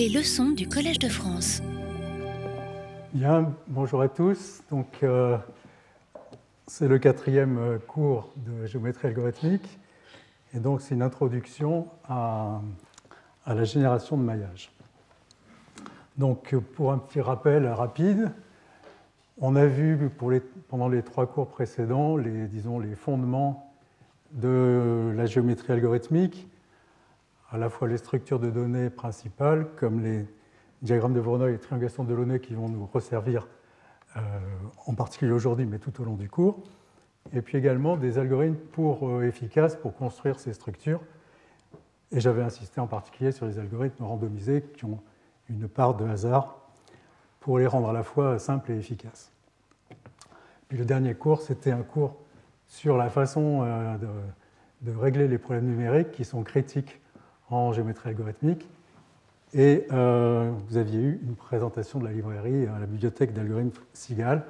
Les 0.00 0.08
leçons 0.08 0.52
du 0.52 0.66
Collège 0.66 0.98
de 0.98 1.10
France. 1.10 1.60
Bien, 3.12 3.52
bonjour 3.68 4.00
à 4.00 4.08
tous. 4.08 4.62
Donc, 4.70 4.86
euh, 5.02 5.36
c'est 6.66 6.88
le 6.88 6.98
quatrième 6.98 7.58
euh, 7.58 7.76
cours 7.76 8.32
de 8.34 8.64
géométrie 8.64 9.08
algorithmique. 9.08 9.78
Et 10.54 10.58
donc, 10.58 10.80
c'est 10.80 10.94
une 10.94 11.02
introduction 11.02 11.86
à, 12.08 12.62
à, 13.44 13.54
la 13.54 13.64
génération 13.64 14.16
de 14.16 14.22
maillage. 14.22 14.72
Donc, 16.16 16.56
pour 16.74 16.92
un 16.92 16.98
petit 16.98 17.20
rappel 17.20 17.66
rapide, 17.66 18.32
on 19.36 19.54
a 19.54 19.66
vu 19.66 20.10
pendant 20.68 20.88
les 20.88 21.02
trois 21.02 21.26
cours 21.26 21.48
précédents 21.48 22.16
les, 22.16 22.46
disons, 22.46 22.78
les 22.78 22.94
fondements 22.94 23.70
de 24.32 25.12
la 25.14 25.26
géométrie 25.26 25.74
algorithmique, 25.74 26.49
à 27.50 27.58
la 27.58 27.68
fois 27.68 27.88
les 27.88 27.96
structures 27.96 28.38
de 28.38 28.50
données 28.50 28.90
principales, 28.90 29.66
comme 29.76 30.00
les 30.00 30.26
diagrammes 30.82 31.14
de 31.14 31.20
Voronoi 31.20 31.48
et 31.48 31.52
les 31.52 31.58
triangulations 31.58 32.04
de 32.04 32.10
Delaunay 32.10 32.40
qui 32.40 32.54
vont 32.54 32.68
nous 32.68 32.86
resservir 32.86 33.48
euh, 34.16 34.20
en 34.86 34.94
particulier 34.94 35.32
aujourd'hui, 35.32 35.66
mais 35.66 35.78
tout 35.78 36.00
au 36.00 36.04
long 36.04 36.14
du 36.14 36.28
cours, 36.28 36.62
et 37.32 37.42
puis 37.42 37.58
également 37.58 37.96
des 37.96 38.18
algorithmes 38.18 38.56
pour, 38.72 39.08
euh, 39.08 39.22
efficaces 39.22 39.76
pour 39.76 39.94
construire 39.94 40.40
ces 40.40 40.52
structures. 40.52 41.00
Et 42.12 42.20
j'avais 42.20 42.42
insisté 42.42 42.80
en 42.80 42.86
particulier 42.86 43.30
sur 43.30 43.46
les 43.46 43.58
algorithmes 43.58 44.04
randomisés 44.04 44.64
qui 44.76 44.84
ont 44.84 45.00
une 45.48 45.68
part 45.68 45.94
de 45.94 46.06
hasard 46.06 46.56
pour 47.40 47.58
les 47.58 47.66
rendre 47.66 47.88
à 47.90 47.92
la 47.92 48.02
fois 48.02 48.38
simples 48.38 48.72
et 48.72 48.76
efficaces. 48.76 49.32
Puis 50.68 50.78
le 50.78 50.84
dernier 50.84 51.14
cours, 51.14 51.42
c'était 51.42 51.72
un 51.72 51.82
cours 51.82 52.16
sur 52.66 52.96
la 52.96 53.10
façon 53.10 53.62
euh, 53.64 53.96
de, 54.82 54.92
régler 54.92 55.28
les 55.28 55.38
problèmes 55.38 55.66
numériques 55.66 56.12
qui 56.12 56.24
sont 56.24 56.42
critiques 56.42 57.00
en 57.50 57.72
géométrie 57.72 58.10
algorithmique. 58.10 58.68
Et 59.52 59.86
euh, 59.92 60.52
vous 60.68 60.76
aviez 60.76 61.00
eu 61.00 61.20
une 61.24 61.34
présentation 61.34 61.98
de 61.98 62.04
la 62.04 62.12
librairie 62.12 62.66
à 62.66 62.78
la 62.78 62.86
bibliothèque 62.86 63.32
d'algorithmes 63.32 63.72
SIGAL, 63.92 64.44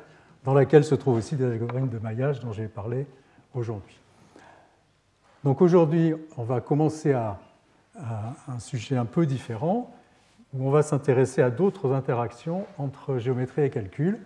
dans 0.44 0.54
laquelle 0.54 0.84
se 0.84 0.94
trouvent 0.94 1.16
aussi 1.16 1.36
des 1.36 1.44
algorithmes 1.44 1.88
de 1.88 1.98
maillage 1.98 2.40
dont 2.40 2.52
j'ai 2.52 2.68
parlé 2.68 3.06
aujourd'hui. 3.54 3.98
Donc 5.42 5.62
aujourd'hui, 5.62 6.14
on 6.36 6.42
va 6.42 6.60
commencer 6.60 7.12
à, 7.12 7.38
à, 7.98 8.34
un 8.48 8.58
sujet 8.58 8.96
un 8.96 9.06
peu 9.06 9.24
différent, 9.24 9.90
où 10.52 10.66
on 10.66 10.70
va 10.70 10.82
s'intéresser 10.82 11.40
à 11.40 11.50
d'autres 11.50 11.92
interactions 11.92 12.66
entre 12.76 13.18
géométrie 13.18 13.62
et 13.62 13.70
calcul, 13.70 14.18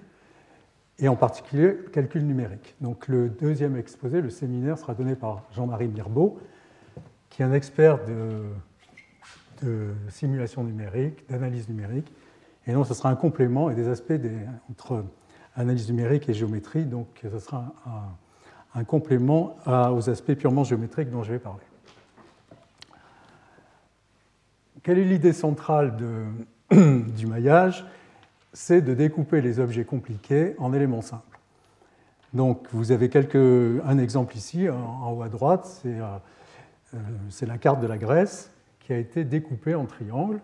et 0.98 1.08
en 1.08 1.16
particulier 1.16 1.76
calcul 1.92 2.24
numérique. 2.24 2.74
Donc 2.80 3.08
le 3.08 3.28
deuxième 3.28 3.76
exposé, 3.76 4.20
le 4.20 4.30
séminaire, 4.30 4.78
sera 4.78 4.94
donné 4.94 5.14
par 5.14 5.42
Jean-Marie 5.52 5.88
Mirbeau, 5.88 6.38
qui 7.34 7.42
est 7.42 7.44
un 7.44 7.52
expert 7.52 7.98
de, 8.04 8.44
simulation 10.08 10.62
numérique, 10.62 11.28
d'analyse 11.28 11.68
numérique. 11.68 12.12
Et 12.66 12.72
donc 12.72 12.86
ce 12.86 12.94
sera 12.94 13.08
un 13.10 13.16
complément 13.16 13.70
et 13.70 13.74
des 13.74 13.88
aspects 13.88 14.12
entre 14.70 15.04
analyse 15.56 15.88
numérique 15.88 16.28
et 16.28 16.34
géométrie. 16.34 16.84
Donc 16.84 17.08
ce 17.22 17.38
sera 17.40 17.74
un, 18.74 18.84
complément 18.84 19.56
aux 19.66 20.10
aspects 20.10 20.34
purement 20.34 20.62
géométriques 20.62 21.10
dont 21.10 21.24
je 21.24 21.32
vais 21.32 21.38
parler. 21.38 21.64
Quelle 24.84 24.98
est 24.98 25.04
l'idée 25.04 25.32
centrale 25.32 25.96
du 26.70 27.26
maillage? 27.26 27.84
C'est 28.52 28.80
de 28.80 28.94
découper 28.94 29.40
les 29.40 29.58
objets 29.58 29.84
compliqués 29.84 30.54
en 30.58 30.72
éléments 30.72 31.02
simples. 31.02 31.40
Donc 32.32 32.66
vous 32.70 32.92
avez 32.92 33.08
quelques, 33.08 33.34
un 33.84 33.98
exemple 33.98 34.36
ici, 34.36 34.68
en, 34.68 35.12
haut 35.12 35.22
à 35.22 35.28
droite, 35.28 35.82
euh, 35.86 36.18
c'est 37.30 37.46
la 37.46 37.58
carte 37.58 37.80
de 37.80 37.86
la 37.86 37.98
Grèce 37.98 38.50
qui 38.80 38.92
a 38.92 38.98
été 38.98 39.24
découpée 39.24 39.74
en 39.74 39.86
triangles, 39.86 40.40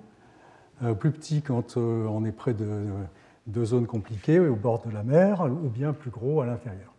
euh, 0.83 0.95
plus 0.95 1.11
petit 1.11 1.43
quand 1.43 1.77
euh, 1.77 2.07
on 2.07 2.25
est 2.25 2.33
près 2.33 2.55
de, 2.55 3.65
zones 3.65 3.87
compliquées 3.87 4.39
au 4.39 4.57
bord 4.57 4.81
de 4.87 4.91
la 4.91 5.03
mer, 5.03 5.43
ou 5.43 5.69
bien 5.69 5.93
plus 5.93 6.11
gros 6.11 6.41
à 6.41 6.47
l'intérieur. 6.47 6.95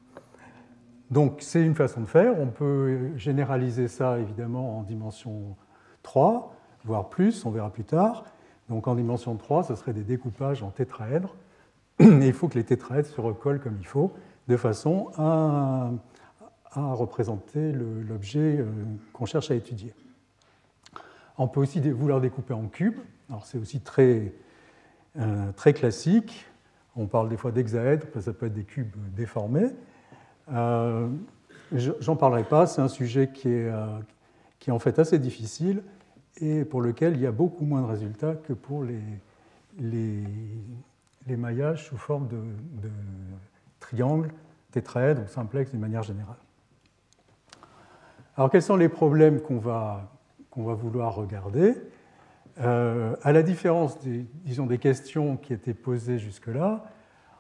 Donc 1.09 1.37
c'est 1.39 1.63
une 1.63 1.75
façon 1.75 2.01
de 2.01 2.05
faire. 2.05 2.39
On 2.39 2.47
peut 2.47 3.17
généraliser 3.17 3.87
ça 3.87 4.19
évidemment 4.19 4.79
en 4.79 4.83
dimension 4.83 5.55
3 6.03 6.53
voire 6.83 7.09
plus, 7.09 7.45
on 7.45 7.51
verra 7.51 7.69
plus 7.69 7.83
tard. 7.83 8.25
Donc 8.69 8.87
en 8.87 8.95
dimension 8.95 9.35
3, 9.35 9.63
ce 9.63 9.75
serait 9.75 9.93
des 9.93 10.03
découpages 10.03 10.63
en 10.63 10.69
tétraèdres. 10.69 11.35
Il 11.99 12.33
faut 12.33 12.47
que 12.47 12.57
les 12.57 12.63
tétraèdres 12.63 13.07
se 13.07 13.21
recollent 13.21 13.59
comme 13.59 13.77
il 13.79 13.85
faut, 13.85 14.11
de 14.47 14.57
façon 14.57 15.09
à, 15.17 15.91
représenter 16.75 17.71
l'objet 17.71 18.57
euh, 18.59 18.65
qu'on 19.13 19.25
cherche 19.25 19.51
à 19.51 19.55
étudier. 19.55 19.93
On 21.37 21.47
peut 21.47 21.59
aussi 21.59 21.79
vouloir 21.79 22.21
découper 22.21 22.53
en 22.53 22.67
cubes. 22.67 22.99
Alors 23.29 23.45
c'est 23.45 23.57
aussi 23.57 23.81
très, 23.81 24.33
euh, 25.19 25.51
très 25.53 25.73
classique. 25.73 26.45
On 26.95 27.07
parle 27.07 27.29
des 27.29 27.37
fois 27.37 27.51
d'hexaèdres, 27.51 28.05
ça 28.19 28.33
peut 28.33 28.47
être 28.47 28.53
des 28.53 28.63
cubes 28.63 28.95
déformés. 29.15 29.69
Euh, 30.51 31.07
J'en 31.73 32.17
parlerai 32.17 32.43
pas, 32.43 32.67
c'est 32.67 32.81
un 32.81 32.89
sujet 32.89 33.29
qui 33.31 33.47
est, 33.47 33.71
qui 34.59 34.71
est 34.71 34.73
en 34.73 34.79
fait 34.79 34.99
assez 34.99 35.17
difficile 35.19 35.83
et 36.41 36.65
pour 36.65 36.81
lequel 36.81 37.15
il 37.15 37.21
y 37.21 37.25
a 37.25 37.31
beaucoup 37.31 37.63
moins 37.63 37.81
de 37.81 37.87
résultats 37.87 38.35
que 38.35 38.51
pour 38.51 38.83
les, 38.83 38.99
les, 39.79 41.37
maillages 41.37 41.85
sous 41.87 41.95
forme 41.95 42.27
de, 42.27 42.41
de 42.83 42.91
triangles, 43.79 44.33
tétraèdres 44.71 45.23
ou 45.23 45.27
simplex 45.29 45.71
d'une 45.71 45.79
manière 45.79 46.03
générale. 46.03 46.35
Alors 48.37 48.49
quels 48.49 48.61
sont 48.61 48.77
les 48.77 48.89
problèmes 48.89 49.41
qu'on 49.41 49.57
va, 49.57 50.09
va 50.55 50.73
vouloir 50.73 51.15
regarder? 51.15 51.75
Euh, 52.59 53.15
À 53.23 53.31
la 53.31 53.43
différence 53.43 53.99
des, 53.99 54.77
questions 54.77 55.35
qui 55.35 55.53
étaient 55.53 55.73
posées 55.73 56.17
jusque-là, 56.17 56.85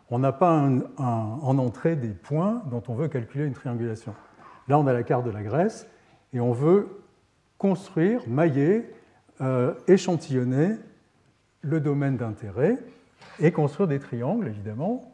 on 0.09 0.19
n'a 0.19 0.33
pas 0.33 0.51
en 0.97 1.57
entrée 1.57 1.95
des 1.95 2.09
points 2.09 2.61
dont 2.69 2.83
on 2.89 2.95
veut 2.95 3.07
calculer 3.07 3.45
une 3.45 3.53
triangulation. 3.53 4.13
Là, 4.67 4.77
on 4.77 4.85
a 4.85 4.93
la 4.93 5.03
carte 5.03 5.25
de 5.25 5.31
la 5.31 5.43
Grèce 5.43 5.87
et 6.33 6.41
on 6.41 6.51
veut 6.51 7.01
construire, 7.57 8.27
mailler, 8.27 8.91
euh, 9.39 9.73
échantillonner 9.87 10.75
le 11.61 11.79
domaine 11.79 12.17
d'intérêt 12.17 12.77
et 13.39 13.51
construire 13.51 13.87
des 13.87 13.99
triangles, 13.99 14.47
évidemment, 14.47 15.10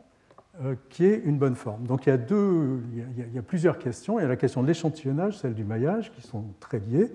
qui 0.89 1.05
est 1.05 1.21
une 1.23 1.37
bonne 1.37 1.55
forme. 1.55 1.85
Donc 1.85 2.05
il 2.05 2.09
y, 2.09 2.11
a 2.11 2.17
deux, 2.17 2.81
il, 2.93 3.35
y 3.35 3.37
a, 3.37 3.41
plusieurs 3.41 3.77
questions. 3.77 4.19
Il 4.19 4.23
y 4.23 4.25
a 4.25 4.27
la 4.27 4.35
question 4.35 4.63
de 4.63 4.67
l'échantillonnage, 4.67 5.37
celle 5.37 5.53
du 5.53 5.63
maillage, 5.63 6.11
qui 6.11 6.21
sont 6.21 6.45
très 6.59 6.79
liées. 6.79 7.11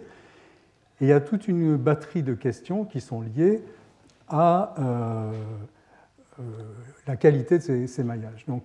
Et 1.00 1.06
il 1.06 1.08
y 1.08 1.12
a 1.12 1.20
toute 1.20 1.48
une 1.48 1.76
batterie 1.76 2.22
de 2.22 2.34
questions 2.34 2.84
qui 2.84 3.00
sont 3.00 3.20
liées 3.20 3.62
à 4.28 4.74
euh, 4.78 5.32
la 7.06 7.16
qualité 7.16 7.58
de 7.58 7.86
ces, 7.86 8.04
maillages. 8.04 8.44
Donc 8.46 8.62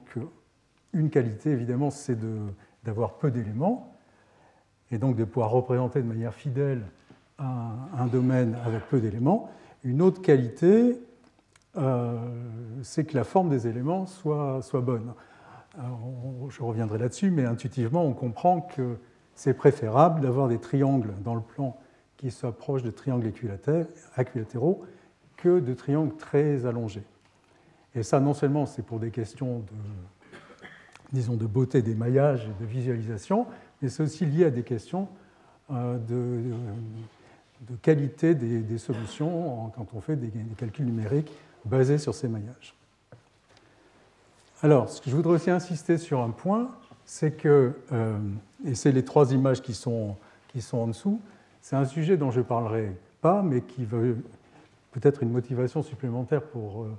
une 0.94 1.10
qualité, 1.10 1.52
évidemment, 1.52 1.90
c'est 1.90 2.18
d'avoir 2.84 3.14
peu 3.16 3.32
d'éléments 3.32 3.94
et 4.92 4.98
donc 4.98 5.16
de 5.16 5.24
pouvoir 5.24 5.52
représenter 5.52 6.02
de 6.02 6.08
manière 6.08 6.34
fidèle 6.34 6.84
un, 7.40 8.08
domaine 8.08 8.56
avec 8.66 8.88
peu 8.90 9.00
d'éléments. 9.00 9.50
Une 9.84 10.02
autre 10.02 10.22
qualité, 10.22 10.92
euh, 10.92 10.96
c'est 12.82 13.06
que 13.06 13.16
la 13.16 13.24
forme 13.24 13.50
des 13.50 13.68
éléments 13.68 14.06
soit, 14.06 14.62
bonne. 14.82 15.14
je 15.78 16.64
reviendrai 16.64 16.98
là-dessus, 16.98 17.32
mais 17.32 17.46
intuitivement, 17.46 18.04
on 18.04 18.14
comprend 18.14 18.62
que 18.62 18.98
c'est 19.36 19.54
préférable 19.54 20.22
d'avoir 20.22 20.48
des 20.48 20.60
triangles 20.60 21.14
dans 21.24 21.36
le 21.36 21.42
plan 21.42 21.78
qui 22.18 22.34
proches 22.58 22.84
de 22.84 22.90
triangles 22.90 23.28
équilatéraux 23.28 24.84
que 25.38 25.60
de 25.60 25.74
triangles 25.74 26.16
très 26.16 26.66
allongés. 26.66 27.04
Et 27.96 28.04
ça, 28.04 28.20
non 28.20 28.34
seulement 28.34 28.66
c'est 28.66 28.82
pour 28.82 29.00
des 29.00 29.12
questions 29.12 29.60
de, 29.60 29.74
disons, 31.14 31.36
de 31.36 31.46
beauté 31.46 31.82
des 31.82 31.96
maillages 31.96 32.46
et 32.48 32.64
de 32.64 32.68
visualisation, 32.68 33.46
mais 33.82 33.90
c'est 33.90 34.04
aussi 34.04 34.26
lié 34.26 34.46
à 34.46 34.50
des 34.50 34.64
questions 34.64 35.08
euh, 35.72 35.98
de, 35.98 37.76
qualité 37.82 38.36
des, 38.36 38.78
solutions 38.78 39.72
quand 39.76 39.88
on 39.94 40.02
fait 40.02 40.16
des, 40.16 40.32
calculs 40.58 40.86
numériques 40.86 41.32
basés 41.68 41.98
sur 41.98 42.16
ces 42.16 42.28
maillages. 42.28 42.76
Alors, 44.64 44.90
ce 44.90 45.02
que 45.02 45.10
je 45.10 45.16
voudrais 45.16 45.36
aussi 45.36 45.52
insister 45.52 45.98
sur 45.98 46.22
un 46.22 46.32
point, 46.32 46.72
c'est 47.06 47.32
que, 47.32 47.74
euh, 47.92 48.18
et 48.66 48.74
c'est 48.74 48.92
les 48.92 49.06
trois 49.06 49.32
images 49.32 49.62
qui 49.62 49.74
sont, 49.74 50.16
qui 50.48 50.62
sont 50.62 50.80
en 50.80 50.88
dessous, 50.88 51.22
c'est 51.62 51.76
un 51.76 51.86
sujet 51.86 52.18
dont 52.18 52.32
je 52.32 52.40
ne 52.40 52.46
parlerai 52.46 52.96
pas, 53.22 53.44
mais 53.44 53.62
qui 53.62 53.86
veut 53.86 54.18
peut-être 54.92 55.22
une 55.22 55.32
motivation 55.32 55.84
supplémentaire 55.84 56.42
pour, 56.42 56.84
euh, 56.84 56.98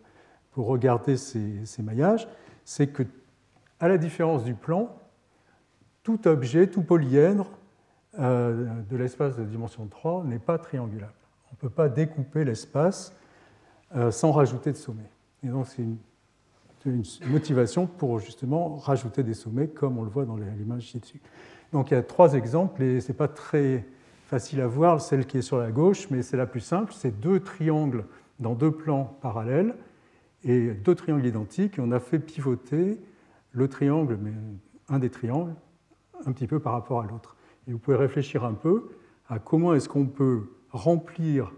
pour 0.52 0.66
regarder 0.66 1.16
ces, 1.16 1.64
ces 1.64 1.82
maillages, 1.82 2.28
c'est 2.64 2.86
que, 2.88 3.02
à 3.80 3.88
la 3.88 3.98
différence 3.98 4.44
du 4.44 4.54
plan, 4.54 4.94
tout 6.04 6.28
objet, 6.28 6.68
tout 6.68 6.82
polyèdre 6.82 7.50
euh, 8.18 8.66
de 8.88 8.96
l'espace 8.96 9.36
de 9.36 9.44
dimension 9.44 9.86
3 9.86 10.24
n'est 10.24 10.38
pas 10.38 10.58
triangulable. 10.58 11.12
On 11.50 11.54
ne 11.54 11.58
peut 11.58 11.74
pas 11.74 11.88
découper 11.88 12.44
l'espace 12.44 13.14
sans 14.10 14.32
rajouter 14.32 14.72
de 14.72 14.76
sommets. 14.76 15.10
Et 15.44 15.48
donc 15.48 15.66
c'est 15.66 15.82
une, 15.82 15.96
motivation 17.26 17.86
pour 17.86 18.18
justement 18.18 18.76
rajouter 18.76 19.22
des 19.22 19.34
sommets, 19.34 19.68
comme 19.68 19.98
on 19.98 20.04
le 20.04 20.10
voit 20.10 20.24
dans 20.24 20.36
l'image 20.36 20.90
ci-dessus. 20.90 21.20
Donc 21.72 21.90
il 21.90 21.94
y 21.94 21.96
a 21.96 22.02
trois 22.02 22.34
exemples, 22.34 22.82
et 22.82 23.00
ce 23.00 23.08
n'est 23.08 23.16
pas 23.16 23.28
très 23.28 23.84
facile 24.26 24.60
à 24.60 24.66
voir, 24.66 25.00
celle 25.00 25.26
qui 25.26 25.38
est 25.38 25.42
sur 25.42 25.58
la 25.58 25.70
gauche, 25.70 26.08
mais 26.10 26.22
c'est 26.22 26.36
la 26.36 26.46
plus 26.46 26.60
simple. 26.60 26.92
C'est 26.94 27.20
deux 27.20 27.40
triangles 27.40 28.04
dans 28.38 28.54
deux 28.54 28.70
plans 28.70 29.16
parallèles 29.20 29.74
et 30.44 30.70
deux 30.70 30.94
triangles 30.94 31.26
identiques, 31.26 31.78
et 31.78 31.82
on 31.82 31.90
a 31.92 32.00
fait 32.00 32.18
pivoter 32.18 33.00
le 33.52 33.68
triangle, 33.68 34.18
mais 34.20 34.32
un 34.88 34.98
des 34.98 35.10
triangles, 35.10 35.54
un 36.24 36.32
petit 36.32 36.46
peu 36.46 36.60
par 36.60 36.72
rapport 36.72 37.00
à 37.00 37.06
l'autre. 37.06 37.36
Et 37.66 37.72
vous 37.72 37.78
pouvez 37.78 37.96
réfléchir 37.96 38.44
un 38.44 38.54
peu 38.54 38.90
à 39.28 39.38
comment 39.38 39.74
est-ce 39.74 39.88
qu'on 39.88 40.06
peut 40.06 40.44
remplir 40.70 41.52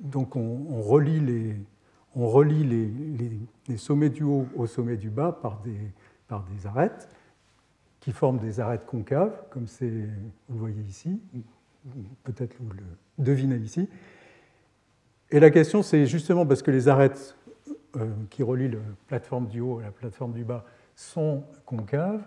Donc 0.00 0.34
on, 0.34 0.82
relie, 0.82 1.20
les, 3.68 3.76
sommets 3.76 4.10
du 4.10 4.24
haut 4.24 4.46
au 4.56 4.66
sommet 4.66 4.96
du 4.96 5.08
bas 5.08 5.38
par 5.40 5.60
des, 5.62 6.66
arêtes 6.66 7.08
qui 8.00 8.12
forment 8.12 8.38
des 8.38 8.60
arêtes 8.60 8.86
concaves, 8.86 9.42
comme 9.50 9.66
vous 10.48 10.58
voyez 10.58 10.82
ici, 10.88 11.20
peut-être 12.24 12.56
vous 12.58 12.72
le 12.72 12.82
devinez 13.18 13.56
ici. 13.56 13.88
Et 15.30 15.38
la 15.38 15.50
question, 15.50 15.82
c'est 15.82 16.06
justement 16.06 16.44
parce 16.44 16.62
que 16.62 16.70
les 16.70 16.88
arêtes 16.88 17.36
euh, 17.96 18.08
qui 18.30 18.42
relient 18.42 18.70
la 18.70 18.78
plateforme 19.06 19.46
du 19.46 19.60
haut 19.60 19.78
à 19.78 19.82
la 19.82 19.90
plateforme 19.92 20.32
du 20.32 20.44
bas 20.44 20.64
sont 20.96 21.44
concaves, 21.66 22.22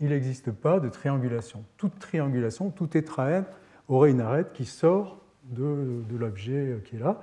il 0.00 0.08
n'existe 0.08 0.50
pas 0.50 0.80
de 0.80 0.88
triangulation. 0.88 1.64
Toute 1.76 1.98
triangulation, 1.98 2.70
tout 2.70 2.86
tétraèdre 2.86 3.46
aurait 3.88 4.10
une 4.10 4.20
arête 4.20 4.52
qui 4.52 4.64
sort 4.64 5.19
de, 5.50 6.16
l'objet 6.16 6.82
qui 6.84 6.96
est 6.96 7.00
là. 7.00 7.20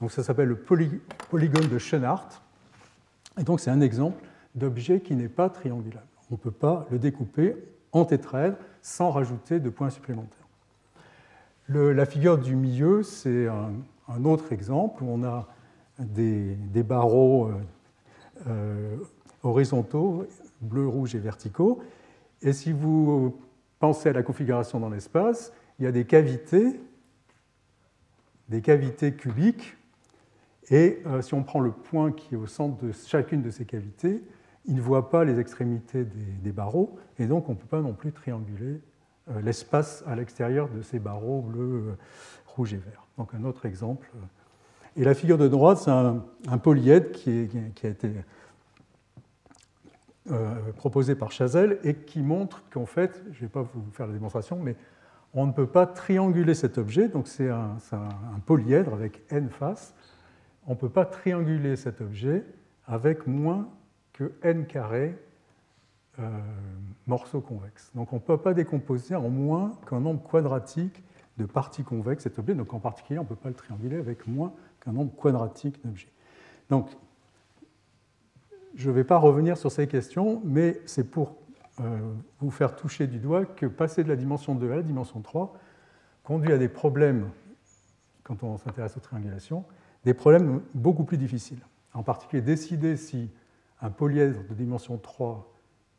Donc 0.00 0.12
ça 0.12 0.22
s'appelle 0.22 0.48
le 0.48 0.56
polygone 0.56 1.68
de 1.68 1.78
Schoenhardt. 1.78 2.40
Et 3.38 3.44
donc 3.44 3.60
c'est 3.60 3.70
un 3.70 3.80
exemple 3.80 4.22
d'objet 4.54 5.00
qui 5.00 5.14
n'est 5.14 5.28
pas 5.28 5.48
triangulable. 5.50 6.06
On 6.30 6.34
ne 6.34 6.38
peut 6.38 6.50
pas 6.50 6.86
le 6.90 6.98
découper 6.98 7.56
en 7.92 8.04
tétraèdre 8.04 8.56
sans 8.82 9.10
rajouter 9.10 9.60
de 9.60 9.70
points 9.70 9.90
supplémentaires. 9.90 10.46
la 11.68 12.06
figure 12.06 12.38
du 12.38 12.56
milieu, 12.56 13.02
c'est 13.02 13.48
un, 13.48 14.24
autre 14.24 14.52
exemple 14.52 15.04
où 15.04 15.08
on 15.08 15.22
a 15.22 15.46
des, 15.98 16.56
barreaux 16.82 17.46
euh, 17.46 17.54
euh, 18.48 18.96
horizontaux, 19.42 20.26
bleu, 20.60 20.86
rouge 20.86 21.14
et 21.14 21.18
verticaux. 21.18 21.80
Et 22.42 22.52
si 22.52 22.72
vous 22.72 23.38
pensez 23.78 24.08
à 24.08 24.12
la 24.12 24.22
configuration 24.22 24.80
dans 24.80 24.88
l'espace, 24.88 25.52
il 25.78 25.84
y 25.84 25.88
a 25.88 25.92
des 25.92 26.04
cavités, 26.04 26.80
des 28.50 28.60
cavités 28.60 29.14
cubiques. 29.14 29.76
Et 30.70 31.02
euh, 31.06 31.22
si 31.22 31.34
on 31.34 31.42
prend 31.42 31.60
le 31.60 31.72
point 31.72 32.12
qui 32.12 32.34
est 32.34 32.38
au 32.38 32.46
centre 32.46 32.84
de 32.84 32.92
chacune 32.92 33.42
de 33.42 33.50
ces 33.50 33.64
cavités, 33.64 34.22
il 34.66 34.74
ne 34.74 34.80
voit 34.80 35.08
pas 35.08 35.24
les 35.24 35.38
extrémités 35.38 36.04
des, 36.04 36.52
barreaux, 36.52 36.98
et 37.18 37.26
donc 37.26 37.48
on 37.48 37.52
ne 37.52 37.56
peut 37.56 37.66
pas 37.66 37.80
non 37.80 37.94
plus 37.94 38.12
trianguler 38.12 38.80
euh, 39.30 39.40
l'espace 39.40 40.04
à 40.06 40.14
l'extérieur 40.14 40.68
de 40.68 40.82
ces 40.82 40.98
barreaux 40.98 41.40
bleus, 41.40 41.88
euh, 41.88 41.96
rouges 42.46 42.74
et 42.74 42.76
verts. 42.76 43.06
Donc 43.16 43.34
un 43.34 43.44
autre 43.44 43.64
exemple. 43.64 44.10
Et 44.96 45.04
la 45.04 45.14
figure 45.14 45.38
de 45.38 45.48
droite, 45.48 45.78
c'est 45.78 45.90
un, 45.90 46.58
polyèdre 46.58 47.12
qui, 47.12 47.48
qui, 47.74 47.86
a 47.86 47.90
été 47.90 48.10
euh, 50.30 50.72
proposé 50.76 51.14
par 51.14 51.32
Chazelle 51.32 51.78
et 51.82 51.94
qui 51.94 52.20
montre 52.20 52.62
qu'en 52.70 52.86
fait, 52.86 53.22
je 53.32 53.36
ne 53.36 53.40
vais 53.40 53.48
pas 53.48 53.62
vous 53.62 53.82
faire 53.92 54.06
la 54.06 54.12
démonstration, 54.12 54.58
mais 54.60 54.76
on 55.34 55.46
ne 55.46 55.52
peut 55.52 55.66
pas 55.66 55.86
trianguler 55.86 56.54
cet 56.54 56.78
objet, 56.78 57.08
donc 57.08 57.28
c'est 57.28 57.48
un, 57.48 57.76
polyèdre 58.46 58.92
avec 58.94 59.22
n 59.30 59.48
faces, 59.48 59.94
on 60.66 60.72
ne 60.72 60.76
peut 60.76 60.88
pas 60.88 61.04
trianguler 61.04 61.76
cet 61.76 62.00
objet 62.00 62.44
avec 62.86 63.26
moins 63.26 63.68
que 64.12 64.32
n 64.42 64.66
carré 64.66 65.16
euh, 66.18 66.28
morceaux 67.06 67.40
convexes. 67.40 67.90
Donc 67.94 68.12
on 68.12 68.16
ne 68.16 68.20
peut 68.20 68.36
pas 68.36 68.54
décomposer 68.54 69.14
en 69.14 69.28
moins 69.28 69.72
qu'un 69.88 70.00
nombre 70.00 70.22
quadratique 70.22 71.02
de 71.38 71.46
parties 71.46 71.84
convexes 71.84 72.24
cet 72.24 72.38
objet, 72.38 72.54
donc 72.54 72.74
en 72.74 72.80
particulier 72.80 73.18
on 73.18 73.22
ne 73.22 73.28
peut 73.28 73.36
pas 73.36 73.48
le 73.48 73.54
trianguler 73.54 73.96
avec 73.96 74.26
moins 74.26 74.52
qu'un 74.84 74.92
nombre 74.92 75.14
quadratique 75.14 75.80
d'objets. 75.84 76.10
Donc 76.68 76.90
je 78.74 78.90
ne 78.90 78.94
vais 78.94 79.04
pas 79.04 79.18
revenir 79.18 79.56
sur 79.56 79.70
ces 79.70 79.86
questions, 79.86 80.42
mais 80.44 80.80
c'est 80.86 81.10
pour 81.10 81.36
vous 82.40 82.50
faire 82.50 82.76
toucher 82.76 83.06
du 83.06 83.18
doigt 83.18 83.44
que 83.44 83.66
passer 83.66 84.04
de 84.04 84.08
la 84.08 84.16
dimension 84.16 84.54
2 84.54 84.72
à 84.72 84.76
la 84.76 84.82
dimension 84.82 85.20
3 85.20 85.54
conduit 86.24 86.52
à 86.52 86.58
des 86.58 86.68
problèmes, 86.68 87.30
quand 88.22 88.42
on 88.42 88.58
s'intéresse 88.58 88.96
aux 88.96 89.00
triangulations, 89.00 89.64
des 90.04 90.14
problèmes 90.14 90.60
beaucoup 90.74 91.04
plus 91.04 91.16
difficiles. 91.16 91.60
En 91.92 92.02
particulier, 92.02 92.42
décider 92.42 92.96
si 92.96 93.30
un 93.80 93.90
polyèdre 93.90 94.40
de 94.48 94.54
dimension 94.54 94.98
3 94.98 95.52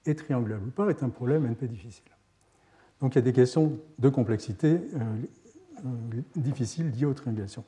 est 0.05 0.17
triangulable 0.17 0.67
ou 0.67 0.71
pas 0.71 0.89
est 0.89 1.03
un 1.03 1.09
problème 1.09 1.45
NP 1.45 1.67
difficile. 1.67 2.11
Donc 2.99 3.15
il 3.15 3.17
y 3.17 3.19
a 3.19 3.23
des 3.23 3.33
questions 3.33 3.79
de 3.99 4.09
complexité 4.09 4.67
euh, 4.67 4.99
euh, 5.85 6.21
difficiles 6.35 6.91
liées 6.91 7.05
aux 7.05 7.13
triangulations. 7.13 7.65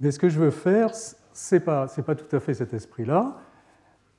Mais 0.00 0.10
ce 0.10 0.18
que 0.18 0.28
je 0.28 0.38
veux 0.38 0.50
faire, 0.50 0.94
ce 0.94 1.54
n'est 1.54 1.60
pas, 1.60 1.88
tout 1.88 2.36
à 2.36 2.40
fait 2.40 2.54
cet 2.54 2.74
esprit-là. 2.74 3.38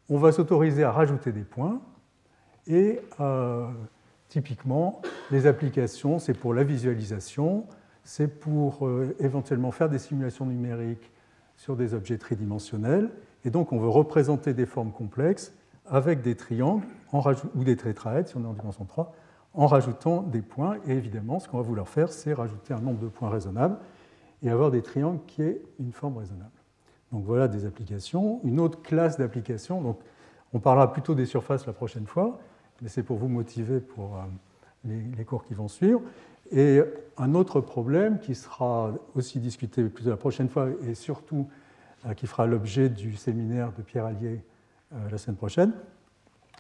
On 0.10 0.18
va 0.18 0.32
s'autoriser 0.32 0.84
à 0.84 0.92
rajouter 0.92 1.32
des 1.32 1.44
points. 1.44 1.80
Et 2.68 3.00
euh, 3.20 3.68
typiquement, 4.30 5.02
les 5.32 5.48
applications, 5.48 6.20
c'est 6.20 6.34
pour 6.34 6.54
la 6.54 6.64
visualisation, 6.64 7.66
c'est 8.04 8.28
pour 8.28 8.86
euh, 8.86 9.16
éventuellement 9.20 9.72
faire 9.72 9.90
des 9.90 10.00
simulations 10.00 10.46
numériques 10.46 11.12
sur 11.56 11.76
des 11.76 11.94
objets 11.94 12.18
tridimensionnels. 12.18 13.10
Et 13.46 13.50
donc, 13.50 13.72
on 13.72 13.80
veut 13.80 13.90
représenter 13.90 14.54
des 14.54 14.66
formes 14.66 14.92
complexes 14.92 15.54
avec 15.86 16.22
des 16.22 16.36
triangles 16.36 16.86
ou 17.56 17.64
des 17.64 17.78
tétraèdres, 17.78 18.28
si 18.28 18.38
on 18.38 18.44
est 18.44 18.48
en 18.48 18.54
dimension 18.54 18.86
3, 18.86 19.14
en 19.54 19.68
rajoutant 19.68 20.22
des 20.22 20.42
points. 20.42 20.78
Et 20.86 20.92
évidemment, 20.92 21.40
ce 21.40 21.48
qu'on 21.48 21.58
va 21.58 21.64
vouloir 21.64 21.88
faire, 21.88 22.12
c'est 22.12 22.34
rajouter 22.34 22.74
un 22.74 22.82
nombre 22.82 23.00
de 23.00 23.08
points 23.08 23.30
raisonnable 23.30 23.78
et 24.44 24.50
avoir 24.50 24.72
des 24.72 24.82
triangles 24.82 25.22
qui 25.26 25.42
aient 25.42 25.62
une 25.80 25.94
forme 25.94 26.18
raisonnable. 26.18 26.52
Donc 27.12 27.24
voilà 27.24 27.48
des 27.48 27.66
applications. 27.66 28.42
Une 28.44 28.60
autre 28.60 28.82
classe 28.82 29.18
d'applications, 29.18 29.82
donc 29.82 30.00
on 30.54 30.60
parlera 30.60 30.92
plutôt 30.92 31.16
des 31.16 31.26
surfaces 31.26 31.66
la 31.66 31.74
prochaine 31.74 32.06
fois, 32.06 32.40
mais 32.82 32.90
c'est 32.90 33.04
pour 33.04 33.18
vous 33.18 33.28
motiver 33.28 33.80
pour 33.80 34.18
euh, 34.18 34.22
les, 35.18 35.26
cours 35.26 35.44
qui 35.44 35.54
vont 35.54 35.68
suivre. 35.68 36.02
Et 36.52 36.82
un 37.18 37.34
autre 37.34 37.60
problème 37.60 38.20
qui 38.20 38.36
sera 38.36 38.94
aussi 39.16 39.40
discuté 39.40 39.84
plutôt 39.84 40.10
la 40.10 40.18
prochaine 40.18 40.50
fois 40.50 40.70
et 40.88 40.96
surtout 40.96 41.48
euh, 42.06 42.14
qui 42.14 42.28
fera 42.28 42.46
l'objet 42.46 42.90
du 42.90 43.16
séminaire 43.16 43.74
de 43.74 43.82
Pierre 43.82 44.06
Allier 44.06 44.42
euh, 44.94 45.10
la 45.10 45.18
semaine 45.18 45.36
prochaine, 45.36 45.74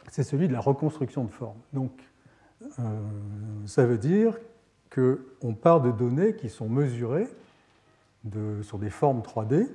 c'est 0.09 0.23
celui 0.23 0.47
de 0.47 0.53
la 0.53 0.59
reconstruction 0.59 1.23
de 1.23 1.31
formes. 1.31 1.59
Donc 1.73 1.91
ça 3.67 3.85
veut 3.85 3.99
dire 3.99 4.35
qu'on 4.89 5.53
part 5.53 5.79
de 5.79 5.91
données 5.91 6.35
qui 6.35 6.49
sont 6.49 6.67
mesurées 6.67 7.27
sur 8.63 8.79
des 8.79 8.89
formes 8.89 9.21
3D 9.21 9.67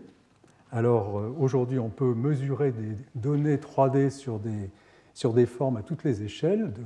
alors 0.73 1.23
aujourd'hui, 1.39 1.79
on 1.79 1.91
peut 1.91 2.15
mesurer 2.15 2.73
des 2.73 2.97
données 3.15 3.59
3D 3.59 4.09
sur 4.09 4.39
des, 4.39 4.71
sur 5.15 5.33
des 5.33 5.47
formes 5.47 5.77
à 5.77 5.83
toutes 5.83 6.05
les 6.05 6.23
échelles, 6.23 6.73
de 6.73 6.83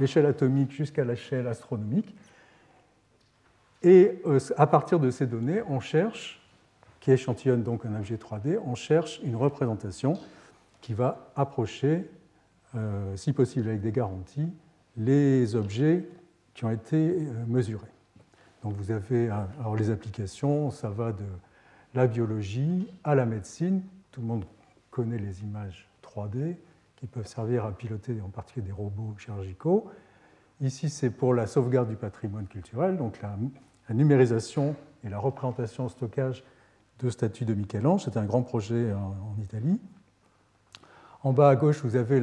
l'échelle 0.00 0.26
atomique 0.26 0.70
jusqu'à 0.72 1.04
l'échelle 1.04 1.46
astronomique. 1.46 2.14
Et 3.82 4.20
euh, 4.26 4.38
à 4.56 4.66
partir 4.66 4.98
de 4.98 5.10
ces 5.10 5.26
données, 5.26 5.62
on 5.68 5.80
cherche, 5.80 6.40
qui 7.00 7.12
échantillonne 7.12 7.62
donc 7.62 7.84
un 7.86 7.94
objet 7.94 8.16
3D, 8.16 8.58
on 8.64 8.74
cherche 8.74 9.20
une 9.22 9.36
représentation 9.36 10.14
qui 10.80 10.94
va 10.94 11.30
approcher, 11.36 12.10
euh, 12.74 13.16
si 13.16 13.32
possible 13.32 13.68
avec 13.68 13.80
des 13.80 13.92
garanties, 13.92 14.48
les 14.96 15.54
objets 15.54 16.08
qui 16.54 16.64
ont 16.64 16.70
été 16.70 17.16
mesurés. 17.46 17.86
Donc 18.64 18.74
vous 18.74 18.90
avez 18.90 19.30
alors 19.30 19.76
les 19.76 19.90
applications, 19.90 20.70
ça 20.70 20.90
va 20.90 21.12
de 21.12 21.24
la 21.94 22.08
biologie 22.08 22.88
à 23.04 23.14
la 23.14 23.26
médecine. 23.26 23.82
Tout 24.10 24.20
le 24.20 24.26
monde 24.26 24.44
connaît 24.90 25.18
les 25.18 25.42
images 25.42 25.88
3D 26.02 26.56
qui 26.98 27.06
peuvent 27.06 27.26
servir 27.26 27.64
à 27.64 27.70
piloter 27.70 28.20
en 28.20 28.28
particulier 28.28 28.66
des 28.66 28.72
robots 28.72 29.14
chirurgicaux. 29.18 29.88
Ici, 30.60 30.88
c'est 30.88 31.10
pour 31.10 31.32
la 31.32 31.46
sauvegarde 31.46 31.88
du 31.88 31.94
patrimoine 31.94 32.48
culturel, 32.48 32.96
donc 32.96 33.20
la, 33.22 33.36
numérisation 33.94 34.74
et 35.04 35.08
la 35.08 35.18
représentation 35.18 35.86
au 35.86 35.88
stockage 35.88 36.42
de 36.98 37.08
statues 37.08 37.44
de 37.44 37.54
Michel-Ange. 37.54 38.02
C'est 38.04 38.16
un 38.16 38.24
grand 38.24 38.42
projet 38.42 38.92
en, 38.92 39.40
Italie. 39.40 39.80
En 41.22 41.32
bas 41.32 41.50
à 41.50 41.56
gauche, 41.56 41.82
vous 41.84 41.94
avez 41.94 42.20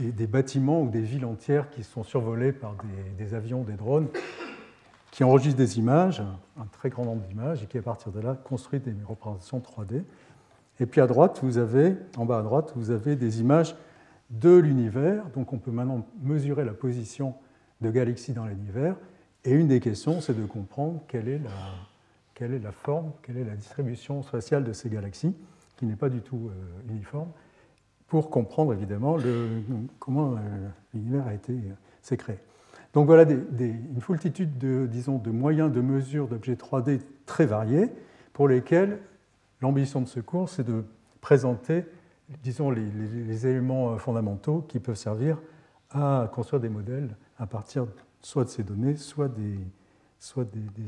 des, 0.00 0.26
bâtiments 0.26 0.82
ou 0.82 0.90
des 0.90 1.00
villes 1.00 1.24
entières 1.24 1.70
qui 1.70 1.84
sont 1.84 2.02
survolées 2.02 2.52
par 2.52 2.74
des 3.16 3.34
avions, 3.34 3.62
des 3.62 3.74
drones, 3.74 4.08
qui 5.12 5.22
enregistre 5.22 5.58
des 5.58 5.78
images, 5.78 6.20
un 6.58 6.66
très 6.66 6.90
grand 6.90 7.04
nombre 7.04 7.22
d'images, 7.22 7.62
et 7.62 7.66
qui 7.66 7.78
à 7.78 7.82
partir 7.82 8.10
de 8.10 8.18
là 8.18 8.34
construit 8.34 8.80
des 8.80 8.94
représentations 9.06 9.60
3D. 9.60 10.02
Et 10.82 10.86
puis 10.86 11.00
à 11.00 11.06
droite, 11.06 11.38
vous 11.44 11.58
avez, 11.58 11.94
en 12.16 12.26
bas 12.26 12.40
à 12.40 12.42
droite, 12.42 12.72
vous 12.74 12.90
avez 12.90 13.14
des 13.14 13.40
images 13.40 13.76
de 14.30 14.56
l'univers. 14.56 15.22
Donc 15.32 15.52
on 15.52 15.58
peut 15.58 15.70
maintenant 15.70 16.04
mesurer 16.22 16.64
la 16.64 16.72
position 16.72 17.36
de 17.80 17.88
galaxies 17.92 18.32
dans 18.32 18.46
l'univers. 18.46 18.96
Et 19.44 19.52
une 19.52 19.68
des 19.68 19.78
questions, 19.78 20.20
c'est 20.20 20.36
de 20.36 20.44
comprendre 20.44 21.00
quelle 21.06 21.28
est, 21.28 21.38
la, 21.38 21.50
quelle 22.34 22.52
est 22.52 22.58
la 22.58 22.72
forme, 22.72 23.12
quelle 23.22 23.38
est 23.38 23.44
la 23.44 23.54
distribution 23.54 24.24
spatiale 24.24 24.64
de 24.64 24.72
ces 24.72 24.90
galaxies, 24.90 25.36
qui 25.76 25.86
n'est 25.86 25.94
pas 25.94 26.08
du 26.08 26.20
tout 26.20 26.50
euh, 26.50 26.92
uniforme, 26.92 27.28
pour 28.08 28.28
comprendre 28.28 28.72
évidemment 28.72 29.18
comment 30.00 30.32
euh, 30.32 30.68
l'univers 30.94 31.28
a 31.28 31.34
été 31.34 31.54
s'est 32.02 32.16
créé. 32.16 32.38
Donc 32.92 33.06
voilà 33.06 33.22
une 33.30 34.00
foultitude 34.00 34.58
de, 34.58 34.88
disons, 34.90 35.18
de 35.18 35.30
moyens 35.30 35.70
de 35.70 35.80
mesure 35.80 36.26
d'objets 36.26 36.54
3D 36.54 37.00
très 37.24 37.46
variés 37.46 37.88
pour 38.32 38.48
lesquels 38.48 38.98
l'ambition 39.62 40.02
de 40.02 40.06
ce 40.06 40.20
cours, 40.20 40.48
c'est 40.48 40.64
de 40.64 40.84
présenter 41.20 41.84
disons, 42.42 42.70
les, 42.70 43.46
éléments 43.46 43.96
fondamentaux 43.98 44.64
qui 44.68 44.78
peuvent 44.78 44.96
servir 44.96 45.38
à 45.90 46.28
construire 46.32 46.60
des 46.60 46.68
modèles 46.68 47.16
à 47.38 47.46
partir 47.46 47.86
soit 48.20 48.44
de 48.44 48.48
ces 48.48 48.62
données, 48.62 48.96
soit 48.96 49.28
des, 49.28 49.58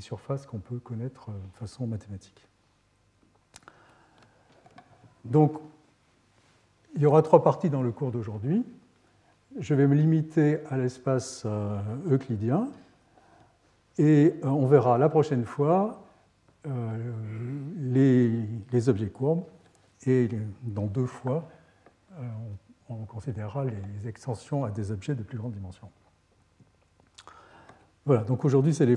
surfaces 0.01 0.47
qu'on 0.47 0.59
peut 0.59 0.79
connaître 0.79 1.31
de 1.31 1.57
façon 1.59 1.87
mathématique. 1.87 2.49
Donc, 5.25 5.59
il 6.95 7.03
y 7.03 7.07
aura 7.07 7.23
trois 7.23 7.43
parties 7.43 7.71
dans 7.71 7.83
le 7.83 7.91
cours 7.91 8.13
d'aujourd'hui. 8.13 8.65
Je 9.59 9.75
vais 9.75 9.87
me 9.87 9.95
limiter 9.95 10.59
à 10.69 10.77
l'espace 10.77 11.43
euh, 11.47 11.81
euclidien 12.11 12.69
et 13.99 14.35
euh, 14.45 14.49
on 14.49 14.67
verra 14.67 14.99
la 14.99 15.09
prochaine 15.09 15.45
fois 15.45 16.04
euh, 16.67 17.13
les, 18.73 18.89
objets 18.89 19.09
courbes 19.09 19.45
et 20.07 20.29
dans 20.63 20.87
deux 20.87 21.07
fois, 21.07 21.49
on, 22.89 23.05
considérera 23.07 23.65
les 23.65 24.09
extensions 24.09 24.65
à 24.65 24.71
des 24.71 24.91
objets 24.91 25.15
de 25.15 25.23
plus 25.23 25.39
grande 25.39 25.53
dimension. 25.53 25.89
Voilà, 28.07 28.23
donc 28.23 28.45
aujourd'hui, 28.45 28.75
c'est 28.75 28.87
les, 28.87 28.97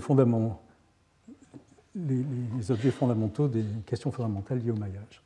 les, 1.96 2.72
objets 2.72 2.92
fondamentaux 2.92 3.48
des 3.48 3.64
questions 3.86 4.12
fondamentales 4.12 4.60
liées 4.60 4.72
au 4.72 4.76
maillage. 4.76 5.24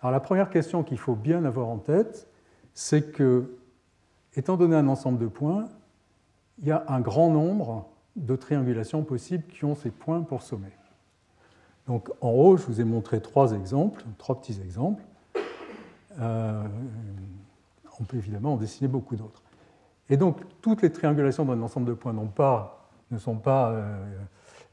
Alors 0.00 0.12
la 0.12 0.20
première 0.20 0.50
question 0.50 0.82
qu'il 0.82 0.98
faut 0.98 1.14
bien 1.14 1.44
avoir 1.44 1.68
en 1.68 1.78
tête, 1.78 2.28
c'est 2.74 3.12
que, 3.12 3.56
étant 4.34 4.56
donné 4.56 4.76
un 4.76 4.88
ensemble 4.88 5.18
de 5.18 5.26
points, 5.26 5.68
il 6.58 6.68
y 6.68 6.70
a 6.70 6.84
un 6.88 7.00
grand 7.00 7.30
nombre 7.30 7.88
de 8.16 8.36
triangulations 8.36 9.02
possibles 9.02 9.44
qui 9.44 9.64
ont 9.64 9.74
ces 9.74 9.90
points 9.90 10.22
pour 10.22 10.42
sommet. 10.42 10.72
Donc 11.86 12.10
en 12.20 12.30
haut, 12.30 12.56
je 12.56 12.64
vous 12.66 12.80
ai 12.80 12.84
montré 12.84 13.20
trois 13.20 13.52
exemples, 13.52 14.04
trois 14.18 14.40
petits 14.40 14.60
exemples. 14.60 15.02
Euh, 16.20 16.62
on 17.98 18.04
peut 18.04 18.16
évidemment 18.16 18.54
en 18.54 18.56
dessiner 18.56 18.88
beaucoup 18.88 19.16
d'autres. 19.16 19.42
Et 20.08 20.16
donc 20.16 20.40
toutes 20.60 20.82
les 20.82 20.90
triangulations 20.90 21.44
d'un 21.44 21.60
ensemble 21.62 21.86
de 21.86 21.94
points 21.94 22.12
ne 22.12 23.18
sont 23.18 23.36
pas 23.36 23.70
euh, 23.70 24.06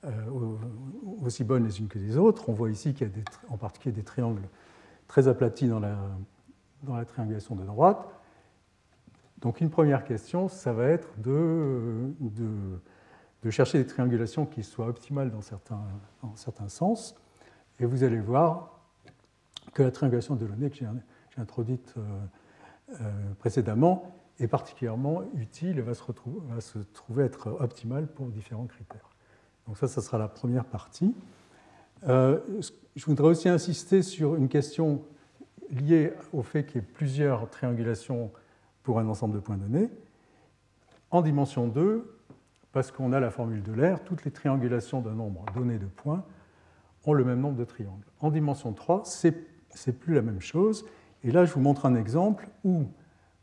euh, 0.05 0.09
aussi 1.21 1.43
bonnes 1.43 1.65
les 1.65 1.79
unes 1.79 1.87
que 1.87 1.99
les 1.99 2.17
autres. 2.17 2.49
On 2.49 2.53
voit 2.53 2.69
ici 2.69 2.93
qu'il 2.93 3.07
y 3.07 3.09
a 3.09 3.53
en 3.53 3.57
particulier 3.57 3.93
des 3.93 4.03
triangles 4.03 4.41
très 5.07 5.27
aplati 5.27 5.67
dans 5.67 5.79
la, 5.79 7.05
triangulation 7.05 7.55
de 7.55 7.63
droite. 7.63 8.07
Donc 9.41 9.61
une 9.61 9.69
première 9.69 10.03
question, 10.03 10.47
ça 10.47 10.73
va 10.73 10.85
être 10.85 11.09
de, 11.19 12.11
chercher 13.49 13.77
des 13.77 13.85
triangulations 13.85 14.45
qui 14.45 14.63
soient 14.63 14.87
optimales 14.87 15.31
dans 15.31 15.41
certains, 15.41 15.83
dans 16.21 16.35
certains 16.35 16.69
sens. 16.69 17.15
Et 17.79 17.85
vous 17.85 18.03
allez 18.03 18.19
voir 18.19 18.79
que 19.73 19.83
la 19.83 19.91
triangulation 19.91 20.35
de 20.35 20.45
Delaunay 20.45 20.69
que 20.69 20.77
j'ai 20.77 20.87
introduite 21.37 21.93
euh, 21.97 22.01
euh, 23.01 23.11
précédemment 23.39 24.15
est 24.39 24.47
particulièrement 24.47 25.23
utile 25.35 25.79
et 25.79 25.81
va 25.81 25.93
se, 25.93 26.03
retrouver, 26.03 26.39
va 26.49 26.61
se 26.61 26.79
trouver 26.79 27.23
être 27.25 27.57
optimale 27.59 28.07
pour 28.07 28.27
différents 28.27 28.65
critères. 28.65 29.09
Donc 29.67 29.77
ça, 29.77 29.87
ça 29.87 30.01
sera 30.01 30.17
la 30.17 30.27
première 30.27 30.65
partie. 30.65 31.13
Euh, 32.07 32.39
je 32.95 33.05
voudrais 33.05 33.29
aussi 33.29 33.49
insister 33.49 34.01
sur 34.01 34.35
une 34.35 34.47
question 34.47 35.03
liée 35.69 36.13
au 36.33 36.43
fait 36.43 36.65
qu'il 36.65 36.81
y 36.81 36.83
ait 36.83 36.87
plusieurs 36.87 37.49
triangulations 37.49 38.31
pour 38.83 38.99
un 38.99 39.07
ensemble 39.07 39.35
de 39.35 39.39
points 39.39 39.57
donnés. 39.57 39.89
En 41.11 41.21
dimension 41.21 41.67
2, 41.67 42.16
parce 42.77 42.91
qu'on 42.91 43.11
a 43.11 43.19
la 43.19 43.31
formule 43.31 43.63
de 43.63 43.73
l'air, 43.73 44.03
toutes 44.03 44.23
les 44.23 44.29
triangulations 44.29 45.01
d'un 45.01 45.15
nombre 45.15 45.43
donné 45.55 45.79
de 45.79 45.87
points 45.87 46.23
ont 47.07 47.13
le 47.13 47.23
même 47.23 47.39
nombre 47.39 47.57
de 47.57 47.63
triangles. 47.63 48.05
En 48.19 48.29
dimension 48.29 48.71
3, 48.71 49.01
c'est 49.03 49.91
plus 49.93 50.13
la 50.13 50.21
même 50.21 50.41
chose. 50.41 50.85
Et 51.23 51.31
là, 51.31 51.43
je 51.43 51.53
vous 51.55 51.59
montre 51.59 51.87
un 51.87 51.95
exemple 51.95 52.47
où 52.63 52.83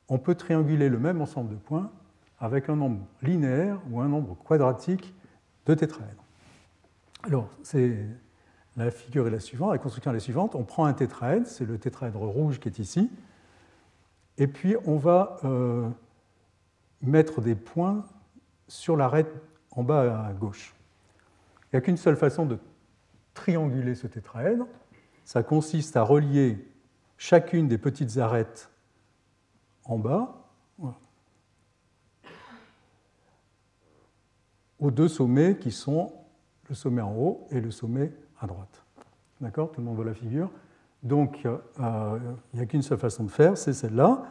on 0.09 0.19
peut 0.19 0.37
trianguler 0.37 0.89
le 0.89 1.01
même 1.01 1.21
ensemble 1.21 1.51
de 1.51 1.57
points 1.57 1.91
avec 2.39 2.69
un 2.69 2.77
nombre 2.77 3.01
linéaire 3.23 3.81
ou 3.91 4.01
un 4.01 4.07
nombre 4.07 4.37
quadratique 4.37 5.13
de 5.67 5.75
tétraèdres. 5.75 6.25
Alors, 7.25 7.49
c'est 7.65 8.07
la 8.77 8.93
figure 8.93 9.27
est 9.27 9.33
la 9.33 9.41
suivante, 9.41 9.73
la 9.73 9.79
construction 9.79 10.13
est 10.13 10.15
la 10.15 10.21
suivante. 10.21 10.55
On 10.55 10.63
prend 10.63 10.85
un 10.85 10.95
tétraèdre, 10.95 11.49
c'est 11.49 11.67
le 11.67 11.77
tétraèdre 11.77 12.21
rouge 12.21 12.61
qui 12.61 12.69
est 12.69 12.79
ici, 12.79 13.11
et 14.39 14.47
puis 14.47 14.77
on 14.87 14.97
va 14.97 15.39
euh, 15.43 15.89
mettre 17.03 17.41
des 17.41 17.57
points 17.57 18.05
sur 18.69 18.97
l'arête 18.97 19.33
en 19.71 19.83
bas 19.83 20.27
à 20.27 20.33
gauche. 20.33 20.75
Il 21.65 21.77
n'y 21.77 21.79
a 21.79 21.81
qu'une 21.81 21.97
seule 21.97 22.17
façon 22.17 22.47
de 22.47 22.59
trianguler 23.35 23.95
ce 23.95 24.07
tétraèdre, 24.07 24.67
ça 25.25 25.43
consiste 25.43 25.97
à 25.97 26.03
relier 26.03 26.67
chacune 27.17 27.69
des 27.69 27.79
petites 27.79 28.19
arêtes 28.19 28.71
en 29.85 29.99
bas 29.99 30.41
aux 34.79 34.91
deux 34.91 35.09
sommets 35.09 35.57
qui 35.57 35.71
sont 35.71 36.13
le 36.69 36.75
sommet 36.75 37.01
en 37.01 37.15
haut 37.15 37.47
et 37.51 37.61
le 37.61 37.71
sommet 37.71 38.13
à 38.41 38.47
droite. 38.47 38.85
D'accord? 39.41 39.73
Tout 39.73 39.81
le 39.81 39.87
monde 39.87 39.97
voit 39.97 40.05
la 40.05 40.15
figure. 40.15 40.51
Donc, 41.03 41.47
euh, 41.47 42.19
il 42.53 42.57
n'y 42.57 42.63
a 42.63 42.67
qu'une 42.67 42.83
seule 42.83 42.99
façon 42.99 43.25
de 43.25 43.31
faire, 43.31 43.57
c'est 43.57 43.73
celle-là. 43.73 44.25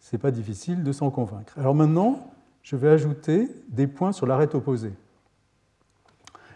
Ce 0.00 0.14
n'est 0.14 0.20
pas 0.20 0.30
difficile 0.30 0.82
de 0.82 0.92
s'en 0.92 1.10
convaincre. 1.10 1.58
Alors 1.58 1.74
maintenant, 1.74 2.33
je 2.64 2.74
vais 2.74 2.88
ajouter 2.88 3.48
des 3.68 3.86
points 3.86 4.10
sur 4.10 4.26
l'arête 4.26 4.54
opposée. 4.56 4.92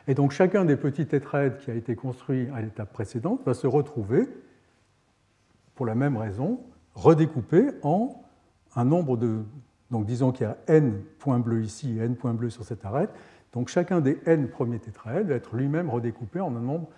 Et 0.08 0.14
donc, 0.14 0.32
chacun 0.32 0.64
des 0.64 0.76
petits 0.76 1.06
tétraèdres 1.06 1.58
qui 1.58 1.70
a 1.70 1.74
été 1.74 1.94
construit 1.94 2.48
à 2.54 2.62
l'étape 2.62 2.92
précédente 2.92 3.40
va 3.44 3.54
se 3.54 3.66
retrouver, 3.66 4.26
pour 5.76 5.86
la 5.86 5.94
même 5.94 6.16
raison, 6.16 6.60
redécoupé 6.94 7.70
en 7.82 8.20
un 8.74 8.84
nombre 8.84 9.16
de. 9.16 9.42
Donc, 9.90 10.06
disons 10.06 10.32
qu'il 10.32 10.46
y 10.46 10.50
a 10.50 10.56
n 10.66 11.00
points 11.18 11.38
bleus 11.38 11.62
ici 11.62 11.98
et 11.98 12.02
n 12.02 12.16
points 12.16 12.34
bleus 12.34 12.50
sur 12.50 12.64
cette 12.64 12.84
arête. 12.84 13.10
Donc, 13.52 13.68
chacun 13.68 14.00
des 14.00 14.18
n 14.26 14.48
premiers 14.48 14.80
tétraèdres 14.80 15.28
va 15.28 15.34
être 15.34 15.54
lui-même 15.54 15.90
redécoupé 15.90 16.40
en 16.40 16.56
un 16.56 16.60
nombre 16.60 16.88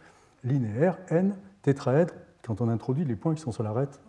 linéaire, 0.44 0.98
n 1.08 1.34
tétraèdres, 1.62 2.14
quand 2.42 2.60
on 2.60 2.68
introduit 2.68 3.04
les 3.04 3.16
points 3.16 3.34
qui 3.34 3.42
sont 3.42 3.52
sur 3.52 3.64
l'arête 3.64 4.00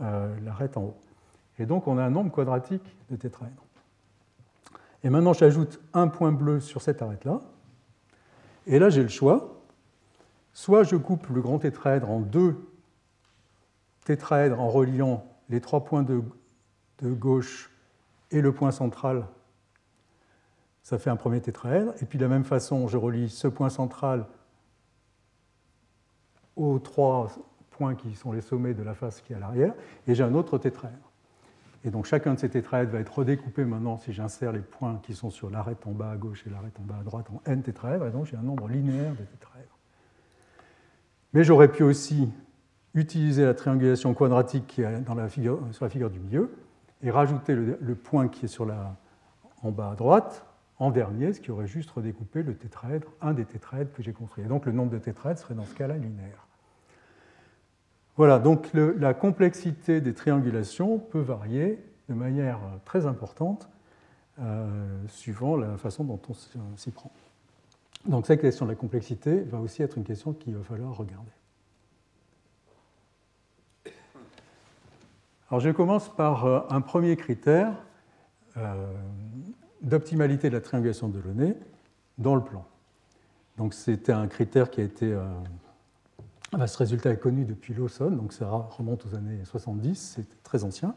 euh, 0.00 0.34
en 0.74 0.80
haut. 0.80 0.96
Et 1.58 1.66
donc 1.66 1.86
on 1.86 1.98
a 1.98 2.02
un 2.02 2.10
nombre 2.10 2.32
quadratique 2.32 2.96
de 3.10 3.16
tétraèdres. 3.16 3.62
Et 5.02 5.10
maintenant 5.10 5.32
j'ajoute 5.32 5.80
un 5.92 6.08
point 6.08 6.32
bleu 6.32 6.60
sur 6.60 6.82
cette 6.82 7.02
arête-là. 7.02 7.40
Et 8.66 8.78
là 8.78 8.90
j'ai 8.90 9.02
le 9.02 9.08
choix. 9.08 9.62
Soit 10.52 10.82
je 10.82 10.96
coupe 10.96 11.28
le 11.28 11.40
grand 11.40 11.58
tétraèdre 11.58 12.10
en 12.10 12.20
deux 12.20 12.56
tétraèdres 14.04 14.60
en 14.60 14.68
reliant 14.68 15.24
les 15.48 15.60
trois 15.60 15.84
points 15.84 16.02
de, 16.02 16.22
de 17.00 17.12
gauche 17.12 17.70
et 18.30 18.40
le 18.40 18.52
point 18.52 18.70
central. 18.70 19.26
Ça 20.82 20.98
fait 20.98 21.10
un 21.10 21.16
premier 21.16 21.40
tétraèdre. 21.40 21.92
Et 22.00 22.06
puis 22.06 22.18
de 22.18 22.24
la 22.24 22.28
même 22.28 22.44
façon, 22.44 22.88
je 22.88 22.96
relie 22.96 23.28
ce 23.28 23.48
point 23.48 23.70
central 23.70 24.26
aux 26.56 26.78
trois 26.78 27.28
points 27.70 27.94
qui 27.94 28.14
sont 28.14 28.32
les 28.32 28.40
sommets 28.40 28.74
de 28.74 28.82
la 28.82 28.94
face 28.94 29.20
qui 29.20 29.32
est 29.32 29.36
à 29.36 29.38
l'arrière, 29.38 29.74
et 30.06 30.14
j'ai 30.14 30.22
un 30.22 30.34
autre 30.34 30.58
tétraèdre. 30.58 31.09
Et 31.84 31.90
donc 31.90 32.04
chacun 32.04 32.34
de 32.34 32.38
ces 32.38 32.50
tétraèdres 32.50 32.92
va 32.92 33.00
être 33.00 33.18
redécoupé 33.18 33.64
maintenant 33.64 33.96
si 33.96 34.12
j'insère 34.12 34.52
les 34.52 34.60
points 34.60 35.00
qui 35.02 35.14
sont 35.14 35.30
sur 35.30 35.48
l'arête 35.50 35.86
en 35.86 35.92
bas 35.92 36.10
à 36.10 36.16
gauche 36.16 36.44
et 36.46 36.50
l'arête 36.50 36.78
en 36.78 36.84
bas 36.84 36.98
à 37.00 37.02
droite 37.02 37.26
en 37.30 37.40
n 37.50 37.62
tétraèdres, 37.62 38.06
et 38.06 38.10
donc 38.10 38.26
j'ai 38.26 38.36
un 38.36 38.42
nombre 38.42 38.68
linéaire 38.68 39.12
de 39.12 39.24
tétraèdres. 39.24 39.78
Mais 41.32 41.44
j'aurais 41.44 41.68
pu 41.68 41.82
aussi 41.82 42.28
utiliser 42.94 43.44
la 43.44 43.54
triangulation 43.54 44.12
quadratique 44.14 44.66
qui 44.66 44.82
est 44.82 45.00
dans 45.00 45.14
la 45.14 45.28
figure, 45.28 45.60
sur 45.72 45.84
la 45.84 45.90
figure 45.90 46.10
du 46.10 46.18
milieu 46.18 46.50
et 47.02 47.10
rajouter 47.10 47.54
le, 47.54 47.94
point 47.94 48.28
qui 48.28 48.44
est 48.44 48.48
sur 48.48 48.66
la, 48.66 48.96
en 49.62 49.70
bas 49.70 49.92
à 49.92 49.94
droite 49.94 50.44
en 50.78 50.90
dernier, 50.90 51.32
ce 51.32 51.40
qui 51.40 51.50
aurait 51.50 51.66
juste 51.66 51.90
redécoupé 51.90 52.42
le 52.42 52.54
tétraèdre, 52.54 53.08
un 53.20 53.32
des 53.32 53.44
tétraèdres 53.44 53.92
que 53.92 54.02
j'ai 54.02 54.12
construit. 54.12 54.44
Et 54.44 54.48
donc 54.48 54.66
le 54.66 54.72
nombre 54.72 54.90
de 54.90 54.98
tétraèdres 54.98 55.38
serait 55.38 55.54
dans 55.54 55.66
ce 55.66 55.74
cas-là 55.74 55.96
linéaire. 55.96 56.46
Voilà, 58.16 58.38
donc 58.38 58.70
la 58.74 59.14
complexité 59.14 60.00
des 60.00 60.14
triangulations 60.14 60.98
peut 60.98 61.20
varier 61.20 61.78
de 62.08 62.14
manière 62.14 62.58
très 62.84 63.06
importante 63.06 63.68
euh, 64.40 65.06
suivant 65.08 65.56
la 65.56 65.76
façon 65.76 66.02
dont 66.02 66.20
on 66.28 66.76
s'y 66.76 66.90
prend. 66.90 67.12
Donc 68.06 68.26
cette 68.26 68.40
question 68.40 68.64
de 68.64 68.70
la 68.70 68.76
complexité 68.76 69.40
va 69.42 69.58
aussi 69.58 69.82
être 69.82 69.98
une 69.98 70.04
question 70.04 70.32
qu'il 70.32 70.56
va 70.56 70.62
falloir 70.62 70.96
regarder. 70.96 71.30
Alors 75.50 75.60
je 75.60 75.68
commence 75.70 76.08
par 76.08 76.46
euh, 76.46 76.60
un 76.70 76.80
premier 76.80 77.16
critère 77.16 77.74
euh, 78.56 78.92
d'optimalité 79.82 80.48
de 80.48 80.54
la 80.54 80.62
triangulation 80.62 81.08
de 81.08 81.20
Delaunay 81.20 81.56
dans 82.16 82.34
le 82.34 82.42
plan. 82.42 82.64
Donc 83.58 83.74
c'était 83.74 84.12
un 84.12 84.26
critère 84.26 84.70
qui 84.70 84.80
a 84.80 84.84
été 84.84 85.14
ah, 86.52 86.66
ce 86.66 86.78
résultat 86.78 87.10
est 87.10 87.18
connu 87.18 87.44
depuis 87.44 87.74
Lawson, 87.74 88.10
donc 88.10 88.32
ça 88.32 88.48
remonte 88.48 89.06
aux 89.06 89.14
années 89.14 89.44
70, 89.44 90.14
c'est 90.16 90.42
très 90.42 90.64
ancien. 90.64 90.94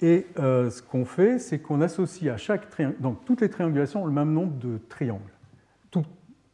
Et 0.00 0.26
euh, 0.38 0.70
ce 0.70 0.82
qu'on 0.82 1.04
fait, 1.04 1.38
c'est 1.38 1.58
qu'on 1.58 1.82
associe 1.82 2.32
à 2.32 2.38
chaque 2.38 2.70
triangulation, 2.70 3.02
donc 3.02 3.24
toutes 3.26 3.42
les 3.42 3.50
triangulations 3.50 4.02
ont 4.02 4.06
le 4.06 4.12
même 4.12 4.32
nombre 4.32 4.56
de 4.58 4.78
triangles. 4.88 5.32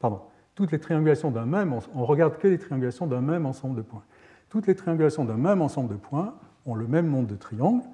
pardon, 0.01 0.23
toutes 0.57 0.73
les 0.73 0.81
triangulations 0.81 1.31
d'un 1.31 1.47
même, 1.47 1.73
on 1.95 2.05
regarde 2.05 2.39
que 2.39 2.49
les 2.49 2.59
triangulations 2.59 3.07
d'un 3.07 3.21
même 3.21 3.47
ensemble 3.47 3.77
de 3.77 3.83
points. 3.83 4.03
Toutes 4.49 4.67
les 4.67 4.75
triangulations 4.75 5.25
d'un 5.25 5.37
même 5.37 5.63
ensemble 5.63 5.91
de 5.91 5.99
points 5.99 6.35
ont 6.65 6.75
le 6.75 6.89
même 6.89 7.09
nombre 7.09 7.29
de 7.29 7.37
triangles. 7.37 7.85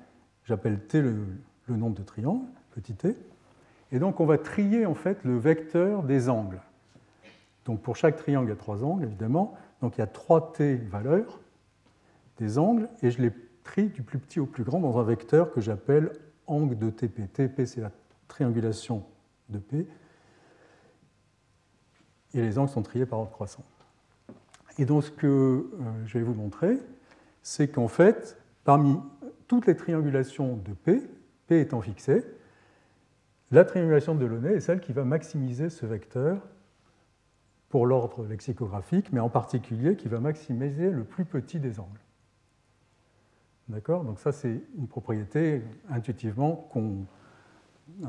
J'appelle 0.45 0.81
T 0.81 1.03
le, 1.03 1.17
le, 1.67 1.77
nombre 1.77 1.97
de 1.97 2.03
triangles, 2.03 2.47
petit 2.75 2.95
t. 2.95 3.17
Et 3.91 3.99
donc 3.99 4.21
on 4.21 4.27
va 4.27 4.39
trier 4.39 4.87
en 4.87 4.95
fait 4.95 5.23
le 5.25 5.37
vecteur 5.37 6.03
des 6.03 6.29
angles. 6.29 6.61
Donc 7.65 7.81
pour 7.81 7.97
chaque 7.97 8.17
triangle, 8.17 8.47
il 8.47 8.51
y 8.51 8.53
a 8.53 8.57
trois 8.57 8.83
angles, 8.85 9.05
évidemment. 9.05 9.55
Donc 9.81 9.97
il 9.97 10.01
y 10.01 10.05
a 10.05 10.07
3t 10.07 10.87
valeurs 10.89 11.41
des 12.39 12.59
angles, 12.59 12.89
et 13.03 13.11
je 13.11 13.21
les 13.23 13.31
trie 13.63 13.89
du 13.89 14.03
plus 14.03 14.19
petit 14.19 14.41
au 14.41 14.47
plus 14.47 14.65
grand 14.65 14.81
dans 14.81 14.99
un 14.99 15.03
vecteur 15.03 15.53
que 15.53 15.61
j'appelle 15.61 16.13
angle 16.47 16.77
de 16.77 16.91
TP. 16.91 17.33
TP, 17.33 17.65
c'est 17.65 17.81
la 17.81 17.93
triangulation 18.29 19.05
de 19.49 19.59
P. 19.59 19.87
Et 22.35 22.41
les 22.41 22.59
angles 22.59 22.71
sont 22.71 22.83
triés 22.83 23.07
par 23.07 23.21
ordre 23.21 23.31
croissant. 23.31 23.65
Et 24.79 24.85
donc 24.85 25.05
ce 25.05 25.11
que 25.11 25.27
euh, 25.27 25.67
je 26.07 26.19
vais 26.19 26.25
vous 26.25 26.35
montrer, 26.35 26.79
c'est 27.43 27.69
qu'en 27.69 27.89
fait, 27.89 28.39
parmi 28.65 28.99
toutes 29.49 29.67
les 29.67 29.77
triangulations 29.77 30.57
de 30.57 30.73
P, 30.73 31.03
P 31.47 31.61
étant 31.61 31.83
fixé, 31.83 32.25
la 33.51 33.67
triangulation 33.67 34.15
de 34.15 34.21
Delaunay 34.21 34.55
est 34.55 34.61
celle 34.61 34.81
qui 34.81 34.95
va 34.95 35.05
maximiser 35.05 35.69
ce 35.69 35.85
vecteur 35.85 36.41
pour 37.73 37.87
l'ordre 37.87 38.27
lexicographique, 38.27 39.13
mais 39.13 39.21
en 39.21 39.31
particulier 39.31 39.97
qui 39.97 40.07
va 40.07 40.21
maximiser 40.21 40.91
le 40.91 41.05
plus 41.05 41.25
petit 41.25 41.59
des 41.59 41.81
angles. 41.81 42.01
D'accord? 43.71 44.05
Donc 44.05 44.19
ça, 44.19 44.31
c'est 44.31 44.61
une 44.77 44.87
propriété 44.87 45.63
intuitivement 45.89 46.69
qu'on 46.71 47.07
euh, 48.05 48.09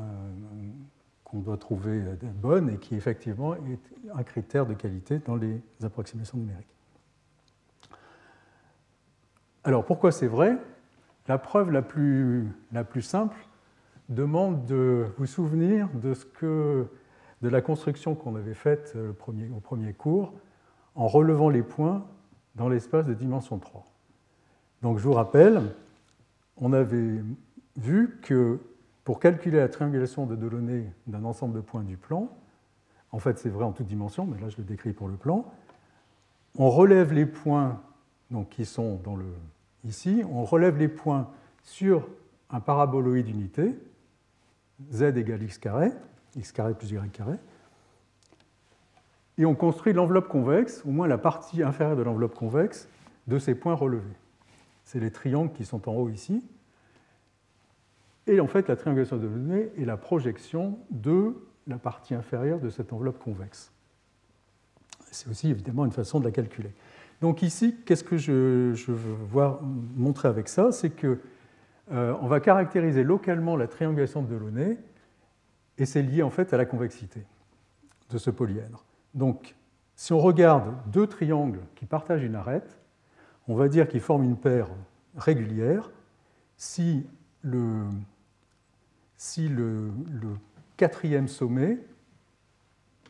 doit 1.32 1.56
trouver 1.56 2.02
bonne 2.34 2.68
et 2.68 2.76
qui 2.76 2.94
effectivement 2.94 3.54
est 3.54 3.80
un 4.14 4.22
critère 4.22 4.66
de 4.66 4.74
qualité 4.74 5.18
dans 5.20 5.36
les 5.36 5.62
approximations 5.82 6.36
numériques. 6.36 6.68
Alors 9.64 9.86
pourquoi 9.86 10.12
c'est 10.12 10.26
vrai? 10.26 10.58
La 11.26 11.38
preuve 11.38 11.70
la 11.70 11.80
plus 11.80 12.52
simple 13.00 13.38
demande 14.10 14.66
de 14.66 15.06
vous 15.16 15.24
souvenir 15.24 15.88
de, 15.94 16.12
ce 16.12 16.26
que, 16.26 16.86
de 17.44 17.50
la 17.50 17.60
construction 17.60 18.14
qu'on 18.14 18.36
avait 18.36 18.54
faite 18.54 18.94
euh, 18.96 19.12
au 19.54 19.60
premier 19.60 19.92
cours 19.92 20.32
en 20.94 21.06
relevant 21.06 21.50
les 21.50 21.62
points 21.62 22.06
dans 22.54 22.70
l'espace 22.70 23.06
de 23.06 23.12
dimension 23.12 23.58
3. 23.58 23.84
Donc 24.80 24.96
je 24.96 25.04
vous 25.04 25.12
rappelle, 25.12 25.60
on 26.56 26.72
avait 26.72 27.22
vu 27.76 28.18
que 28.22 28.60
pour 29.04 29.20
calculer 29.20 29.58
la 29.58 29.68
triangulation 29.68 30.24
de 30.24 30.36
Delaunay 30.36 30.90
d'un 31.06 31.22
ensemble 31.24 31.54
de 31.54 31.60
points 31.60 31.82
du 31.82 31.98
plan, 31.98 32.30
en 33.12 33.18
fait 33.18 33.38
c'est 33.38 33.50
vrai 33.50 33.64
en 33.64 33.72
toute 33.72 33.88
dimension, 33.88 34.24
mais 34.24 34.40
là 34.40 34.48
je 34.48 34.56
le 34.56 34.64
décris 34.64 34.94
pour 34.94 35.08
le 35.08 35.16
plan, 35.16 35.44
on 36.56 36.70
relève 36.70 37.12
les 37.12 37.26
points 37.26 37.82
donc, 38.30 38.48
qui 38.48 38.64
sont 38.64 38.96
dans 39.04 39.16
le, 39.16 39.26
ici, 39.84 40.22
on 40.32 40.44
relève 40.44 40.78
les 40.78 40.88
points 40.88 41.28
sur 41.62 42.08
un 42.48 42.60
paraboloïde 42.60 43.28
unité, 43.28 43.74
z 44.90 45.02
égale 45.02 45.42
x 45.42 45.58
carré, 45.58 45.90
x 46.36 46.52
carré 46.52 46.74
plus 46.74 46.90
y 46.90 47.10
carré, 47.10 47.36
et 49.36 49.44
on 49.44 49.54
construit 49.54 49.92
l'enveloppe 49.92 50.28
convexe, 50.28 50.82
au 50.86 50.90
moins 50.90 51.08
la 51.08 51.18
partie 51.18 51.62
inférieure 51.62 51.96
de 51.96 52.02
l'enveloppe 52.02 52.34
convexe, 52.34 52.88
de 53.26 53.38
ces 53.38 53.54
points 53.54 53.74
relevés 53.74 54.16
c'est 54.84 55.00
les 55.00 55.10
triangles 55.10 55.52
qui 55.52 55.64
sont 55.64 55.88
en 55.88 55.94
haut 55.94 56.08
ici. 56.08 56.44
Et 58.26 58.40
en 58.40 58.46
fait, 58.46 58.68
la 58.68 58.76
triangulation 58.76 59.16
de 59.16 59.26
données 59.26 59.70
est 59.78 59.84
la 59.84 59.96
projection 59.96 60.78
de 60.90 61.34
la 61.66 61.78
partie 61.78 62.14
inférieure 62.14 62.60
de 62.60 62.70
cette 62.70 62.92
enveloppe 62.92 63.18
convexe. 63.18 63.72
C'est 65.10 65.28
aussi 65.28 65.50
évidemment 65.50 65.84
une 65.84 65.92
façon 65.92 66.20
de 66.20 66.24
la 66.24 66.30
calculer. 66.30 66.72
Donc 67.20 67.42
ici, 67.42 67.76
qu'est-ce 67.84 68.04
que 68.04 68.16
je, 68.16 68.72
veux 68.92 69.14
voir, 69.30 69.62
montrer 69.62 70.28
avec 70.28 70.48
ça? 70.48 70.72
C'est 70.72 70.90
qu'on 70.90 71.16
euh, 71.92 72.14
va 72.22 72.40
caractériser 72.40 73.04
localement 73.04 73.56
la 73.56 73.68
triangulation 73.68 74.22
de 74.22 74.28
Delaunay 74.28 74.78
et 75.78 75.86
c'est 75.86 76.02
lié 76.02 76.22
en 76.22 76.30
fait 76.30 76.52
à 76.52 76.56
la 76.56 76.64
convexité 76.64 77.24
de 78.10 78.18
ce 78.18 78.30
polyèdre. 78.30 78.84
Donc, 79.14 79.56
si 79.96 80.12
on 80.12 80.18
regarde 80.18 80.74
deux 80.90 81.06
triangles 81.06 81.60
qui 81.74 81.86
partagent 81.86 82.22
une 82.22 82.34
arête, 82.34 82.78
on 83.48 83.54
va 83.54 83.68
dire 83.68 83.88
qu'ils 83.88 84.00
forment 84.00 84.24
une 84.24 84.36
paire 84.36 84.68
régulière 85.16 85.90
si 86.56 87.06
le, 87.42 87.84
si 89.16 89.48
le, 89.48 89.90
quatrième 90.76 91.28
sommet, 91.28 91.78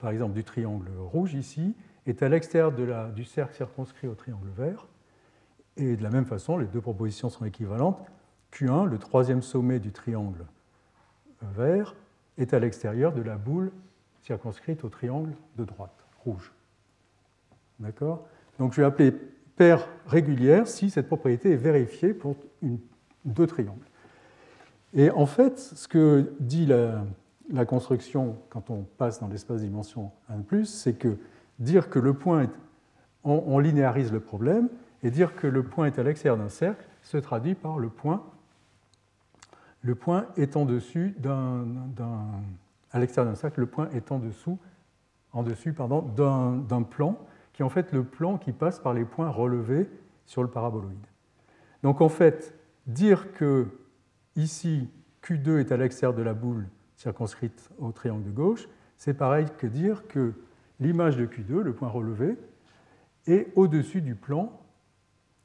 par 0.00 0.11
exemple 0.11 0.35
du 0.35 0.44
triangle 0.44 0.90
rouge 0.98 1.33
ici, 1.35 1.74
est 2.07 2.22
à 2.22 2.29
l'extérieur 2.29 2.72
du 3.12 3.24
cercle 3.24 3.55
circonscrit 3.55 4.07
au 4.07 4.14
triangle 4.14 4.50
vert. 4.55 4.87
Et 5.79 5.96
de 5.96 6.03
la 6.03 6.11
même 6.11 6.27
façon, 6.27 6.59
les 6.59 6.66
deux 6.66 6.83
propositions 6.83 7.31
sont 7.31 7.46
équivalentes. 7.46 8.05
Q1, 8.53 8.85
le 8.85 8.98
troisième 8.98 9.40
sommet 9.40 9.81
du 9.81 9.92
triangle 9.92 10.44
vert, 11.40 11.94
est 12.38 12.55
à 12.55 12.59
l'extérieur 12.59 13.12
de 13.12 13.23
la 13.23 13.37
boule 13.37 13.73
circonscrite 14.23 14.85
au 14.85 14.88
triangle 14.88 15.33
de 15.57 15.64
droite, 15.64 16.05
rouge. 16.25 16.53
D'accord? 17.79 18.27
Donc 18.59 18.73
je 18.73 18.81
vais 18.81 18.87
appeler 18.87 19.12
paire 19.57 19.88
régulière 20.07 20.66
si 20.66 20.90
cette 20.90 21.07
propriété 21.07 21.53
est 21.53 21.57
vérifiée 21.57 22.14
pour 22.14 22.37
deux 23.25 23.47
triangles. 23.47 23.87
Et 24.94 25.11
en 25.11 25.27
fait, 25.27 25.59
ce 25.59 25.88
que 25.88 26.33
dit 26.40 26.66
la, 26.66 27.05
construction 27.66 28.37
quand 28.49 28.70
on 28.70 28.83
passe 28.83 29.20
dans 29.20 29.29
l'espace 29.29 29.61
dimension 29.61 30.11
1 30.29 30.64
c'est 30.64 30.94
que 30.94 31.18
dire 31.59 31.90
que 31.90 31.99
le 31.99 32.14
point 32.14 32.44
est. 32.44 32.51
On, 33.27 33.59
linéarise 33.59 34.12
le 34.12 34.20
problème, 34.20 34.68
et 35.03 35.11
dire 35.11 35.35
que 35.35 35.47
le 35.47 35.62
point 35.62 35.87
est 35.87 35.99
à 35.99 36.03
l'extérieur 36.03 36.37
d'un 36.37 36.51
cercle 36.51 36.87
se 37.01 37.16
traduit 37.16 37.55
par 37.55 37.79
le 37.79 37.88
point, 37.88 38.23
le 39.85 39.94
point 39.94 40.27
étant 40.38 40.64
dessus 40.64 41.14
d'un, 41.18 41.66
dessous, 44.18 44.59
en 45.33 45.42
d'un 45.42 46.83
plan 46.83 47.18
qui 47.53 47.61
est 47.62 47.64
en 47.64 47.68
fait 47.68 47.92
le 47.92 48.03
plan 48.03 48.38
qui 48.38 48.53
passe 48.53 48.81
par 48.81 48.94
les 48.94 49.05
points 49.05 49.29
relevés 49.29 49.88
sur 50.25 50.42
le 50.42 50.49
paraboloïde. 50.49 51.07
Donc 51.83 52.01
en 52.01 52.09
fait, 52.09 52.55
dire 52.87 53.35
que 53.35 53.66
ici 54.37 54.88
Q2 55.23 55.59
est 55.59 55.70
à 55.70 55.77
l'extérieur 55.77 56.16
de 56.16 56.23
la 56.23 56.33
boule 56.33 56.66
circonscrite 56.97 57.68
au 57.79 57.92
triangle 57.92 58.25
de 58.25 58.31
gauche, 58.31 58.66
c'est 58.97 59.14
pareil 59.14 59.47
que 59.59 59.66
dire 59.66 60.09
que 60.09 60.33
l'image 60.81 61.18
de 61.18 61.27
Q2, 61.27 61.61
le 61.61 61.75
point 61.75 61.88
relevé, 61.88 62.38
est 63.27 63.53
au-dessus 63.55 64.01
du 64.01 64.14
plan 64.14 64.59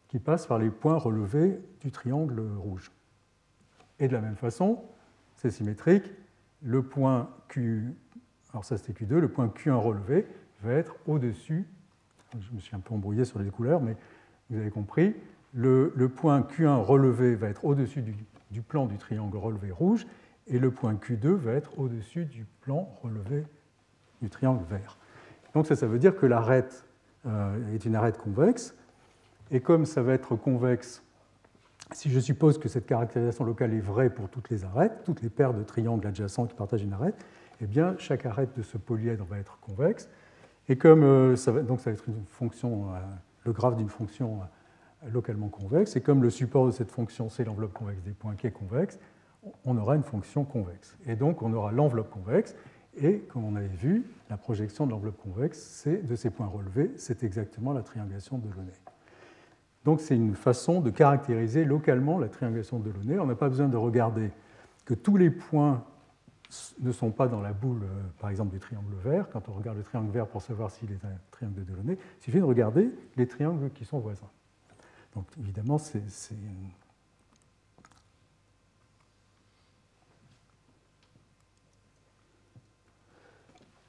qui 0.08 0.20
passe 0.20 0.48
par 0.48 0.60
les 0.60 0.70
points 0.70 0.98
relevés 0.98 1.60
du 1.82 1.92
triangle 1.92 2.42
rouge. 2.58 2.92
Et 4.00 4.08
de 4.08 4.14
la 4.14 4.22
même 4.22 4.36
façon, 4.36 4.84
c'est 5.36 5.52
symétrique, 5.52 6.12
le 6.62 6.84
point 6.84 7.30
Q, 7.48 7.94
alors 8.52 8.66
ça 8.66 8.78
c'était 8.78 9.06
Q2, 9.06 9.16
le 9.18 9.30
point 9.30 9.48
Q1 9.48 9.76
relevé 9.76 10.26
va 10.62 10.74
être 10.74 10.96
au-dessus 11.08 11.66
je 12.38 12.56
me 12.56 12.60
suis 12.60 12.76
un 12.76 12.80
peu 12.80 12.94
embrouillé 12.94 13.26
sur 13.26 13.40
les 13.40 13.50
couleurs, 13.50 13.82
mais 13.82 13.96
vous 14.50 14.60
avez 14.60 14.70
compris, 14.70 15.16
le, 15.54 15.92
point 16.16 16.42
Q1 16.42 16.84
relevé 16.84 17.36
va 17.36 17.48
être 17.48 17.66
au-dessus 17.66 18.02
du, 18.02 18.62
plan 18.62 18.86
du 18.86 18.98
triangle 18.98 19.38
relevé 19.38 19.72
rouge, 19.72 20.06
et 20.48 20.60
le 20.60 20.72
point 20.72 20.94
Q2 20.94 21.30
va 21.30 21.54
être 21.54 21.78
au-dessus 21.80 22.26
du 22.26 22.46
plan 22.62 22.90
relevé 23.02 23.44
du 24.22 24.30
triangle 24.30 24.64
vert. 24.70 24.98
Donc 25.54 25.66
ça, 25.66 25.76
ça 25.76 25.88
veut 25.88 26.00
dire 26.00 26.16
que 26.16 26.26
l'arête 26.26 26.86
euh, 27.26 27.74
est 27.74 27.86
une 27.86 27.96
arête 27.96 28.18
convexe, 28.18 28.76
et 29.52 29.60
comme 29.60 29.86
ça 29.86 30.04
va 30.04 30.14
être 30.14 30.36
convexe, 30.36 31.04
si 31.92 32.10
je 32.10 32.20
suppose 32.20 32.58
que 32.58 32.70
cette 32.70 32.86
caractérisation 32.86 33.44
locale 33.44 33.74
est 33.74 33.80
vraie 33.80 34.10
pour 34.10 34.30
toutes 34.30 34.50
les 34.50 34.64
arêtes, 34.64 35.04
toutes 35.06 35.22
les 35.22 35.30
paires 35.30 35.54
de 35.54 35.64
triangles 35.64 36.06
adjacents 36.06 36.46
qui 36.46 36.56
partagent 36.56 36.84
une 36.84 36.94
arête, 36.94 37.16
eh 37.62 37.66
bien, 37.66 37.96
chaque 37.98 38.26
arête 38.26 38.56
de 38.58 38.62
ce 38.62 38.78
polyèdre 38.78 39.26
va 39.26 39.38
être 39.38 39.60
convexe. 39.60 40.10
Et 40.70 40.78
comme 40.78 41.04
euh, 41.04 41.36
ça 41.36 41.52
va, 41.52 41.62
donc 41.62 41.80
ça 41.80 41.90
va 41.90 41.96
être 41.96 42.08
une 42.08 42.26
fonction, 42.28 42.94
euh, 42.94 43.00
le 43.44 43.52
graphe 43.52 43.76
d'une 43.76 43.90
fonction 43.90 44.40
euh, 45.04 45.10
localement 45.10 45.50
convexe, 45.50 45.96
et 45.96 46.02
comme 46.02 46.22
le 46.22 46.30
support 46.30 46.68
de 46.68 46.72
cette 46.72 46.92
fonction 46.92 47.30
c'est 47.30 47.44
l'enveloppe 47.44 47.74
convexe 47.74 48.04
des 48.04 48.12
points 48.12 48.36
qui 48.36 48.48
est 48.48 48.52
convexe, 48.52 49.00
on 49.66 49.78
aura 49.78 49.96
une 49.96 50.04
fonction 50.04 50.44
convexe. 50.44 50.96
Et 51.08 51.16
donc 51.16 51.42
on 51.42 51.54
aura 51.54 51.72
l'enveloppe 51.72 52.12
convexe, 52.12 52.56
et 53.02 53.20
comme 53.20 53.46
on 53.46 53.56
avait 53.56 53.68
vu, 53.68 54.06
la 54.30 54.38
projection 54.38 54.86
de 54.86 54.92
l'enveloppe 54.92 55.18
convexe 55.18 55.88
de 55.88 56.16
ces 56.16 56.30
points 56.30 56.48
relevés, 56.48 56.92
c'est 56.98 57.24
exactement 57.24 57.74
la 57.74 57.82
triangulation 57.82 58.38
de 58.38 58.48
Delaunay. 58.48 58.74
Donc 59.86 60.02
c'est 60.02 60.16
une 60.16 60.36
façon 60.36 60.82
de 60.82 60.90
caractériser 60.90 61.66
localement 61.66 62.20
la 62.20 62.28
triangulation 62.28 62.80
de 62.80 62.92
Delaunay. 62.92 63.20
On 63.20 63.26
n'a 63.26 63.36
pas 63.36 63.50
besoin 63.50 63.68
de 63.68 63.78
regarder 63.78 64.32
que 64.86 64.94
tous 64.94 65.18
les 65.18 65.30
points 65.30 65.84
ne 66.80 66.92
sont 66.92 67.12
pas 67.12 67.28
dans 67.28 67.42
la 67.42 67.54
boule, 67.54 67.84
euh, 67.84 68.02
par 68.20 68.30
exemple, 68.30 68.52
du 68.52 68.60
triangle 68.60 68.96
vert. 69.04 69.30
Quand 69.32 69.48
on 69.50 69.54
regarde 69.54 69.78
le 69.78 69.84
triangle 69.84 70.12
vert 70.12 70.28
pour 70.28 70.42
savoir 70.42 70.72
s'il 70.72 70.92
est 70.92 71.06
un 71.06 71.18
triangle 71.32 71.60
de 71.60 71.64
Delaunay, 71.64 71.98
il 72.20 72.24
suffit 72.24 72.40
de 72.40 72.44
regarder 72.44 72.90
les 73.18 73.28
triangles 73.28 73.70
qui 73.72 73.86
sont 73.86 74.00
voisins. 74.00 74.30
Donc 75.16 75.26
évidemment, 75.40 75.78
c'est... 75.78 76.02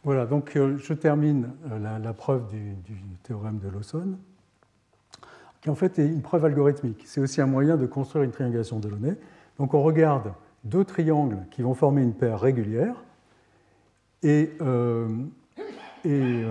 Voilà, 0.02 0.24
donc 0.24 0.56
euh, 0.56 0.78
je 0.78 0.94
termine 0.94 1.52
euh, 1.70 1.98
la, 1.98 2.12
preuve 2.14 2.48
du 2.48 2.74
théorème 3.22 3.58
de 3.58 3.68
Lawson 3.68 4.18
qui 5.60 5.70
en 5.70 5.74
fait 5.74 5.98
est 5.98 6.06
une 6.06 6.22
preuve 6.22 6.44
algorithmique. 6.44 7.02
C'est 7.06 7.20
aussi 7.20 7.40
un 7.40 7.46
moyen 7.46 7.76
de 7.76 7.86
construire 7.86 8.24
une 8.24 8.30
triangulation 8.30 8.78
de 8.78 8.88
Delaunay. 8.88 9.16
Donc 9.58 9.74
on 9.74 9.82
regarde 9.82 10.32
deux 10.64 10.84
triangles 10.84 11.38
qui 11.50 11.62
vont 11.62 11.74
former 11.74 12.02
une 12.02 12.14
paire 12.14 12.40
régulière 12.40 12.94
et, 14.22 14.50
et 16.04 16.44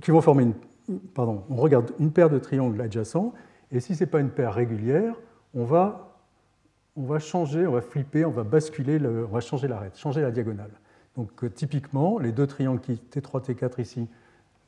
qui 0.00 0.10
vont 0.10 0.20
former 0.20 0.44
une, 0.44 0.98
pardon, 1.14 1.44
on 1.50 1.56
regarde 1.56 1.92
une 1.98 2.10
paire 2.10 2.30
de 2.30 2.38
triangles 2.38 2.80
adjacents 2.80 3.32
et 3.72 3.80
si 3.80 3.94
ce 3.94 4.04
n'est 4.04 4.10
pas 4.10 4.20
une 4.20 4.30
paire 4.30 4.54
régulière, 4.54 5.14
on 5.54 5.64
va, 5.64 6.16
on 6.96 7.02
va 7.02 7.18
changer, 7.18 7.66
on 7.66 7.72
va 7.72 7.80
flipper, 7.80 8.24
on 8.24 8.30
va 8.30 8.42
basculer, 8.42 8.98
le, 8.98 9.26
on 9.26 9.32
va 9.32 9.40
changer 9.40 9.68
l'arête, 9.68 9.96
changer 9.96 10.20
la 10.20 10.30
diagonale. 10.30 10.72
Donc 11.16 11.44
euh, 11.44 11.50
typiquement, 11.50 12.18
les 12.18 12.32
deux 12.32 12.46
triangles 12.46 12.80
T3, 12.80 13.44
T4 13.44 13.80
ici 13.80 14.08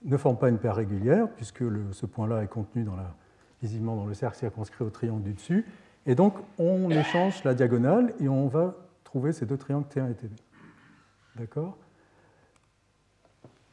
ne 0.04 0.16
forment 0.16 0.38
pas 0.38 0.48
une 0.48 0.58
paire 0.58 0.76
régulière, 0.76 1.28
puisque 1.36 1.62
ce 1.92 2.06
point-là 2.06 2.42
est 2.42 2.48
contenu 2.48 2.82
dans 2.82 2.96
la, 2.96 3.14
visiblement 3.62 3.96
dans 3.96 4.06
le 4.06 4.14
cercle 4.14 4.36
circonscrit 4.36 4.84
au 4.84 4.90
triangle 4.90 5.22
du 5.22 5.32
dessus. 5.32 5.64
Et 6.06 6.14
donc 6.14 6.34
on 6.58 6.90
échange 6.90 7.42
la 7.44 7.54
diagonale 7.54 8.12
et 8.20 8.28
on 8.28 8.48
va 8.48 8.74
trouver 9.04 9.32
ces 9.32 9.46
deux 9.46 9.56
triangles 9.56 9.86
T1 9.88 10.10
et 10.10 10.14
T2. 10.14 10.30
D'accord? 11.36 11.76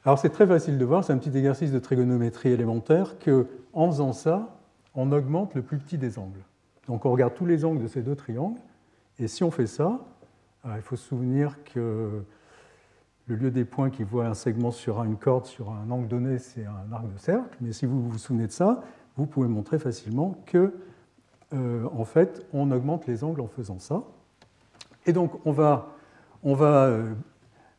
Alors 0.06 0.18
c'est 0.18 0.30
très 0.30 0.48
facile 0.48 0.78
de 0.78 0.86
voir, 0.86 1.04
c'est 1.04 1.14
un 1.14 1.18
petit 1.18 1.36
exercice 1.36 1.72
de 1.72 1.80
trigonométrie 1.80 2.50
élémentaire, 2.50 3.16
qu'en 3.20 3.92
faisant 3.92 4.14
ça, 4.14 4.56
on 4.96 5.12
augmente 5.12 5.56
le 5.56 5.62
plus 5.62 5.78
petit 5.78 5.98
des 5.98 6.18
angles. 6.18 6.44
Donc 6.88 7.06
on 7.06 7.12
regarde 7.12 7.34
tous 7.34 7.46
les 7.46 7.66
angles 7.66 7.82
de 7.84 7.88
ces 7.88 8.02
deux 8.02 8.16
triangles, 8.16 8.60
et 9.18 9.28
si 9.28 9.44
on 9.44 9.52
fait 9.52 9.68
ça, 9.68 10.00
euh, 10.66 10.74
il 10.78 10.82
faut 10.82 10.96
se 10.96 11.06
souvenir 11.06 11.58
que 11.64 12.24
le 13.28 13.36
lieu 13.36 13.52
des 13.52 13.66
points 13.66 13.90
qui 13.90 14.04
voit 14.04 14.26
un 14.26 14.34
segment 14.34 14.72
sur 14.72 15.04
une 15.04 15.18
corde 15.18 15.46
sur 15.46 15.70
un 15.72 15.92
angle 15.92 16.08
donné, 16.08 16.40
c'est 16.40 16.66
un 16.66 16.92
arc 16.92 17.12
de 17.12 17.18
cercle, 17.20 17.58
mais 17.62 17.74
si 17.74 17.86
vous 17.86 18.02
vous 18.10 18.18
souvenez 18.18 18.48
de 18.48 18.52
ça, 18.52 18.82
vous 19.20 19.26
pouvez 19.26 19.50
montrer 19.50 19.80
facilement 19.80 20.38
que, 20.46 20.74
euh, 21.54 21.86
en 21.94 22.06
fait, 22.06 22.46
on 22.54 22.72
augmente 22.72 23.06
les 23.06 23.24
angles 23.26 23.42
en 23.42 23.48
faisant 23.48 23.80
ça. 23.80 24.04
Et 25.06 25.14
donc 25.14 25.46
on 25.46 25.52
va, 25.52 25.90
on 26.44 26.54
va 26.54 26.86
euh, 26.86 27.14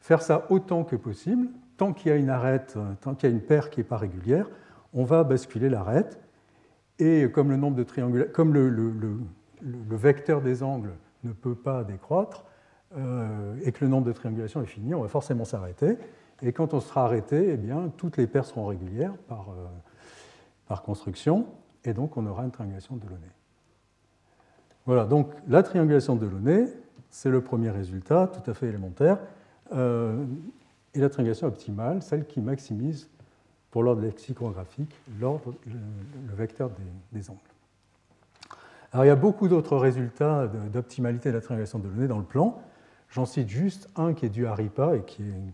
faire 0.00 0.20
ça 0.20 0.46
autant 0.50 0.85
que 0.85 0.96
possible, 0.96 1.48
tant 1.79 1.94
qu'il 1.94 2.11
y 2.11 2.14
a 2.14 2.16
une 2.16 2.29
arête, 2.29 2.76
tant 3.00 3.14
qu'il 3.14 3.31
y 3.31 3.33
a 3.33 3.35
une 3.35 3.42
paire 3.42 3.70
qui 3.70 3.81
n'est 3.81 3.85
pas 3.85 3.96
régulière, 3.96 4.50
on 4.92 5.05
va 5.05 5.24
basculer 5.24 5.70
l'arête 5.70 6.20
et 6.98 7.31
comme 7.31 7.50
le, 7.50 7.57
nombre 7.57 7.76
de 7.76 8.24
comme 8.24 8.53
le, 8.53 9.96
vecteur 9.96 10.42
des 10.42 10.62
angles 10.62 10.92
ne 11.24 11.33
peut 11.33 11.55
pas 11.55 11.85
décroître, 11.85 12.44
euh, 12.96 13.55
et 13.64 13.72
que 13.72 13.85
le 13.85 13.90
nombre 13.90 14.07
de 14.07 14.12
triangulations 14.12 14.61
est 14.62 14.66
fini, 14.66 14.94
on 14.94 15.03
va 15.03 15.09
forcément 15.09 15.44
s'arrêter. 15.44 15.96
Et 16.42 16.53
quand 16.53 16.74
on 16.74 16.81
sera 16.81 17.05
arrêté, 17.05 17.50
eh 17.53 17.57
bien, 17.57 17.90
toutes 17.96 18.16
les 18.16 18.26
paires 18.26 18.44
seront 18.44 18.66
régulières 18.66 19.14
par, 19.29 19.50
euh, 19.50 19.66
par 20.70 20.83
construction, 20.83 21.46
et 21.85 21.92
donc 21.92 22.16
on 22.16 22.24
aura 22.26 22.44
une 22.44 22.52
triangulation 22.52 22.94
de 22.94 23.00
Delaunay. 23.00 23.33
Voilà, 24.87 25.04
donc 25.04 25.33
la 25.48 25.64
triangulation 25.64 26.14
de 26.14 26.24
Delaunay, 26.24 26.72
c'est 27.11 27.28
le 27.28 27.40
premier 27.40 27.70
résultat, 27.70 28.28
tout 28.28 28.48
à 28.48 28.54
fait 28.54 28.68
élémentaire, 28.68 29.18
euh, 29.72 30.24
et 30.94 31.00
la 31.00 31.09
triangulation 31.09 31.48
optimale, 31.48 32.02
celle 32.02 32.24
qui 32.24 32.40
maximise 32.40 33.09
pour 33.72 33.83
l'ordre 33.83 34.02
lexicographique, 34.02 34.94
l'ordre, 35.18 35.54
le, 35.66 36.35
vecteur 36.37 36.70
des, 37.11 37.30
angles. 37.30 37.40
Alors 38.92 39.04
il 39.04 39.09
y 39.09 39.11
a 39.11 39.16
beaucoup 39.16 39.48
d'autres 39.48 39.76
résultats 39.76 40.46
d'optimalité 40.46 41.30
de 41.30 41.35
la 41.35 41.40
triangulation 41.40 41.80
de 41.80 41.88
Delaunay 41.88 42.06
dans 42.06 42.18
le 42.18 42.24
plan. 42.24 42.62
J'en 43.09 43.26
cite 43.26 43.48
juste 43.48 43.88
un 43.96 44.14
qui 44.14 44.26
est 44.26 44.30
dû 44.30 44.46
à 44.46 44.54
RIPA 44.54 44.98
et 44.98 45.02
qui 45.02 45.24
est, 45.24 45.52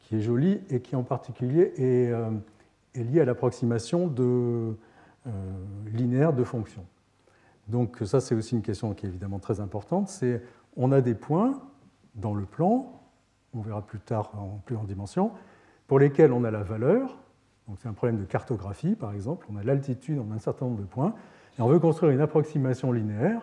qui 0.00 0.16
est 0.16 0.20
joli 0.22 0.62
et 0.70 0.80
qui 0.80 0.96
en 0.96 1.02
particulier 1.02 1.74
est, 1.76 2.10
euh, 2.10 2.30
lié 3.02 3.20
à 3.20 3.24
l'approximation 3.24 4.06
de, 4.06 4.76
euh, 5.26 5.30
linéaire 5.92 6.32
de 6.32 6.44
fonctions. 6.44 6.86
Donc 7.68 7.98
ça 8.04 8.20
c'est 8.20 8.34
aussi 8.34 8.54
une 8.54 8.62
question 8.62 8.94
qui 8.94 9.06
est 9.06 9.08
évidemment 9.08 9.38
très 9.38 9.60
importante. 9.60 10.08
C'est 10.08 10.42
on 10.76 10.92
a 10.92 11.00
des 11.00 11.14
points 11.14 11.60
dans 12.14 12.34
le 12.34 12.44
plan, 12.44 13.00
on 13.54 13.60
verra 13.60 13.82
plus 13.82 13.98
tard 13.98 14.30
en 14.36 14.60
plus 14.64 14.76
en 14.76 14.84
dimension, 14.84 15.32
pour 15.86 15.98
lesquels 15.98 16.32
on 16.32 16.44
a 16.44 16.50
la 16.50 16.62
valeur, 16.62 17.18
donc 17.68 17.78
c'est 17.80 17.88
un 17.88 17.92
problème 17.92 18.18
de 18.18 18.24
cartographie, 18.24 18.94
par 18.94 19.12
exemple. 19.12 19.46
On 19.50 19.56
a 19.56 19.62
l'altitude, 19.62 20.18
on 20.18 20.30
a 20.32 20.34
un 20.34 20.38
certain 20.38 20.66
nombre 20.66 20.80
de 20.80 20.86
points, 20.86 21.14
et 21.58 21.62
on 21.62 21.68
veut 21.68 21.78
construire 21.78 22.12
une 22.12 22.20
approximation 22.20 22.92
linéaire 22.92 23.40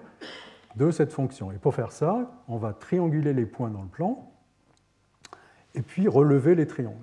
de 0.76 0.92
cette 0.92 1.12
fonction. 1.12 1.52
Et 1.52 1.58
pour 1.58 1.74
faire 1.74 1.92
ça, 1.92 2.32
on 2.48 2.58
va 2.58 2.74
trianguler 2.74 3.34
les 3.34 3.46
points 3.46 3.70
dans 3.70 3.82
le 3.82 3.88
plan, 3.88 4.32
et 5.74 5.82
puis 5.82 6.08
relever 6.08 6.56
les 6.56 6.68
triangles. 6.68 6.98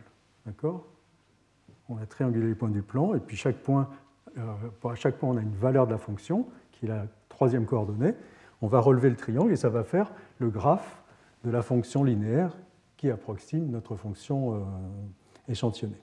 D'accord? 0.47 0.87
On 1.89 1.95
va 1.95 2.07
trianguler 2.07 2.49
les 2.49 2.55
points 2.55 2.69
du 2.69 2.83
plan, 2.83 3.15
et 3.15 3.21
puis 3.21 3.37
chaque 3.37 3.57
euh, 3.69 4.95
chaque 4.95 5.17
point, 5.17 5.31
on 5.31 5.37
a 5.37 5.41
une 5.41 5.55
valeur 5.55 5.87
de 5.87 5.93
la 5.93 5.99
fonction, 5.99 6.47
qui 6.73 6.87
est 6.87 6.89
la 6.89 7.07
troisième 7.29 7.65
coordonnée. 7.65 8.15
On 8.61 8.67
va 8.67 8.81
relever 8.81 9.11
le 9.11 9.17
triangle, 9.17 9.53
et 9.53 9.57
ça 9.57 9.69
va 9.69 9.85
faire 9.85 10.13
le 10.39 10.51
graphe 10.51 11.03
de 11.45 11.51
la 11.51 11.63
fonction 11.63 12.05
linéaire 12.05 12.57
qui 12.97 13.11
approxime 13.11 13.71
notre 13.71 13.97
fonction 13.97 14.55
euh, 14.55 14.59
échantillonnée. 15.49 16.01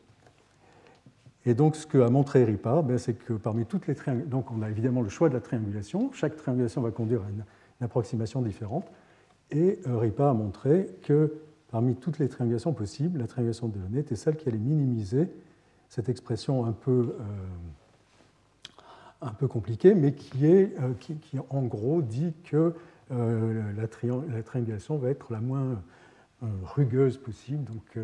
Et 1.46 1.54
donc, 1.54 1.76
ce 1.76 1.86
qu'a 1.86 2.10
montré 2.10 2.44
RIPA, 2.44 2.82
ben, 2.82 2.98
c'est 2.98 3.14
que 3.14 3.34
parmi 3.34 3.66
toutes 3.66 3.86
les 3.88 3.94
triangulations, 3.94 4.30
donc 4.30 4.52
on 4.52 4.62
a 4.64 4.70
évidemment 4.70 5.02
le 5.02 5.10
choix 5.10 5.30
de 5.30 5.36
la 5.36 5.42
triangulation, 5.42 6.12
chaque 6.14 6.36
triangulation 6.36 6.82
va 6.82 6.92
conduire 6.92 7.22
à 7.22 7.30
une, 7.30 7.44
approximation 7.82 8.42
différente, 8.42 8.90
et 9.52 9.80
euh, 9.86 9.98
RIPA 9.98 10.30
a 10.30 10.34
montré 10.34 10.88
que 11.04 11.34
parmi 11.70 11.96
toutes 11.96 12.20
les 12.20 12.30
triangulations 12.30 12.72
possibles, 12.72 13.20
la 13.20 13.28
triangulation 13.28 13.68
de 13.68 13.74
Delaunay 13.74 14.00
était 14.00 14.16
celle 14.16 14.38
qui 14.38 14.48
allait 14.48 14.58
minimiser 14.58 15.30
cette 15.96 16.10
expression 16.10 16.66
un 16.66 16.74
peu, 16.74 17.16
euh, 17.20 17.24
un 19.22 19.32
peu 19.32 19.48
compliquée, 19.48 19.96
mais 19.96 20.14
qui, 20.14 20.46
euh, 20.46 20.94
en 21.50 21.62
gros 21.64 22.02
dit 22.02 22.34
que 22.44 22.74
la, 23.10 23.88
triangulation 24.44 24.98
va 24.98 25.10
être 25.10 25.32
la 25.32 25.40
moins 25.40 25.82
rugueuse 26.42 27.18
possible, 27.18 27.64
donc 27.64 28.00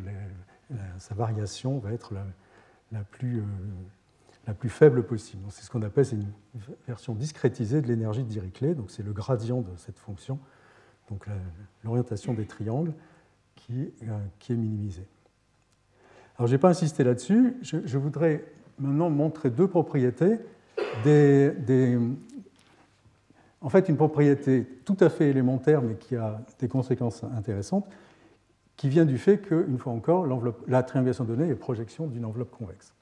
sa 1.00 1.16
variation 1.16 1.80
va 1.80 1.92
être 1.92 2.14
la, 2.94 3.04
plus, 3.04 3.42
euh, 4.48 4.70
faible 4.70 5.04
possible. 5.04 5.44
C'est 5.50 5.64
ce 5.64 5.70
qu'on 5.70 5.82
appelle 5.82 6.06
une 6.14 6.32
version 6.88 7.14
discrétisée 7.14 7.82
de 7.82 7.88
l'énergie 7.88 8.24
de 8.24 8.30
Dirichlet, 8.30 8.74
donc 8.74 8.90
c'est 8.90 9.04
le 9.04 9.12
gradient 9.12 9.62
de 9.62 9.76
cette 9.76 10.00
fonction, 10.00 10.40
donc 11.10 11.26
l'orientation 11.84 12.34
des 12.34 12.46
triangles 12.46 12.94
euh, 13.70 14.20
qui 14.40 14.54
est 14.54 14.56
minimisée. 14.56 15.08
Alors 16.42 16.48
je 16.48 16.56
n'ai 16.56 16.60
pas 16.60 16.70
insisté 16.70 17.04
là-dessus, 17.04 17.56
je, 17.62 17.98
voudrais 18.00 18.44
maintenant 18.80 19.12
montrer 19.12 19.52
deux 19.52 19.68
propriétés 19.68 20.40
en 23.62 23.70
fait, 23.70 23.88
une 23.90 23.96
propriété 23.96 24.66
tout 24.84 24.98
à 25.02 25.10
fait 25.10 25.30
élémentaire, 25.30 25.84
mais 25.84 25.94
qui 25.94 26.16
a 26.16 26.42
des 26.58 26.68
conséquences 26.68 27.24
intéressantes, 27.38 27.88
qui 28.76 28.90
vient 28.90 29.06
du 29.06 29.20
fait 29.20 29.38
qu'une 29.38 29.78
fois 29.78 29.94
encore, 29.94 30.26
la 30.68 30.82
triangulation 30.82 31.26
donnée 31.26 31.48
est 31.48 31.54
projection 31.54 32.08
d'une 32.08 32.26
enveloppe 32.26 32.50
convexe. 32.50 32.96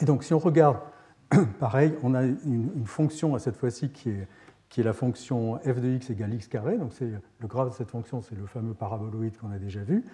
Et 0.00 0.04
donc, 0.04 0.22
si 0.22 0.32
on 0.32 0.38
regarde, 0.38 0.78
pareil, 1.58 1.92
on 2.04 2.14
a 2.14 2.22
une, 2.22 2.86
fonction 2.86 3.34
à 3.34 3.40
cette 3.40 3.56
fois-ci 3.56 3.90
qui 3.90 4.10
est, 4.10 4.84
la 4.84 4.92
fonction 4.92 5.58
f 5.58 5.80
de 5.80 5.88
x 5.88 6.08
égale 6.10 6.34
x 6.34 6.46
carré. 6.46 6.78
Donc, 6.78 6.92
le 7.00 7.48
graphe 7.48 7.70
de 7.70 7.74
cette 7.74 7.90
fonction, 7.90 8.22
c'est 8.22 8.36
le 8.36 8.46
fameux 8.46 8.74
paraboloïde 8.74 9.36
qu'on 9.38 9.50
a 9.50 9.58
déjà 9.58 9.82
vu. 9.82 10.04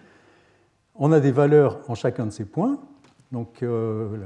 On 0.97 1.13
a 1.13 1.21
des 1.21 1.33
valeurs 1.33 1.79
en 1.89 1.95
chacun 1.95 2.27
de 2.27 2.31
ces 2.31 2.45
points. 2.45 2.81
Donc, 3.33 3.63
euh, 3.63 4.19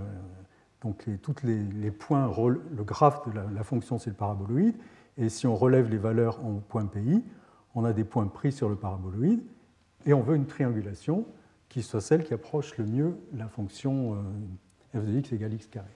donc 0.83 1.07
les, 1.43 1.63
le 1.83 2.85
graphe 2.85 3.27
de 3.29 3.33
la, 3.55 3.63
fonction, 3.63 3.99
c'est 3.99 4.11
le 4.11 4.17
paraboloïde. 4.17 4.77
Et 5.17 5.29
si 5.29 5.47
on 5.47 5.55
relève 5.55 5.89
les 5.89 5.99
valeurs 5.99 6.45
en 6.45 6.55
points 6.55 6.87
PI, 6.87 7.23
on 7.75 7.85
a 7.85 7.93
des 7.93 8.05
points 8.05 8.27
pris 8.27 8.53
sur 8.53 8.69
le 8.69 8.77
paraboloïde 8.77 9.43
et 10.07 10.13
on 10.13 10.21
veut 10.21 10.37
une 10.37 10.47
triangulation 10.47 11.25
qui 11.69 11.83
soit 11.83 12.01
celle 12.01 12.25
qui 12.25 12.35
approche 12.35 12.77
le 12.79 12.87
mieux 12.87 13.17
la 13.35 13.49
fonction 13.49 14.15
euh, 14.95 15.01
f 15.01 15.05
de 15.05 15.13
x 15.19 15.33
égale 15.33 15.55
x 15.55 15.67
carré. 15.67 15.89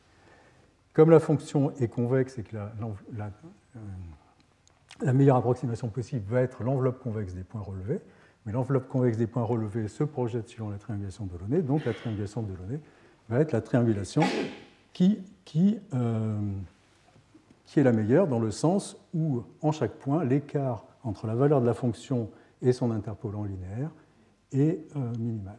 Comme 0.93 1.11
la 1.11 1.21
fonction 1.21 1.73
est 1.77 1.89
convexe 1.89 2.39
et 2.39 2.43
que 2.43 2.57
la, 2.57 2.73
euh, 3.17 3.81
la, 5.03 5.13
meilleure 5.13 5.37
approximation 5.37 5.89
possible 5.89 6.25
va 6.29 6.41
être 6.41 6.65
l'enveloppe 6.65 6.99
convexe 7.01 7.35
des 7.35 7.45
points 7.45 7.61
relevés, 7.61 8.01
mais 8.49 8.55
l'enveloppe 8.55 8.89
convexe 8.89 9.19
des 9.19 9.27
points 9.27 9.43
relevés 9.43 9.89
se 9.89 10.05
projette 10.05 10.49
selon 10.49 10.71
la 10.71 10.79
triangulation 10.79 11.27
de 11.27 11.33
Delaunay, 11.33 11.61
donc 11.61 11.85
la 11.85 11.93
triangulation 11.93 12.41
de 12.41 12.51
Delaunay 12.51 12.81
va 13.29 13.41
être 13.41 13.53
la 13.53 13.61
triangulation 13.61 14.23
qui, 14.95 15.19
qui, 15.45 15.79
euh, 15.93 16.41
qui 17.67 17.79
est 17.79 17.83
la 17.83 17.93
meilleure 17.93 18.27
dans 18.27 18.39
le 18.39 18.51
sens 18.51 18.97
où, 19.13 19.43
en 19.61 19.71
chaque 19.71 19.93
point, 19.93 20.25
l'écart 20.25 20.87
entre 21.05 21.27
la 21.27 21.35
valeur 21.35 21.61
de 21.61 21.67
la 21.67 21.75
fonction 21.75 22.31
et 22.63 22.73
son 22.73 22.91
interpolant 22.91 23.45
linéaire 23.45 23.91
est 24.53 24.81
euh, 24.97 25.13
minimal. 25.19 25.59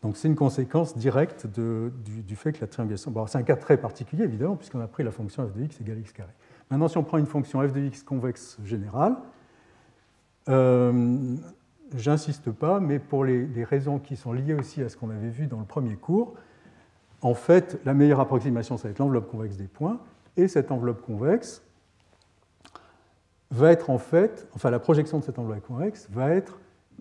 Donc 0.00 0.16
c'est 0.16 0.28
une 0.28 0.36
conséquence 0.36 0.96
directe 0.96 1.46
du, 1.46 2.34
fait 2.34 2.54
que 2.54 2.62
la 2.62 2.66
triangulation... 2.66 3.12
C'est 3.26 3.36
un 3.36 3.42
cas 3.42 3.56
très 3.56 3.76
particulier, 3.76 4.24
évidemment, 4.24 4.56
puisqu'on 4.56 4.80
a 4.80 4.88
pris 4.88 5.04
la 5.04 5.10
fonction 5.10 5.46
f 5.46 5.52
de 5.52 5.64
x 5.64 5.82
égale 5.82 5.98
x 5.98 6.12
carré. 6.12 6.32
Maintenant, 6.70 6.88
si 6.88 6.96
on 6.96 7.04
prend 7.04 7.18
une 7.18 7.26
fonction 7.26 7.60
f 7.60 7.74
de 7.74 7.80
x 7.80 8.02
convexe 8.02 8.56
générale, 8.64 9.16
j'insiste 10.48 12.50
pas, 12.50 12.80
mais 12.80 12.98
pour 12.98 13.24
les, 13.24 13.64
raisons 13.64 13.98
qui 13.98 14.16
sont 14.16 14.32
liées 14.32 14.54
aussi 14.54 14.82
à 14.82 14.88
ce 14.88 14.96
qu'on 14.96 15.10
avait 15.10 15.30
vu 15.30 15.46
dans 15.46 15.58
le 15.58 15.64
premier 15.64 15.96
cours, 15.96 16.34
en 17.22 17.34
fait, 17.34 17.80
la 17.84 17.94
meilleure 17.94 18.20
approximation, 18.20 18.76
ça 18.76 18.84
va 18.84 18.90
être 18.90 18.98
l'enveloppe 18.98 19.30
convexe 19.30 19.56
des 19.56 19.66
points, 19.66 20.00
et 20.36 20.48
cette 20.48 20.70
enveloppe 20.70 21.02
convexe 21.02 21.62
va 23.50 23.72
être 23.72 23.90
en 23.90 23.98
fait, 23.98 24.48
enfin 24.54 24.70
la 24.70 24.78
projection 24.78 25.18
de 25.18 25.24
cette 25.24 25.38
enveloppe 25.38 25.66
convexe 25.66 26.08
va 26.10 26.30
être 26.30 26.58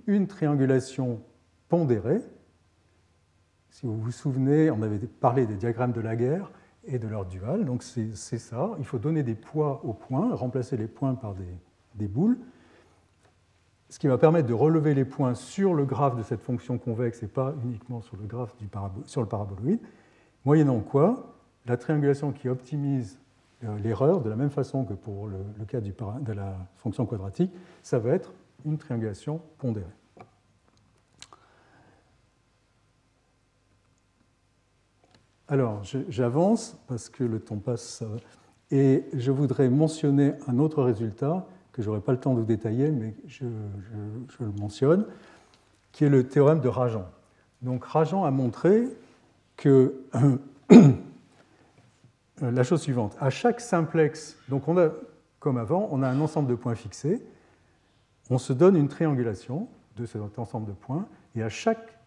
une 0.07 0.27
triangulation 0.27 1.19
pondérée. 1.69 2.21
Si 3.69 3.85
vous 3.85 3.97
vous 3.97 4.11
souvenez, 4.11 4.71
on 4.71 4.81
avait 4.81 4.99
parlé 4.99 5.45
des 5.45 5.55
diagrammes 5.55 5.91
de 5.91 6.01
la 6.01 6.15
guerre 6.15 6.51
et 6.85 6.99
de 6.99 7.07
leur 7.07 7.25
dual, 7.25 7.65
donc 7.65 7.83
c'est 7.83 8.37
ça. 8.37 8.71
Il 8.77 8.85
faut 8.85 8.99
donner 8.99 9.23
des 9.23 9.35
poids 9.35 9.81
aux 9.83 9.93
points, 9.93 10.33
remplacer 10.35 10.77
les 10.77 10.87
points 10.87 11.15
par 11.15 11.35
des 11.95 12.07
boules, 12.07 12.37
ce 13.89 13.99
qui 13.99 14.07
va 14.07 14.17
permettre 14.17 14.47
de 14.47 14.53
relever 14.53 14.93
les 14.93 15.05
points 15.05 15.35
sur 15.35 15.73
le 15.73 15.85
graphe 15.85 16.15
de 16.15 16.23
cette 16.23 16.41
fonction 16.41 16.77
convexe 16.77 17.21
et 17.23 17.27
pas 17.27 17.53
uniquement 17.63 18.01
sur 18.01 18.17
le 18.17 18.25
graphe 18.25 18.55
du 18.57 18.67
sur 19.05 19.21
le 19.21 19.27
paraboloïde, 19.27 19.79
moyennant 20.43 20.79
quoi 20.79 21.35
la 21.65 21.77
triangulation 21.77 22.31
qui 22.31 22.49
optimise 22.49 23.19
euh, 23.63 23.77
l'erreur, 23.79 24.21
de 24.21 24.29
la 24.29 24.35
même 24.35 24.49
façon 24.49 24.85
que 24.85 24.93
pour 24.93 25.27
le, 25.27 25.65
cas 25.65 25.81
de 25.81 26.33
la 26.33 26.57
fonction 26.75 27.05
quadratique, 27.05 27.51
ça 27.81 27.99
va 27.99 28.11
être 28.11 28.33
une 28.65 28.77
triangulation 28.77 29.41
pondérée. 29.57 29.85
Alors, 35.47 35.83
j'avance 36.09 36.75
parce 36.87 37.07
que 37.07 37.23
le 37.23 37.39
temps 37.39 37.59
passe 37.59 38.03
et 38.71 39.05
je 39.13 39.31
voudrais 39.31 39.69
mentionner 39.69 40.33
un 40.47 40.57
autre 40.57 40.81
résultat 40.81 41.45
que 41.75 41.81
je 41.81 41.89
n'aurai 41.89 41.99
pas 41.99 42.13
le 42.13 42.19
temps 42.21 42.33
de 42.33 42.41
détailler, 42.41 42.89
mais 42.89 43.13
je, 43.27 43.43
le 43.43 44.51
mentionne, 44.61 45.05
qui 45.91 46.05
est 46.05 46.09
le 46.09 46.25
théorème 46.25 46.61
de 46.61 46.69
Rajan. 46.69 47.05
Donc 47.61 47.83
Rajan 47.83 48.23
a 48.23 48.31
montré 48.31 48.87
que 49.57 49.93
la 52.41 52.63
chose 52.63 52.81
suivante. 52.81 53.17
À 53.19 53.29
chaque 53.29 53.59
simplex, 53.59 54.37
donc 54.47 54.69
on 54.69 54.77
a, 54.77 54.89
comme 55.39 55.57
avant, 55.57 55.89
on 55.91 56.01
a 56.01 56.07
un 56.07 56.21
ensemble 56.21 56.47
de 56.47 56.55
points 56.55 56.75
fixés. 56.75 57.21
On 58.29 58.37
se 58.37 58.53
donne 58.53 58.77
une 58.77 58.87
triangulation 58.87 59.67
de 59.97 60.05
cet 60.05 60.39
ensemble 60.39 60.67
de 60.67 60.73
points, 60.73 61.05
et 61.35 61.43
à 61.43 61.49
chaque, 61.49 61.99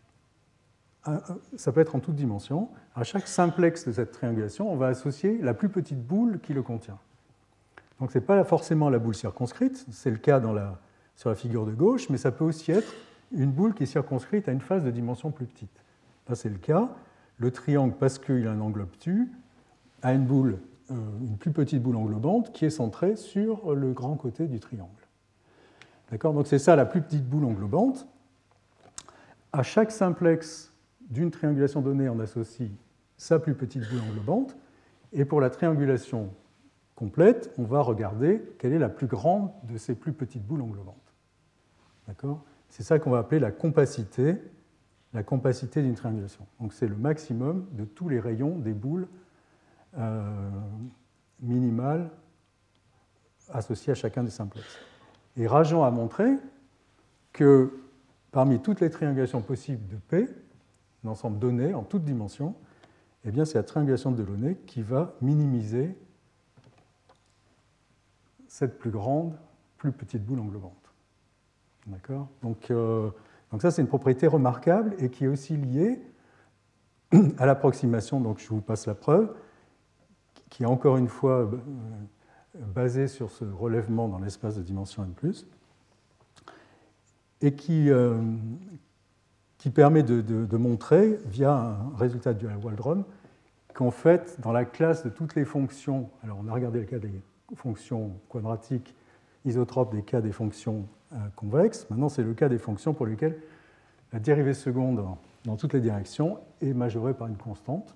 ça 1.59 1.73
peut 1.73 1.83
être 1.83 1.95
en 1.95 2.01
toute 2.01 2.15
dimension, 2.15 2.71
à 2.95 3.05
chaque 3.05 3.29
simplex 3.29 3.87
de 3.87 3.93
cette 3.93 4.13
triangulation, 4.13 4.73
on 4.73 4.77
va 4.77 4.87
associer 4.87 5.37
la 5.43 5.53
plus 5.53 5.69
petite 5.69 6.03
boule 6.03 6.41
qui 6.41 6.55
le 6.55 6.63
contient. 6.63 6.99
Donc 8.01 8.13
ce 8.13 8.19
n'est 8.19 8.25
pas 8.25 8.43
forcément 8.45 8.91
la 8.91 8.99
boule 8.99 9.15
circonscrite, 9.15 9.87
c'est 9.91 10.11
le 10.11 10.19
cas 10.19 10.41
sur 11.17 11.29
la 11.29 11.35
figure 11.35 11.67
de 11.67 11.73
gauche, 11.73 12.09
mais 12.11 12.17
ça 12.17 12.31
peut 12.31 12.45
aussi 12.45 12.71
être 12.71 12.93
une 13.33 13.51
boule 13.51 13.75
qui 13.75 13.83
est 13.83 13.87
circonscrite 13.87 14.49
à 14.49 14.53
une 14.53 14.61
phase 14.61 14.85
de 14.85 14.91
dimension 14.91 15.31
plus 15.31 15.47
petite. 15.47 15.83
Là, 16.29 16.35
c'est 16.35 16.49
le 16.49 16.59
cas. 16.59 16.89
Le 17.39 17.51
triangle, 17.51 17.95
parce 17.99 18.19
qu'il 18.19 18.47
a 18.47 18.51
un 18.51 18.61
angle 18.61 18.81
obtus, 18.83 19.31
à 20.03 20.13
une 20.13 20.25
boule, 20.25 20.59
euh, 20.91 20.95
une 21.21 21.37
plus 21.37 21.53
petite 21.53 21.83
boule 21.83 21.97
englobante 21.97 22.53
qui 22.53 22.65
est 22.65 22.71
centrée 22.71 23.17
sur 23.17 23.75
le 23.75 23.93
grand 23.93 24.17
côté 24.17 24.47
du 24.47 24.59
triangle. 24.59 24.91
D'accord? 26.11 26.35
Donc 26.35 26.47
c'est 26.47 26.59
ça 26.59 26.75
la 26.75 26.85
plus 26.85 27.01
petite 27.01 27.29
boule 27.29 27.45
englobante. 27.45 28.09
À 29.53 29.63
chaque 29.63 29.93
simplex 29.93 30.73
d'une 31.11 31.31
triangulation 31.31 31.81
donnée, 31.81 32.09
on 32.09 32.19
associe 32.19 32.71
sa 33.17 33.39
plus 33.39 33.55
petite 33.55 33.89
boule 33.89 34.01
englobante. 34.11 34.57
Et 35.13 35.25
pour 35.25 35.41
la 35.41 35.51
triangulation 35.51 36.31
on 37.01 37.65
va 37.65 37.81
regarder 37.81 38.43
quelle 38.59 38.73
est 38.73 38.79
la 38.79 38.89
plus 38.89 39.07
grande 39.07 39.51
de 39.65 39.77
ces 39.77 39.95
plus 39.95 40.13
petites 40.13 40.45
boules 40.45 40.63
englobantes. 40.63 40.97
C'est 42.69 42.83
ça 42.83 42.99
qu'on 42.99 43.11
va 43.11 43.19
appeler 43.19 43.39
la 43.39 43.51
compacité, 43.51 44.37
la 45.13 45.23
compacité 45.23 45.83
d'une 45.83 45.95
triangulation. 45.95 46.47
C'est 46.71 46.89
le 46.89 46.97
maximum 46.97 47.67
de 47.73 47.85
tous 47.85 48.09
les 48.09 48.21
rayons 48.21 48.59
des 48.59 48.73
boules 48.73 49.09
euh, 49.97 50.51
minimale 51.41 52.11
associée 53.51 53.93
à 53.93 53.95
chacun 53.95 54.25
des 54.25 54.31
simplex. 54.31 54.67
Et 55.37 55.47
Rajan 55.47 55.85
a 55.85 55.91
montré 55.91 56.27
que 57.33 57.73
parmi 58.33 58.61
toutes 58.61 58.81
les 58.81 58.91
triangulations 58.91 59.41
possibles 59.41 59.87
de 59.89 59.97
P, 59.97 60.29
l'ensemble 61.05 61.39
donné 61.39 61.75
en 61.75 61.85
toutes 61.85 62.05
dimensions, 62.05 62.55
eh 63.25 63.45
c'est 63.45 63.55
la 63.59 63.63
triangulation 63.63 64.11
de 64.11 64.23
Delaunay 64.23 64.57
qui 64.67 64.83
va 64.83 65.15
minimiser 65.21 65.97
cette 68.49 68.79
plus 68.79 68.91
grande, 68.91 69.35
plus 69.77 69.93
petite 69.93 70.25
boule 70.25 70.41
englobante. 70.41 70.73
D'accord? 71.87 72.29
Donc, 72.43 72.71
euh, 72.71 73.11
donc, 73.53 73.63
ça, 73.63 73.71
c'est 73.71 73.81
une 73.81 73.89
propriété 73.89 74.27
remarquable 74.27 74.95
et 74.99 75.11
qui 75.11 75.25
est 75.25 75.29
aussi 75.29 75.57
liée 75.57 76.03
à 77.39 77.47
l'approximation. 77.47 78.21
Donc, 78.21 78.41
je 78.41 78.49
vous 78.49 78.61
passe 78.61 78.87
la 78.87 78.95
preuve 78.95 79.35
qui 80.51 80.63
est 80.63 80.67
encore 80.67 80.97
une 80.97 81.09
fois 81.09 81.41
euh, 81.41 81.49
basé 82.75 83.07
sur 83.07 83.31
ce 83.31 83.45
relèvement 83.45 84.09
dans 84.09 84.19
l'espace 84.19 84.57
de 84.57 84.63
dimension 84.63 85.05
n, 85.05 85.33
et 87.41 87.55
qui, 87.55 87.91
euh, 87.91 88.17
qui 89.59 89.71
permet 89.71 90.03
de, 90.03 90.57
montrer, 90.57 91.19
via 91.27 91.53
un 91.53 91.97
résultat 91.97 92.35
du 92.35 92.47
Waldron, 92.47 93.05
qu'en 93.75 93.91
fait, 93.91 94.41
dans 94.41 94.53
la 94.53 94.65
classe 94.65 95.05
de 95.05 95.11
toutes 95.11 95.35
les 95.35 95.45
fonctions, 95.45 96.11
alors 96.25 96.39
on 96.43 96.49
a 96.49 96.53
regardé 96.53 96.81
le 96.81 96.87
cas 96.87 96.99
des 96.99 97.13
fonctions 97.55 98.13
quadratiques 98.29 98.95
isotropes 99.45 99.95
des 99.95 100.03
cas 100.03 100.21
des 100.21 100.33
fonctions 100.33 100.87
euh, 101.13 101.17
convexes, 101.37 101.89
maintenant 101.91 102.09
c'est 102.09 102.23
le 102.23 102.35
cas 102.35 102.49
des 102.49 102.59
fonctions 102.59 102.95
pour 102.95 103.07
lesquelles 103.07 103.41
la 104.13 104.19
dérivée 104.19 104.55
seconde 104.55 105.05
dans 105.45 105.57
toutes 105.57 105.73
les 105.73 105.81
directions 105.81 106.39
est 106.61 106.75
majorée 106.75 107.15
par 107.15 107.29
une 107.29 107.37
constante. 107.37 107.95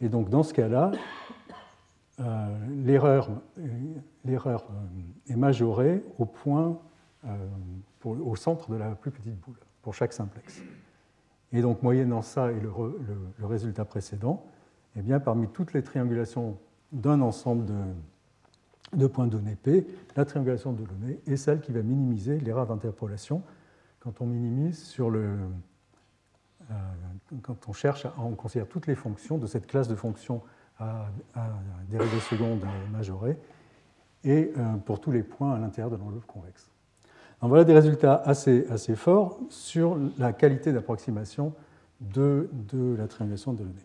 Et 0.00 0.08
donc 0.08 0.28
dans 0.28 0.42
ce 0.42 0.52
cas-là, 0.52 0.92
euh, 2.20 2.58
l'erreur 2.84 3.30
euh, 3.58 4.58
est 5.28 5.36
majorée 5.36 6.02
au 6.18 6.24
point, 6.24 6.78
au 8.04 8.36
centre 8.36 8.70
de 8.70 8.76
la 8.76 8.94
plus 8.94 9.10
petite 9.10 9.38
boule, 9.40 9.58
pour 9.82 9.94
chaque 9.94 10.12
simplex. 10.12 10.62
Et 11.52 11.62
donc, 11.62 11.82
moyennant 11.82 12.22
ça 12.22 12.52
et 12.52 12.60
le, 12.60 12.70
résultat 13.46 13.84
précédent, 13.84 14.44
eh 14.96 15.02
bien, 15.02 15.20
parmi 15.20 15.48
toutes 15.48 15.72
les 15.72 15.82
triangulations 15.82 16.58
d'un 16.92 17.20
ensemble 17.20 17.66
de, 17.66 17.74
points 19.08 19.26
donnés 19.26 19.56
P, 19.56 19.86
la 20.16 20.24
triangulation 20.24 20.72
de 20.72 20.82
Delaunay 20.82 21.20
est 21.26 21.36
celle 21.36 21.60
qui 21.60 21.72
va 21.72 21.82
minimiser 21.82 22.38
l'erreur 22.38 22.66
d'interpolation 22.66 23.42
quand 24.00 24.20
on 24.20 24.26
minimise 24.26 24.82
sur 24.82 25.10
le, 25.10 25.36
quand 27.42 27.68
on 27.68 27.72
cherche, 27.72 28.06
à, 28.06 28.14
on 28.18 28.34
considère 28.34 28.68
toutes 28.68 28.86
les 28.86 28.94
fonctions 28.94 29.38
de 29.38 29.46
cette 29.46 29.66
classe 29.66 29.88
de 29.88 29.94
fonctions 29.94 30.42
à, 30.78 31.06
dérivée 31.88 32.20
seconde 32.20 32.64
majorée, 32.92 33.38
et 34.24 34.52
euh, 34.56 34.76
pour 34.84 35.00
tous 35.00 35.10
les 35.10 35.22
points 35.22 35.54
à 35.54 35.58
l'intérieur 35.58 35.90
de 35.90 35.96
l'enveloppe 35.96 36.26
convexe. 36.26 36.70
Donc 37.40 37.48
voilà 37.50 37.64
des 37.64 37.72
résultats 37.72 38.16
assez, 38.16 38.66
assez 38.68 38.96
forts 38.96 39.38
sur 39.48 39.98
la 40.18 40.32
qualité 40.32 40.72
d'approximation 40.72 41.54
de, 42.00 42.48
de, 42.52 42.94
la 42.96 43.08
triangulation 43.08 43.52
de 43.52 43.58
Delaunay. 43.58 43.84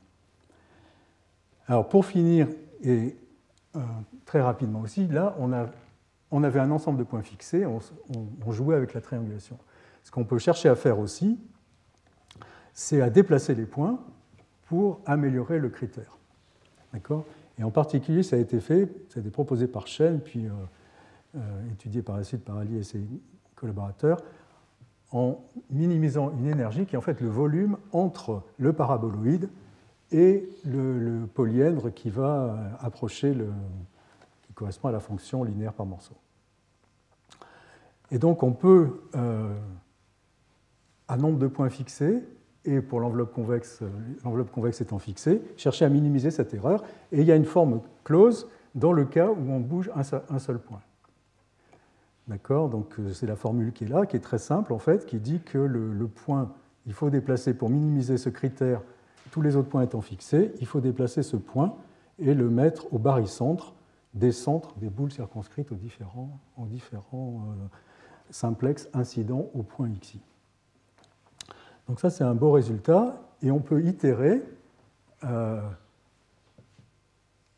Alors 1.68 1.88
pour 1.88 2.06
finir, 2.06 2.48
et 2.84 3.16
euh, 3.76 3.80
très 4.26 4.42
rapidement 4.42 4.82
aussi, 4.82 5.08
là 5.08 5.36
on, 5.40 6.44
avait 6.44 6.60
un 6.60 6.72
ensemble 6.72 7.00
de 7.00 7.04
points 7.04 7.22
fixés, 7.22 7.66
on, 7.66 8.52
jouait 8.52 8.76
avec 8.76 8.94
la 8.94 9.02
triangulation. 9.02 9.58
Ce 10.04 10.12
qu'on 10.12 10.26
peut 10.26 10.40
chercher 10.40 10.70
à 10.70 10.76
faire 10.76 11.00
aussi, 11.00 11.40
c'est 12.74 13.02
à 13.02 13.10
déplacer 13.10 13.56
les 13.56 13.66
points 13.66 14.00
pour 14.66 15.00
améliorer 15.06 15.60
le 15.60 15.70
critère. 15.70 16.18
D'accord? 16.94 17.26
Et 17.58 17.64
en 17.64 17.72
particulier, 17.72 18.24
ça 18.24 18.36
a 18.36 18.40
été 18.40 18.60
fait, 18.60 18.90
ça 19.10 19.20
a 19.20 19.22
été 19.22 19.30
proposé 19.30 19.68
par 19.68 19.88
Shen, 19.88 20.20
puis 20.20 20.48
euh, 20.48 20.52
euh, 21.36 21.72
étudié 21.72 22.02
par 22.02 22.18
la 22.18 22.24
suite 22.24 22.44
par 22.44 22.58
Ali 22.58 22.78
et 22.78 22.84
ses 22.84 23.02
collaborateurs, 23.56 24.22
en 25.12 25.42
minimisant 25.70 26.32
une 26.38 26.48
énergie 26.48 26.86
qui 26.86 26.96
est 26.96 26.98
en 26.98 27.02
fait 27.02 27.22
le 27.22 27.30
volume 27.30 27.78
entre 27.94 28.44
le 28.58 28.74
paraboloïde 28.74 29.50
et 30.12 30.50
le, 30.65 31.26
polyèdre 31.34 31.93
qui 31.93 32.10
va 32.10 32.24
euh, 32.24 32.69
approcher 32.80 33.34
le, 33.34 33.47
qui 34.43 34.54
correspond 34.54 34.89
à 34.89 34.91
la 34.91 35.00
fonction 35.00 35.43
linéaire 35.43 35.74
par 35.74 35.86
morceau. 35.86 36.15
Et 38.12 38.19
donc 38.19 38.43
on 38.43 38.52
peut, 38.52 39.02
à 41.08 41.15
nombre 41.15 41.39
de 41.39 41.47
points 41.47 41.69
fixés, 41.69 42.21
et 42.65 42.82
pour 42.82 43.00
l'enveloppe 43.00 43.34
convexe, 43.34 43.80
euh, 43.82 43.89
l'enveloppe 44.24 44.52
convexe 44.52 44.82
étant 44.82 45.00
fixée, 45.00 45.41
chercher 45.58 45.86
à 45.86 45.89
minimiser 45.89 46.32
cette 46.32 46.54
erreur. 46.54 46.84
Et 47.12 47.21
il 47.21 47.28
y 47.28 47.32
a 47.32 47.36
une 47.36 47.45
forme 47.45 47.82
close 48.04 48.47
dans 48.76 48.93
le 48.93 49.06
cas 49.06 49.30
où 49.30 49.52
on 49.52 49.60
bouge 49.60 49.91
un 49.95 50.39
seul, 50.39 50.60
point. 50.60 50.82
D'accord? 52.28 52.69
Donc 52.69 53.00
euh, 53.00 53.13
c'est 53.13 53.26
la 53.26 53.36
formule 53.36 53.74
qui 53.74 53.86
est 53.86 53.88
là, 53.88 54.06
qui 54.06 54.15
est 54.15 54.21
très 54.21 54.38
simple 54.38 54.74
en 54.74 54.80
fait, 54.80 55.06
qui 55.06 55.19
dit 55.19 55.41
que 55.41 55.58
le, 55.58 56.08
point, 56.08 56.52
il 56.86 56.93
faut 56.93 57.10
déplacer 57.10 57.54
pour 57.54 57.69
minimiser 57.69 58.17
ce 58.17 58.30
critère, 58.30 58.82
tous 59.30 59.42
les 59.42 59.56
autres 59.56 59.70
points 59.70 59.84
étant 59.84 60.02
fixés, 60.02 60.54
il 60.60 60.68
faut 60.68 60.82
déplacer 60.82 61.24
ce 61.24 61.38
point 61.38 61.76
et 62.20 62.34
le 62.34 62.50
mettre 62.50 62.94
au 62.94 62.98
barycentre 62.98 63.74
des 64.14 64.32
centres 64.32 64.74
des 64.78 64.90
boules 64.90 65.12
circonscrites 65.12 65.72
aux 65.72 65.76
différents, 65.76 66.38
différents 66.58 67.56
simplex 68.30 68.90
incident 68.94 69.50
au 69.54 69.64
point 69.64 69.90
xi. 69.90 70.20
Donc 71.88 72.00
ça, 72.00 72.10
c'est 72.10 72.24
un 72.24 72.34
beau 72.34 72.52
résultat, 72.52 73.22
et 73.42 73.52
on 73.52 73.60
peut 73.60 73.84
itérer 73.84 74.44
euh, 75.24 75.62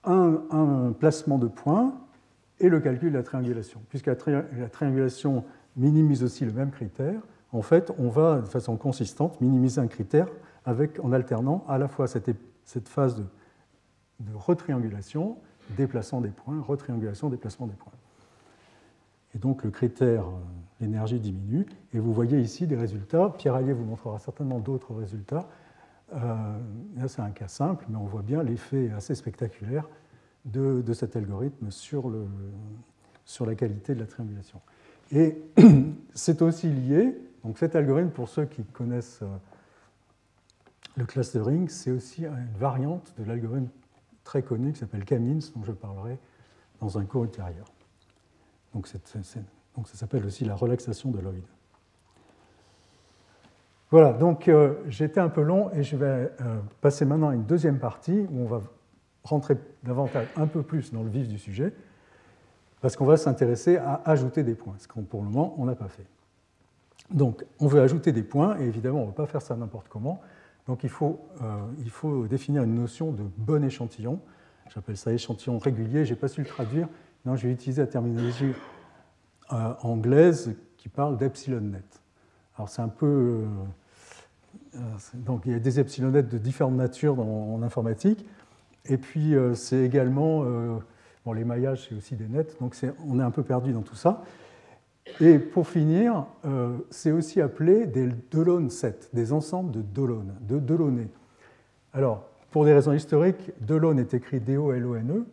un, 0.03 0.93
placement 0.99 1.37
de 1.37 1.47
points 1.47 1.93
et 2.59 2.69
le 2.69 2.79
calcul 2.79 3.11
de 3.11 3.17
la 3.17 3.23
triangulation. 3.23 3.81
Puisque 3.89 4.07
la, 4.07 4.15
triangulation 4.15 5.43
minimise 5.75 6.23
aussi 6.23 6.45
le 6.45 6.53
même 6.53 6.71
critère, 6.71 7.21
en 7.51 7.61
fait, 7.61 7.91
on 7.99 8.09
va 8.09 8.41
de 8.41 8.47
façon 8.47 8.77
consistante 8.77 9.39
minimiser 9.41 9.79
un 9.79 9.87
critère 9.87 10.27
avec, 10.65 10.99
en 11.03 11.11
alternant 11.11 11.65
à 11.67 11.77
la 11.77 11.87
fois 11.87 12.07
cette, 12.07 12.29
phase 12.87 13.17
de, 13.17 13.25
retriangulation, 14.35 15.37
déplaçant 15.77 16.21
des 16.21 16.29
points, 16.29 16.61
retriangulation, 16.61 17.29
déplacement 17.29 17.67
des 17.67 17.75
points. 17.75 17.93
Et 19.35 19.39
donc 19.39 19.63
le 19.63 19.71
critère, 19.71 20.25
euh, 20.25 20.31
l'énergie 20.81 21.19
diminue. 21.19 21.65
Et 21.93 21.99
vous 21.99 22.13
voyez 22.13 22.39
ici 22.39 22.67
des 22.67 22.75
résultats. 22.75 23.33
Pierre 23.37 23.55
Allier 23.55 23.73
vous 23.73 23.85
montrera 23.85 24.19
certainement 24.19 24.59
d'autres 24.59 24.93
résultats. 24.93 25.47
Euh, 26.13 26.17
là, 26.97 27.07
c'est 27.07 27.21
un 27.21 27.31
cas 27.31 27.47
simple, 27.47 27.85
mais 27.89 27.97
on 27.97 28.05
voit 28.05 28.21
bien 28.21 28.43
l'effet 28.43 28.91
assez 28.95 29.15
spectaculaire 29.15 29.89
de, 30.45 30.83
cet 30.93 31.15
algorithme 31.15 31.71
sur 31.71 32.11
la 33.45 33.55
qualité 33.55 33.95
de 33.95 34.01
la 34.01 34.05
triangulation. 34.05 34.61
Et 35.11 35.37
c'est 36.13 36.41
aussi 36.41 36.69
lié, 36.69 37.17
donc 37.43 37.57
cet 37.57 37.75
algorithme, 37.75 38.09
pour 38.09 38.29
ceux 38.29 38.45
qui 38.45 38.63
connaissent 38.63 39.19
euh, 39.21 39.27
le 40.95 41.05
clustering, 41.05 41.69
c'est 41.69 41.91
aussi 41.91 42.25
une 42.25 42.57
variante 42.57 43.13
de 43.17 43.23
l'algorithme 43.23 43.69
très 44.23 44.41
connu 44.41 44.73
qui 44.73 44.79
s'appelle 44.79 45.05
Camins, 45.05 45.39
dont 45.55 45.63
je 45.63 45.71
parlerai 45.71 46.17
dans 46.79 46.97
un 46.97 47.05
cours 47.05 47.23
ultérieur. 47.23 47.65
Donc, 48.73 48.87
ça 48.87 48.97
s'appelle 49.83 50.25
aussi 50.25 50.45
la 50.45 50.55
relaxation 50.55 51.11
de 51.11 51.19
Lloyd. 51.19 51.45
Voilà, 53.93 54.11
donc 54.11 54.47
euh, 54.47 54.73
j'étais 54.87 55.19
un 55.19 55.29
peu 55.29 55.43
long 55.43 55.71
et 55.71 55.83
je 55.83 55.95
vais 55.95 56.31
euh, 56.41 56.59
passer 56.81 57.05
maintenant 57.05 57.29
à 57.29 57.35
une 57.35 57.43
deuxième 57.43 57.77
partie 57.77 58.25
où 58.31 58.39
on 58.39 58.45
va 58.45 58.61
rentrer 59.23 59.55
davantage, 59.83 60.25
un 60.35 60.47
peu 60.47 60.63
plus 60.63 60.91
dans 60.91 61.03
le 61.03 61.11
vif 61.11 61.27
du 61.27 61.37
sujet, 61.37 61.71
parce 62.81 62.95
qu'on 62.95 63.05
va 63.05 63.17
s'intéresser 63.17 63.77
à 63.77 64.01
ajouter 64.05 64.41
des 64.41 64.55
points, 64.55 64.73
ce 64.79 64.87
qu'on 64.87 65.03
pour 65.03 65.21
le 65.21 65.29
moment 65.29 65.53
on 65.59 65.65
n'a 65.65 65.75
pas 65.75 65.89
fait. 65.89 66.07
Donc 67.11 67.45
on 67.59 67.67
veut 67.67 67.81
ajouter 67.81 68.11
des 68.11 68.23
points, 68.23 68.57
et 68.59 68.63
évidemment 68.63 68.97
on 68.97 69.03
ne 69.03 69.07
veut 69.09 69.13
pas 69.13 69.27
faire 69.27 69.43
ça 69.43 69.55
n'importe 69.55 69.87
comment, 69.89 70.21
donc 70.67 70.83
il 70.83 70.89
faut, 70.89 71.19
euh, 71.41 71.57
il 71.79 71.89
faut 71.89 72.27
définir 72.27 72.63
une 72.63 72.75
notion 72.75 73.11
de 73.11 73.23
bon 73.37 73.63
échantillon. 73.63 74.19
J'appelle 74.73 74.97
ça 74.97 75.11
échantillon 75.11 75.57
régulier, 75.57 76.05
je 76.05 76.13
n'ai 76.13 76.19
pas 76.19 76.27
su 76.27 76.41
le 76.41 76.47
traduire, 76.47 76.87
non, 77.25 77.35
je 77.35 77.47
vais 77.47 77.53
utiliser 77.53 77.81
la 77.81 77.87
terminologie 77.87 78.53
euh, 79.51 79.73
anglaise 79.81 80.55
qui 80.77 80.89
parle 80.89 81.17
d'epsilon 81.17 81.61
net. 81.61 82.01
Alors 82.55 82.69
c'est 82.69 82.81
un 82.81 82.89
peu... 82.89 83.45
Euh, 84.75 84.79
donc 85.13 85.43
il 85.45 85.51
y 85.51 85.55
a 85.55 85.59
des 85.59 85.79
epsilon 85.79 86.09
net 86.09 86.29
de 86.29 86.37
différentes 86.37 86.75
natures 86.75 87.19
en 87.19 87.61
informatique, 87.61 88.25
et 88.85 88.97
puis 88.97 89.35
c'est 89.53 89.83
également... 89.83 90.43
bon, 91.25 91.33
les 91.33 91.43
maillages, 91.43 91.87
c'est 91.87 91.95
aussi 91.95 92.15
des 92.15 92.27
nets, 92.27 92.59
donc 92.59 92.75
on 93.07 93.19
est 93.19 93.23
un 93.23 93.31
peu 93.31 93.43
perdu 93.43 93.71
dans 93.71 93.83
tout 93.83 93.95
ça. 93.95 94.23
Et 95.19 95.37
pour 95.37 95.67
finir, 95.67 96.25
euh, 96.45 96.77
c'est 96.89 97.11
aussi 97.11 97.41
appelé 97.41 97.85
des 97.85 98.09
Delone 98.31 98.69
sets, 98.69 99.09
des 99.11 99.33
ensembles 99.33 99.71
de 99.71 99.81
Delone, 99.81 100.33
de 100.41 100.59
Delaunay. 100.59 101.07
Alors, 101.91 102.29
pour 102.51 102.65
des 102.65 102.73
raisons 102.73 102.93
historiques, 102.93 103.51
Delone 103.61 103.99
est 103.99 104.13
écrit 104.13 104.39
D-O-L-O-N-E, 104.39 105.25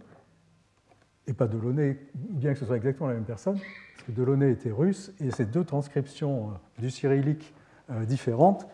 et 1.26 1.32
pas 1.32 1.46
Delaunay, 1.46 1.98
bien 2.14 2.52
que 2.52 2.58
ce 2.58 2.66
soit 2.66 2.76
exactement 2.76 3.08
la 3.08 3.14
même 3.14 3.24
personne, 3.24 3.58
parce 3.94 4.06
que 4.06 4.12
Delaunay 4.12 4.50
était 4.50 4.72
russe, 4.72 5.12
et 5.20 5.30
c'est 5.30 5.50
deux 5.50 5.64
transcriptions 5.64 6.48
euh, 6.48 6.80
du 6.80 6.90
cyrillique 6.90 7.54
euh, 7.90 8.04
différentes 8.04 8.66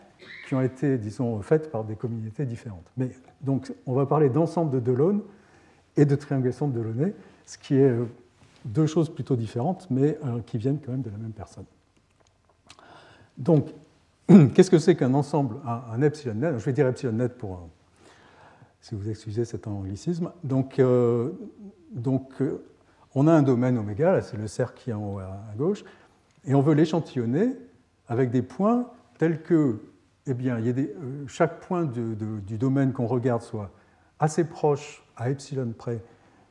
qui 0.47 0.55
ont 0.55 0.61
été, 0.61 0.97
disons, 0.97 1.39
faites 1.41 1.69
par 1.69 1.83
des 1.83 1.95
communautés 1.95 2.45
différentes. 2.45 2.91
Mais 2.97 3.11
donc, 3.41 3.71
on 3.85 3.93
va 3.93 4.07
parler 4.07 4.29
d'ensemble 4.29 4.71
de 4.71 4.79
Delone 4.79 5.21
et 5.95 6.05
de 6.05 6.15
triangulation 6.15 6.67
de 6.67 6.79
Delaunay, 6.79 7.13
ce 7.45 7.59
qui 7.59 7.75
est 7.75 7.93
deux 8.67 8.85
choses 8.85 9.09
plutôt 9.09 9.35
différentes, 9.35 9.87
mais 9.89 10.19
euh, 10.25 10.41
qui 10.45 10.57
viennent 10.57 10.79
quand 10.79 10.91
même 10.91 11.01
de 11.01 11.09
la 11.09 11.17
même 11.17 11.31
personne. 11.31 11.65
Donc, 13.37 13.69
qu'est-ce 14.53 14.69
que 14.69 14.79
c'est 14.79 14.95
qu'un 14.95 15.13
ensemble, 15.13 15.57
un, 15.65 16.01
epsilon 16.01 16.35
net? 16.35 16.57
Je 16.57 16.65
vais 16.65 16.73
dire 16.73 16.87
epsilon 16.87 17.13
net 17.13 17.37
pour, 17.37 17.53
euh, 17.53 17.57
si 18.81 18.95
vous 18.95 19.09
excusez 19.09 19.45
cet 19.45 19.67
anglicisme. 19.67 20.31
Donc, 20.43 20.79
euh, 20.79 21.31
donc 21.91 22.33
on 23.15 23.27
a 23.27 23.33
un 23.33 23.41
domaine 23.41 23.77
oméga, 23.77 24.21
c'est 24.21 24.37
le 24.37 24.47
cercle 24.47 24.81
qui 24.81 24.89
est 24.89 24.93
en 24.93 25.13
haut 25.13 25.19
à, 25.19 25.53
gauche, 25.57 25.83
et 26.45 26.53
on 26.53 26.61
veut 26.61 26.73
l'échantillonner 26.73 27.55
avec 28.07 28.29
des 28.29 28.41
points 28.41 28.89
tels 29.17 29.41
que, 29.41 29.81
eh 30.27 30.33
bien, 30.33 30.59
il 30.59 30.65
y 30.65 30.69
a 30.69 30.73
des, 30.73 30.93
chaque 31.27 31.61
point 31.61 31.85
du 31.85 32.57
domaine 32.57 32.93
qu'on 32.93 33.07
regarde 33.07 33.41
soit 33.41 33.71
assez 34.19 34.43
proche 34.43 35.03
à 35.15 35.29
epsilon 35.29 35.73
près 35.77 36.01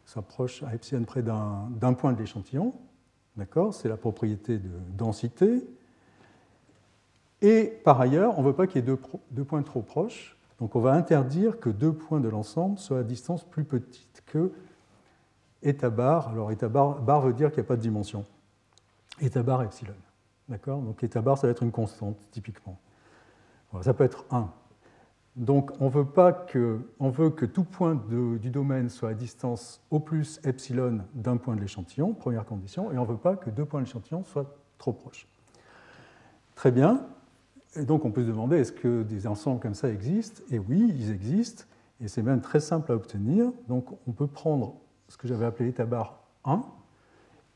s'approche 0.07 0.63
à 0.63 0.75
epsilon 0.75 1.05
près 1.05 1.23
d'un 1.23 1.93
point 1.99 2.13
de 2.13 2.19
l'échantillon. 2.19 2.73
D'accord 3.37 3.75
C'est 3.75 3.89
la 3.89 3.97
propriété 3.97 4.59
de 4.59 4.71
densité. 4.97 5.67
Et 7.43 7.65
par 7.85 8.01
ailleurs, 8.01 8.39
on 8.39 8.43
ne 8.43 8.47
veut 8.47 8.55
pas 8.55 8.67
qu'il 8.67 8.77
y 8.77 8.85
ait 8.85 8.97
deux, 9.31 9.45
points 9.45 9.63
trop 9.63 9.83
proches. 9.83 10.37
Donc 10.59 10.75
on 10.75 10.81
va 10.81 10.93
interdire 10.93 11.61
que 11.61 11.69
deux 11.69 11.93
points 11.93 12.21
de 12.21 12.29
l'ensemble 12.29 12.79
soient 12.79 13.01
à 13.01 13.03
distance 13.03 13.45
plus 13.45 13.65
petite 13.65 14.23
que 14.25 14.53
eta 15.63 15.91
bar. 15.91 16.31
Alors 16.31 16.51
eta 16.51 16.69
bar, 16.69 17.21
veut 17.21 17.35
dire 17.35 17.51
qu'il 17.51 17.61
n'y 17.61 17.67
a 17.67 17.69
pas 17.69 17.77
de 17.77 17.83
dimension. 17.83 18.25
Eta 19.21 19.43
bar 19.43 19.63
epsilon. 19.65 19.93
D'accord 20.49 20.81
Donc 20.81 21.03
eta 21.05 21.21
bar, 21.21 21.37
ça 21.37 21.47
va 21.47 21.51
être 21.51 21.63
une 21.63 21.73
constante, 21.73 22.17
typiquement. 22.31 22.79
ça 23.83 23.93
peut 23.93 24.05
être 24.05 24.25
1. 24.31 24.49
Donc 25.37 25.71
on 25.81 25.89
veut, 25.89 26.07
pas 26.07 26.33
que, 26.33 26.81
veut 26.99 27.31
que 27.31 27.45
tout 27.45 27.65
point 27.65 27.95
du 27.95 28.51
domaine 28.51 28.89
soit 28.89 29.11
à 29.11 29.15
distance 29.15 29.83
au 29.91 30.01
plus 30.01 30.41
epsilon 30.45 31.01
d'un 31.15 31.37
point 31.37 31.55
de 31.55 31.61
l'échantillon, 31.61 32.15
première 32.15 32.47
condition, 32.47 32.91
et 32.91 32.97
on 32.97 33.03
ne 33.03 33.07
veut 33.07 33.19
pas 33.19 33.37
que 33.37 33.51
deux 33.51 33.67
points 33.67 33.81
de 33.81 33.85
l'échantillon 33.85 34.25
soient 34.25 34.57
trop 34.79 34.95
proches. 34.95 35.29
Très 36.55 36.71
bien. 36.71 37.07
Et 37.77 37.85
donc 37.85 38.07
on 38.07 38.11
peut 38.11 38.23
se 38.23 38.29
demander 38.29 38.57
est-ce 38.57 38.73
que 38.73 39.03
des 39.03 39.27
ensembles 39.27 39.61
comme 39.61 39.75
ça 39.75 39.91
existent? 39.91 40.43
Et 40.51 40.59
oui, 40.59 40.91
ils 40.97 41.11
existent, 41.11 41.65
et 42.01 42.09
c'est 42.09 42.23
même 42.23 42.41
très 42.41 42.61
simple 42.61 42.91
à 42.91 42.95
obtenir. 42.95 43.53
Donc 43.69 43.87
on 44.09 44.13
peut 44.13 44.27
prendre 44.27 44.77
ce 45.09 45.19
que 45.19 45.29
j'avais 45.29 45.45
appelé 45.45 45.67
l'état 45.67 45.85
bar 45.85 46.19
1, 46.47 46.63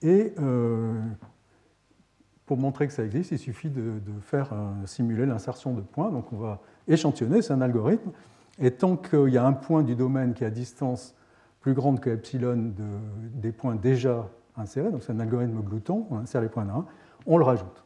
et 0.03 0.35
euh, 0.38 1.01
pour 2.51 2.59
montrer 2.59 2.89
que 2.89 2.93
ça 2.93 3.05
existe, 3.05 3.31
il 3.31 3.39
suffit 3.39 3.71
de, 3.71 4.01
faire 4.23 4.53
simuler 4.85 5.25
l'insertion 5.25 5.73
de 5.73 5.83
points. 5.83 6.11
Donc 6.11 6.33
on 6.33 6.37
va 6.37 6.59
échantillonner, 6.89 7.43
c'est 7.43 7.53
un 7.53 7.61
algorithme. 7.61 8.11
Et 8.59 8.73
tant 8.73 8.97
qu'il 8.97 9.29
y 9.29 9.39
a 9.39 9.47
un 9.47 9.53
point 9.53 9.85
du 9.85 9.95
domaine 9.95 10.35
qui 10.35 10.43
est 10.43 10.49
à 10.49 10.51
distance 10.51 11.15
plus 11.61 11.75
grande 11.75 12.01
que 12.01 12.11
epsilon 12.11 12.73
des 13.35 13.53
points 13.53 13.77
déjà 13.77 14.29
insérés, 14.57 14.91
donc 14.91 15.05
c'est 15.05 15.13
un 15.13 15.21
algorithme 15.21 15.61
glouton, 15.61 16.09
on 16.11 16.17
insère 16.17 16.41
les 16.41 16.49
points 16.49 16.65
d'un, 16.65 16.87
on 17.25 17.39
le 17.39 17.45
rajoute. 17.45 17.85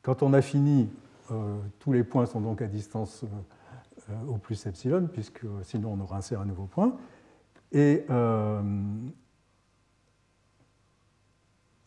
Quand 0.00 0.22
on 0.22 0.32
a 0.32 0.40
fini, 0.40 0.88
euh, 1.30 1.58
tous 1.78 1.92
les 1.92 2.04
points 2.04 2.24
sont 2.24 2.40
donc 2.40 2.62
à 2.62 2.68
distance 2.68 3.26
euh, 4.08 4.14
au 4.28 4.38
plus 4.38 4.64
epsilon, 4.64 5.10
puisque 5.12 5.44
sinon 5.64 5.92
on 5.92 6.00
aura 6.00 6.16
inséré 6.16 6.40
un 6.40 6.46
nouveau 6.46 6.64
point. 6.64 6.96
Et, 7.70 8.02
euh, 8.08 8.62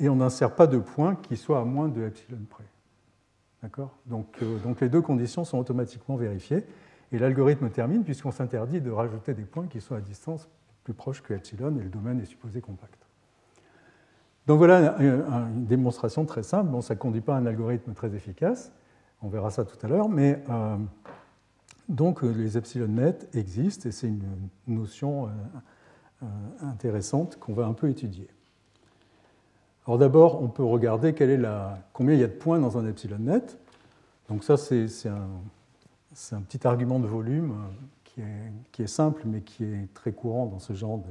et 0.03 0.09
on 0.09 0.17
n'insère 0.17 0.53
pas 0.53 0.67
de 0.67 0.77
points 0.77 1.15
qui 1.15 1.37
soient 1.37 1.61
à 1.61 1.63
moins 1.63 1.87
de 1.87 2.03
epsilon 2.03 2.39
près. 2.49 2.65
donc, 4.05 4.27
euh, 4.41 4.59
donc, 4.59 4.81
les 4.81 4.89
deux 4.89 5.01
conditions 5.01 5.45
sont 5.45 5.57
automatiquement 5.57 6.17
vérifiées. 6.17 6.65
Et 7.13 7.19
l'algorithme 7.19 7.69
termine 7.69 8.03
puisqu'on 8.03 8.31
s'interdit 8.31 8.81
de 8.81 8.91
rajouter 8.91 9.33
des 9.33 9.43
points 9.43 9.67
qui 9.67 9.79
sont 9.79 9.95
à 9.95 10.01
distance 10.01 10.49
plus 10.83 10.93
proche 10.93 11.21
que 11.21 11.33
epsilon 11.33 11.77
et 11.79 11.83
le 11.83 11.89
domaine 11.89 12.19
est 12.19 12.25
supposé 12.25 12.59
compact. 12.59 12.99
Donc 14.45 14.57
voilà 14.57 14.97
une 14.99 15.65
démonstration 15.65 16.25
très 16.25 16.43
simple. 16.43 16.69
Bon, 16.69 16.81
ça 16.81 16.95
ne 16.95 16.99
conduit 16.99 17.21
pas 17.21 17.35
à 17.35 17.37
un 17.37 17.45
algorithme 17.45 17.93
très 17.93 18.13
efficace, 18.13 18.73
on 19.21 19.29
verra 19.29 19.51
ça 19.51 19.63
tout 19.63 19.77
à 19.85 19.87
l'heure, 19.87 20.09
mais 20.09 20.43
euh, 20.49 20.75
donc 21.87 22.23
les 22.23 22.57
epsilon 22.57 22.87
net 22.89 23.29
existent 23.33 23.87
et 23.87 23.93
c'est 23.93 24.07
une 24.07 24.49
notion 24.67 25.29
euh, 26.23 26.25
intéressante 26.61 27.39
qu'on 27.39 27.53
va 27.53 27.67
un 27.67 27.73
peu 27.73 27.87
étudier. 27.87 28.27
Alors 29.85 29.97
d'abord, 29.97 30.41
on 30.41 30.47
peut 30.47 30.63
regarder 30.63 31.13
combien 31.91 32.15
il 32.15 32.21
y 32.21 32.23
a 32.23 32.27
de 32.27 32.33
points 32.33 32.59
dans 32.59 32.77
un 32.77 32.87
epsilon 32.87 33.19
net. 33.19 33.57
Donc 34.29 34.43
ça, 34.43 34.55
c'est 34.55 34.87
un, 35.07 36.41
petit 36.41 36.65
argument 36.65 36.99
de 36.99 37.07
volume 37.07 37.53
euh, 38.19 38.49
qui 38.71 38.83
est, 38.83 38.87
simple, 38.87 39.23
mais 39.25 39.41
qui 39.41 39.65
est 39.65 39.93
très 39.93 40.13
courant 40.13 40.45
dans 40.45 40.59
ce 40.59 40.73
genre 40.73 41.01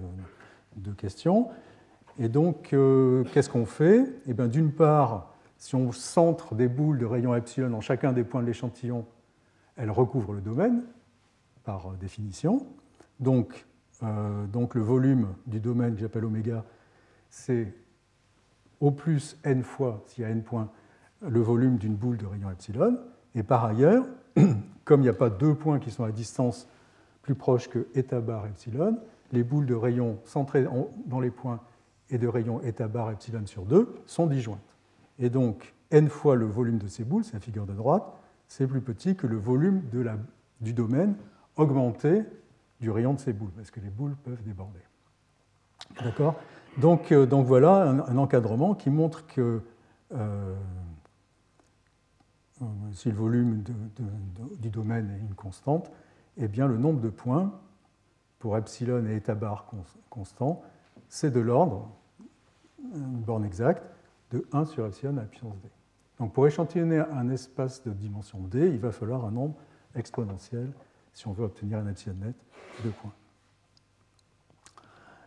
de, 0.76 0.92
questions. 0.92 1.48
Et 2.18 2.28
donc, 2.28 2.72
euh, 2.72 3.24
qu'est-ce 3.32 3.50
qu'on 3.50 3.66
fait? 3.66 4.06
Eh 4.26 4.32
bien, 4.32 4.48
d'une 4.48 4.72
part, 4.72 5.34
si 5.58 5.74
on 5.74 5.92
centre 5.92 6.54
des 6.54 6.68
boules 6.68 6.98
de 6.98 7.06
rayon 7.06 7.34
epsilon 7.34 7.74
en 7.74 7.80
chacun 7.82 8.12
des 8.12 8.24
points 8.24 8.40
de 8.40 8.46
l'échantillon, 8.46 9.04
elles 9.76 9.90
recouvrent 9.90 10.32
le 10.32 10.40
domaine, 10.40 10.82
par 11.64 11.92
définition. 11.92 12.66
Donc, 13.20 13.66
euh, 14.02 14.46
donc 14.46 14.74
le 14.74 14.80
volume 14.80 15.28
du 15.46 15.60
domaine 15.60 15.94
que 15.94 16.00
j'appelle 16.00 16.24
oméga, 16.24 16.64
c'est 17.28 17.72
au 18.82 18.90
plus 18.90 19.38
n 19.44 19.62
fois, 19.62 20.02
s'il 20.06 20.24
y 20.24 20.26
a 20.26 20.30
n 20.30 20.42
points, 20.42 20.68
le 21.26 21.40
volume 21.40 21.78
d'une 21.78 21.94
boule 21.94 22.18
de 22.18 22.26
rayon 22.26 22.50
epsilon. 22.50 22.98
Et 23.36 23.44
par 23.44 23.64
ailleurs, 23.64 24.04
comme 24.84 25.00
il 25.00 25.04
n'y 25.04 25.08
a 25.08 25.14
pas 25.14 25.30
deux 25.30 25.54
points 25.54 25.78
qui 25.78 25.92
sont 25.92 26.04
à 26.04 26.10
distance 26.10 26.68
plus 27.22 27.36
proche 27.36 27.68
que 27.68 27.86
eta 27.94 28.20
bar 28.20 28.44
epsilon, 28.46 28.98
les 29.30 29.44
boules 29.44 29.66
de 29.66 29.74
rayon 29.74 30.18
centrées 30.24 30.66
dans 31.06 31.20
les 31.20 31.30
points 31.30 31.60
et 32.10 32.18
de 32.18 32.26
rayon 32.26 32.60
eta 32.62 32.88
bar 32.88 33.12
epsilon 33.12 33.46
sur 33.46 33.64
2 33.64 34.02
sont 34.04 34.26
disjointes. 34.26 34.58
Et 35.20 35.30
donc, 35.30 35.74
n 35.92 36.08
fois 36.08 36.34
le 36.34 36.46
volume 36.46 36.78
de 36.78 36.88
ces 36.88 37.04
boules, 37.04 37.24
c'est 37.24 37.34
la 37.34 37.40
figure 37.40 37.66
de 37.66 37.74
droite, 37.74 38.04
c'est 38.48 38.66
plus 38.66 38.80
petit 38.80 39.14
que 39.14 39.28
le 39.28 39.36
volume 39.36 39.82
du 40.60 40.72
domaine 40.72 41.14
augmenté 41.54 42.24
du 42.80 42.90
rayon 42.90 43.14
de 43.14 43.20
ces 43.20 43.32
boules, 43.32 43.52
parce 43.54 43.70
que 43.70 43.78
les 43.78 43.90
boules 43.90 44.16
peuvent 44.24 44.42
déborder. 44.42 44.80
D'accord? 46.02 46.34
Donc, 46.78 47.12
euh, 47.12 47.26
donc, 47.26 47.46
voilà 47.46 47.82
un, 47.82 48.16
encadrement 48.16 48.74
qui 48.74 48.90
montre 48.90 49.26
que 49.26 49.60
euh, 50.14 50.54
euh, 52.62 52.64
si 52.92 53.10
le 53.10 53.16
volume 53.16 53.62
du 54.58 54.70
domaine 54.70 55.10
est 55.10 55.20
une 55.20 55.34
constante, 55.34 55.90
eh 56.36 56.48
bien, 56.48 56.66
le 56.66 56.78
nombre 56.78 57.00
de 57.00 57.10
points 57.10 57.52
pour 58.38 58.56
epsilon 58.56 59.06
et 59.06 59.16
eta 59.16 59.34
bar 59.34 59.70
constant, 60.10 60.62
c'est 61.08 61.30
de 61.30 61.40
l'ordre, 61.40 61.90
une 62.94 63.20
borne 63.20 63.44
exacte, 63.44 63.88
de 64.30 64.46
1 64.52 64.64
sur 64.64 64.86
epsilon 64.86 65.16
à 65.18 65.22
puissance 65.22 65.60
d. 65.60 65.68
Donc 66.18 66.32
pour 66.32 66.46
échantillonner 66.46 66.98
un 66.98 67.28
espace 67.30 67.84
de 67.84 67.90
dimension 67.92 68.38
d, 68.40 68.70
il 68.72 68.78
va 68.78 68.92
falloir 68.92 69.24
un 69.24 69.30
nombre 69.30 69.56
exponentiel 69.94 70.72
si 71.12 71.28
on 71.28 71.32
veut 71.32 71.44
obtenir 71.44 71.78
un 71.78 71.88
epsilon 71.88 72.16
net 72.16 72.36
de 72.84 72.90
points. 72.90 73.12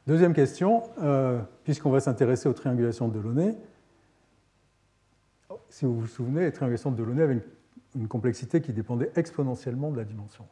Deuxième 0.07 0.33
question, 0.33 0.83
euh, 1.01 1.41
puisqu'on 1.63 1.89
va 1.89 1.99
s'intéresser 1.99 2.47
aux 2.47 2.53
triangulations 2.53 3.07
de 3.07 3.17
Delaunay, 3.19 3.55
si 5.69 5.85
vous 5.85 5.99
vous 5.99 6.07
souvenez, 6.07 6.41
les 6.41 6.51
triangulations 6.51 6.91
de 6.91 6.95
Delaunay 6.95 7.23
avaient 7.23 7.41
une 7.95 8.07
complexité 8.07 8.61
qui 8.61 8.71
dépendait 8.71 9.11
exponentiellement 9.15 9.89
de 9.89 9.97
la 9.97 10.03
dimension. 10.03 10.45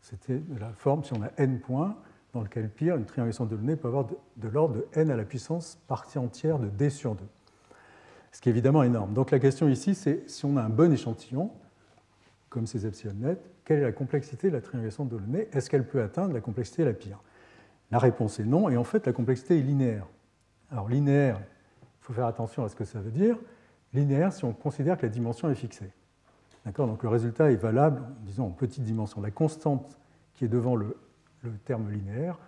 C'était 0.00 0.42
la 0.58 0.72
forme, 0.72 1.04
si 1.04 1.12
on 1.12 1.22
a 1.22 1.30
n 1.36 1.60
points, 1.60 1.96
dans 2.32 2.42
lequel 2.42 2.68
pire, 2.68 2.96
une 2.96 3.04
triangulation 3.04 3.44
de 3.44 3.50
Delaunay 3.50 3.76
peut 3.76 3.88
avoir 3.88 4.06
de, 4.06 4.48
l'ordre 4.48 4.74
de 4.74 4.86
n 4.94 5.10
à 5.10 5.16
la 5.16 5.24
puissance 5.24 5.78
partie 5.86 6.18
entière 6.18 6.58
de 6.58 6.68
d 6.68 6.90
sur 6.90 7.14
2. 7.14 7.22
Ce 8.32 8.40
qui 8.40 8.48
est 8.48 8.52
évidemment 8.52 8.82
énorme. 8.82 9.14
Donc 9.14 9.30
la 9.30 9.38
question 9.38 9.68
ici, 9.68 9.94
c'est 9.94 10.28
si 10.28 10.44
on 10.44 10.56
a 10.56 10.62
un 10.62 10.68
bon 10.68 10.92
échantillon, 10.92 11.50
comme 12.48 12.66
ces 12.66 12.86
epsilon 12.86 13.14
net, 13.14 13.40
quelle 13.64 13.78
est 13.78 13.82
la 13.82 13.92
complexité 13.92 14.48
de 14.48 14.54
la 14.54 14.60
triangulation 14.60 15.04
de 15.04 15.16
Delaunay? 15.16 15.48
Est-ce 15.52 15.70
qu'elle 15.70 15.86
peut 15.86 16.02
atteindre 16.02 16.34
la 16.34 16.40
complexité 16.40 16.84
la 16.84 16.92
pire? 16.92 17.20
La 17.90 17.98
réponse 17.98 18.40
est 18.40 18.44
non, 18.44 18.68
et 18.68 18.76
en 18.76 18.84
fait 18.84 19.06
la 19.06 19.12
complexité 19.12 19.58
est 19.58 19.62
linéaire. 19.62 20.06
Alors 20.70 20.88
linéaire, 20.88 21.38
il 21.82 22.04
faut 22.04 22.12
faire 22.12 22.26
attention 22.26 22.64
à 22.64 22.68
ce 22.68 22.76
que 22.76 22.84
ça 22.84 23.00
veut 23.00 23.10
dire. 23.10 23.36
Linéaire 23.92 24.32
si 24.32 24.44
on 24.44 24.52
considère 24.52 24.96
que 24.96 25.02
la 25.02 25.08
dimension 25.08 25.50
est 25.50 25.54
fixée. 25.54 25.90
Donc 26.74 27.02
le 27.02 27.08
résultat 27.08 27.52
est 27.52 27.56
valable, 27.56 28.02
disons, 28.22 28.46
en 28.46 28.50
petite 28.50 28.82
dimension. 28.82 29.20
La 29.20 29.30
constante 29.30 29.98
qui 30.34 30.44
est 30.44 30.48
devant 30.48 30.74
le, 30.74 30.96
terme 31.64 31.88
linéaire 31.92 32.38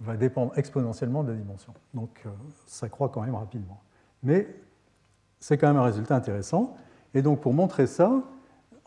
va 0.00 0.16
dépendre 0.16 0.52
exponentiellement 0.56 1.22
de 1.22 1.32
la 1.32 1.36
dimension. 1.36 1.74
Donc 1.92 2.22
euh, 2.24 2.30
ça 2.66 2.88
croît 2.88 3.10
quand 3.10 3.20
même 3.20 3.34
rapidement. 3.34 3.82
Mais 4.22 4.48
c'est 5.40 5.58
quand 5.58 5.68
même 5.68 5.76
un 5.76 5.84
résultat 5.84 6.16
intéressant. 6.16 6.74
Et 7.12 7.20
donc 7.20 7.40
pour 7.40 7.52
montrer 7.52 7.86
ça, 7.86 8.22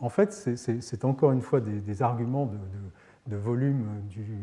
en 0.00 0.08
fait, 0.08 0.32
c'est 0.32 1.04
encore 1.04 1.32
une 1.32 1.40
fois 1.40 1.60
des, 1.60 2.02
arguments 2.02 2.46
de, 2.46 2.58
volume 3.36 4.02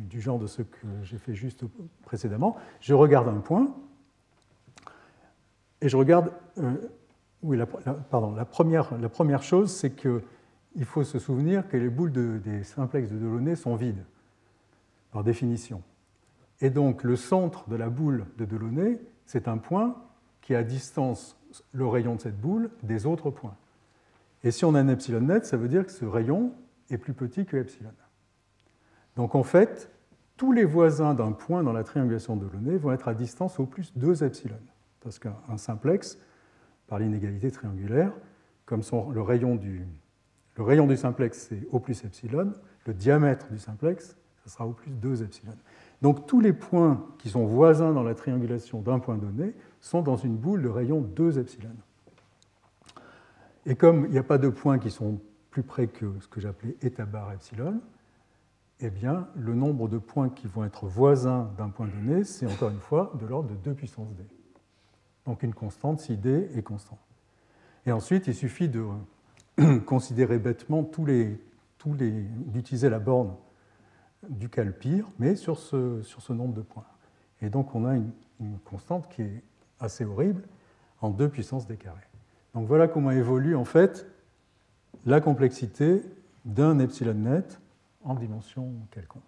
du, 0.10 0.22
genre 0.22 0.40
de 0.40 0.48
ce 0.48 0.62
que 0.62 0.88
j'ai 1.04 1.18
fait 1.18 1.34
juste 1.34 1.64
précédemment. 2.04 2.58
Je 2.82 2.94
regarde 2.94 3.28
un 3.28 3.40
point 3.40 3.76
et 5.82 5.90
je 5.90 5.98
regarde 5.98 6.32
euh, 6.58 6.76
oui, 7.46 7.60
pardon, 8.10 8.34
la 8.34 8.46
première, 8.46 8.98
la 8.98 9.10
première 9.10 9.44
chose, 9.44 9.72
c'est 9.72 9.92
qu'il 9.92 10.86
faut 10.86 11.04
se 11.04 11.20
souvenir 11.20 11.68
que 11.68 11.78
les 11.78 11.90
boules 11.90 12.42
des 12.42 12.64
simplexes 12.64 13.12
de 13.12 13.18
Delaunay 13.18 13.56
sont 13.56 13.76
vides, 13.76 14.04
par 15.12 15.24
définition. 15.24 15.84
Et 16.62 16.72
donc, 16.72 17.04
le 17.04 17.16
centre 17.16 17.70
de 17.70 17.76
la 17.76 17.90
boule 17.90 18.26
de 18.38 18.46
Delaunay, 18.46 19.00
c'est 19.26 19.48
un 19.48 19.58
point 19.58 19.96
qui 20.42 20.56
a 20.56 20.60
à 20.60 20.64
distance 20.64 21.38
le 21.72 21.86
rayon 21.86 22.16
de 22.16 22.22
cette 22.22 22.40
boule 22.40 22.72
des 22.82 23.06
autres 23.06 23.30
points. 23.30 23.56
Et 24.44 24.52
si 24.52 24.66
on 24.66 24.74
a 24.74 24.80
un 24.80 24.88
epsilon 24.88 25.22
net, 25.22 25.46
ça 25.46 25.58
veut 25.58 25.68
dire 25.68 25.86
que 25.86 25.92
ce 25.92 26.06
rayon 26.06 26.52
est 26.90 26.98
plus 26.98 27.14
petit 27.14 27.46
que 27.46 27.58
epsilon. 27.58 27.92
Donc, 29.16 29.36
en 29.36 29.44
fait, 29.44 29.90
tous 30.38 30.52
les 30.52 30.66
voisins 30.66 31.14
d'un 31.14 31.32
point 31.32 31.64
dans 31.64 31.74
la 31.74 31.84
triangulation 31.84 32.36
de 32.36 32.46
vont 32.78 32.92
être 32.92 33.08
à 33.08 33.14
distance 33.14 33.60
au 33.60 33.66
plus 33.66 33.94
2 33.96 34.24
epsilon. 34.24 34.60
Parce 35.02 35.20
qu'un 35.20 35.58
simplex, 35.58 36.18
par 36.88 37.00
l'inégalité 37.00 37.52
triangulaire, 37.52 38.12
comme 38.66 38.82
le, 39.14 39.22
rayon 39.22 39.56
du, 39.56 39.86
le 40.58 40.96
simplex, 40.96 41.48
c'est 41.50 41.68
O 41.72 41.80
plus 41.80 42.04
epsilon, 42.04 42.52
le 42.86 42.94
diamètre 42.94 43.48
du 43.52 43.60
simplex, 43.60 44.18
sera 44.46 44.68
O 44.68 44.72
plus 44.72 44.92
2 44.92 45.24
epsilon. 45.24 45.54
Donc 46.02 46.28
tous 46.28 46.40
les 46.40 46.54
points 46.54 47.06
qui 47.18 47.30
sont 47.30 47.46
voisins 47.46 47.94
dans 47.94 48.04
la 48.04 48.14
triangulation 48.14 48.82
d'un 48.82 49.00
point 49.00 49.18
donné 49.18 49.54
sont 49.80 50.02
dans 50.02 50.18
une 50.18 50.36
boule 50.36 50.62
de 50.62 50.70
rayon 50.70 51.02
2 51.02 51.40
epsilon. 51.40 51.70
Et 53.66 53.76
comme 53.76 54.06
il 54.06 54.12
n'y 54.12 54.18
a 54.18 54.24
pas 54.24 54.38
de 54.38 54.50
points 54.50 54.78
qui 54.78 54.92
sont 54.92 55.20
plus 55.50 55.64
près 55.64 55.88
que 55.88 56.06
ce 56.20 56.28
que 56.28 56.40
j'appelais 56.40 56.76
eta 56.82 57.06
bar 57.06 57.32
epsilon, 57.32 57.80
eh 58.82 58.90
bien, 58.90 59.28
le 59.36 59.56
nombre 59.56 59.88
de 59.88 59.98
points 59.98 60.30
qui 60.30 60.48
vont 60.48 60.66
être 60.66 60.86
voisins 60.86 61.52
d'un 61.58 61.70
point 61.70 61.88
donné, 61.88 62.24
c'est 62.24 62.46
encore 62.46 62.70
une 62.70 62.80
fois 62.80 63.14
de 63.20 63.26
l'ordre 63.26 63.50
de 63.50 63.56
2 63.56 63.74
puissance 63.74 64.14
d 64.16 64.24
donc 65.26 65.44
une 65.44 65.54
constante 65.54 66.00
si 66.00 66.18
D 66.18 66.50
est 66.56 66.62
constant. 66.62 67.00
Et 67.86 67.92
ensuite, 67.92 68.28
il 68.28 68.36
suffit 68.36 68.70
de 68.70 68.86
considérer 69.86 70.40
bêtement 70.40 70.84
tous 70.84 71.06
les, 71.06 71.40
tous 71.78 71.94
les, 71.94 72.12
d'utiliser 72.12 72.90
la 72.90 73.00
borne 73.00 73.36
du 74.30 74.50
calpire, 74.50 75.08
mais 75.20 75.36
sur 75.36 75.60
ce, 75.60 76.34
nombre 76.34 76.54
de 76.54 76.62
points. 76.62 76.86
Et 77.42 77.50
donc 77.50 77.76
on 77.76 77.86
a 77.86 77.96
une, 77.96 78.12
constante 78.66 79.08
qui 79.10 79.22
est 79.22 79.44
assez 79.80 80.04
horrible 80.04 80.44
en 81.00 81.10
2 81.10 81.30
puissance 81.30 81.68
d 81.68 81.78
carré. 81.78 82.02
Donc 82.54 82.68
voilà 82.68 82.88
comment 82.88 83.12
évolue 83.12 83.56
en 83.56 83.66
fait 83.66 84.08
la 85.06 85.22
complexité 85.22 86.02
d'un 86.44 86.80
epsilon 86.80 87.14
net 87.14 87.62
en 88.06 88.14
dimension 88.14 88.72
quelconque. 88.92 89.24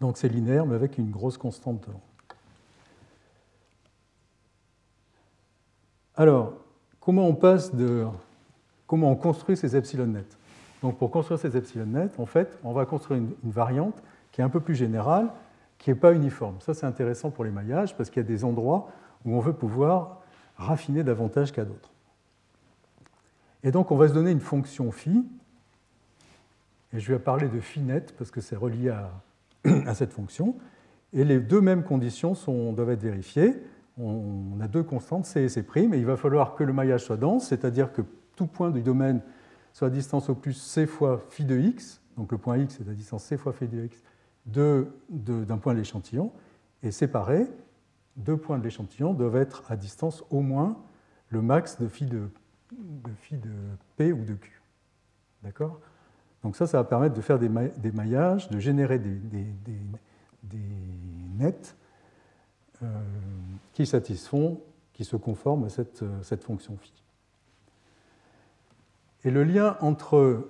Donc 0.00 0.16
c'est 0.16 0.28
linéaire, 0.28 0.64
mais 0.64 0.74
avec 0.74 0.96
une 0.96 1.10
grosse 1.10 1.36
constante 1.36 1.86
devant. 1.86 2.00
Alors, 6.18 6.54
comment 7.00 7.28
on 7.28 7.34
passe 7.34 7.74
de. 7.74 8.06
Comment 8.88 9.12
on 9.12 9.16
construit 9.16 9.56
ces 9.56 9.76
epsilon 9.76 10.06
nets? 10.06 10.36
Donc, 10.82 10.98
pour 10.98 11.10
construire 11.10 11.38
ces 11.38 11.56
epsilon 11.56 11.86
nets, 11.86 12.18
en 12.18 12.26
fait, 12.26 12.58
on 12.64 12.72
va 12.72 12.86
construire 12.86 13.20
une, 13.20 13.50
variante 13.50 14.02
qui 14.32 14.40
est 14.40 14.44
un 14.44 14.48
peu 14.48 14.60
plus 14.60 14.74
générale, 14.74 15.28
qui 15.78 15.90
n'est 15.90 15.96
pas 15.96 16.12
uniforme. 16.12 16.56
Ça, 16.60 16.74
c'est 16.74 16.86
intéressant 16.86 17.30
pour 17.30 17.44
les 17.44 17.50
maillages 17.50 17.96
parce 17.96 18.10
qu'il 18.10 18.22
y 18.22 18.24
a 18.24 18.28
des 18.28 18.44
endroits 18.44 18.88
où 19.24 19.36
on 19.36 19.40
veut 19.40 19.52
pouvoir 19.52 20.20
raffiner 20.56 21.04
davantage 21.04 21.52
qu'à 21.52 21.64
d'autres. 21.64 21.90
Et 23.62 23.70
donc, 23.70 23.90
on 23.90 23.96
va 23.96 24.08
se 24.08 24.14
donner 24.14 24.30
une 24.30 24.40
fonction 24.40 24.90
phi, 24.90 25.24
et 26.92 27.00
je 27.00 27.12
vais 27.12 27.18
parler 27.18 27.48
de 27.48 27.60
phi 27.60 27.80
net 27.80 28.14
parce 28.16 28.30
que 28.30 28.40
c'est 28.40 28.56
relié 28.56 28.90
à, 29.64 29.94
cette 29.94 30.12
fonction. 30.12 30.56
Et 31.12 31.24
les 31.24 31.40
deux 31.40 31.60
mêmes 31.60 31.84
conditions 31.84 32.34
doivent 32.72 32.90
être 32.90 33.02
vérifiées. 33.02 33.54
On 33.98 34.58
a 34.60 34.68
deux 34.68 34.82
constantes, 34.82 35.26
C 35.26 35.42
et 35.42 35.48
C', 35.48 35.64
et 35.76 35.82
il 35.82 36.06
va 36.06 36.16
falloir 36.16 36.54
que 36.54 36.64
le 36.64 36.72
maillage 36.72 37.04
soit 37.04 37.16
dense, 37.16 37.48
c'est-à-dire 37.48 37.92
que 37.92 38.02
tout 38.36 38.46
point 38.46 38.70
du 38.70 38.82
domaine 38.82 39.20
soit 39.72 39.88
à 39.88 39.90
distance 39.90 40.28
au 40.28 40.34
plus 40.34 40.52
C 40.52 40.86
fois 40.86 41.24
phi 41.30 41.44
de 41.44 41.58
x, 41.58 42.00
donc 42.16 42.30
le 42.30 42.38
point 42.38 42.58
x 42.58 42.80
est 42.80 42.88
à 42.88 42.94
distance 42.94 43.24
C 43.24 43.36
fois 43.36 43.52
phi 43.52 43.66
de 43.66 43.84
x 43.84 44.02
d'un 44.46 45.58
point 45.58 45.74
de 45.74 45.78
l'échantillon, 45.78 46.32
et 46.82 46.90
séparé, 46.90 47.46
deux 48.16 48.36
points 48.36 48.58
de 48.58 48.64
l'échantillon 48.64 49.14
doivent 49.14 49.36
être 49.36 49.62
à 49.68 49.76
distance 49.76 50.24
au 50.30 50.40
moins 50.40 50.76
le 51.28 51.42
max 51.42 51.78
de 51.78 51.88
phi 51.88 52.06
de, 52.06 52.28
phi 53.20 53.36
de 53.36 53.50
P 53.96 54.12
ou 54.12 54.24
de 54.24 54.34
Q. 54.34 54.62
D'accord? 55.42 55.80
Donc 56.42 56.56
ça, 56.56 56.66
ça 56.66 56.78
va 56.78 56.84
permettre 56.84 57.14
de 57.14 57.20
faire 57.20 57.38
des, 57.38 57.48
maillages, 57.48 58.48
de 58.48 58.58
générer 58.58 58.98
des, 58.98 59.18
nets 61.36 61.76
euh, 62.82 62.86
qui 63.72 63.86
satisfont, 63.86 64.60
qui 64.92 65.04
se 65.04 65.16
conforment 65.16 65.64
à 65.64 65.68
cette, 65.68 66.02
euh, 66.02 66.22
cette 66.22 66.44
fonction 66.44 66.76
phi. 66.76 66.92
Et 69.24 69.30
le 69.30 69.42
lien 69.42 69.76
entre 69.80 70.48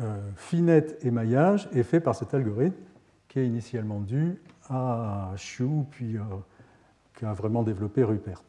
euh, 0.00 0.30
phi 0.36 0.60
net 0.60 0.98
et 1.02 1.10
maillage 1.10 1.68
est 1.72 1.82
fait 1.82 2.00
par 2.00 2.14
cet 2.14 2.34
algorithme 2.34 2.76
qui 3.28 3.38
est 3.38 3.46
initialement 3.46 4.00
dû 4.00 4.42
à 4.68 5.32
Xu, 5.36 5.64
puis 5.90 6.16
qu'a 7.14 7.32
vraiment 7.32 7.62
développé 7.62 8.02
Rupert. 8.04 8.42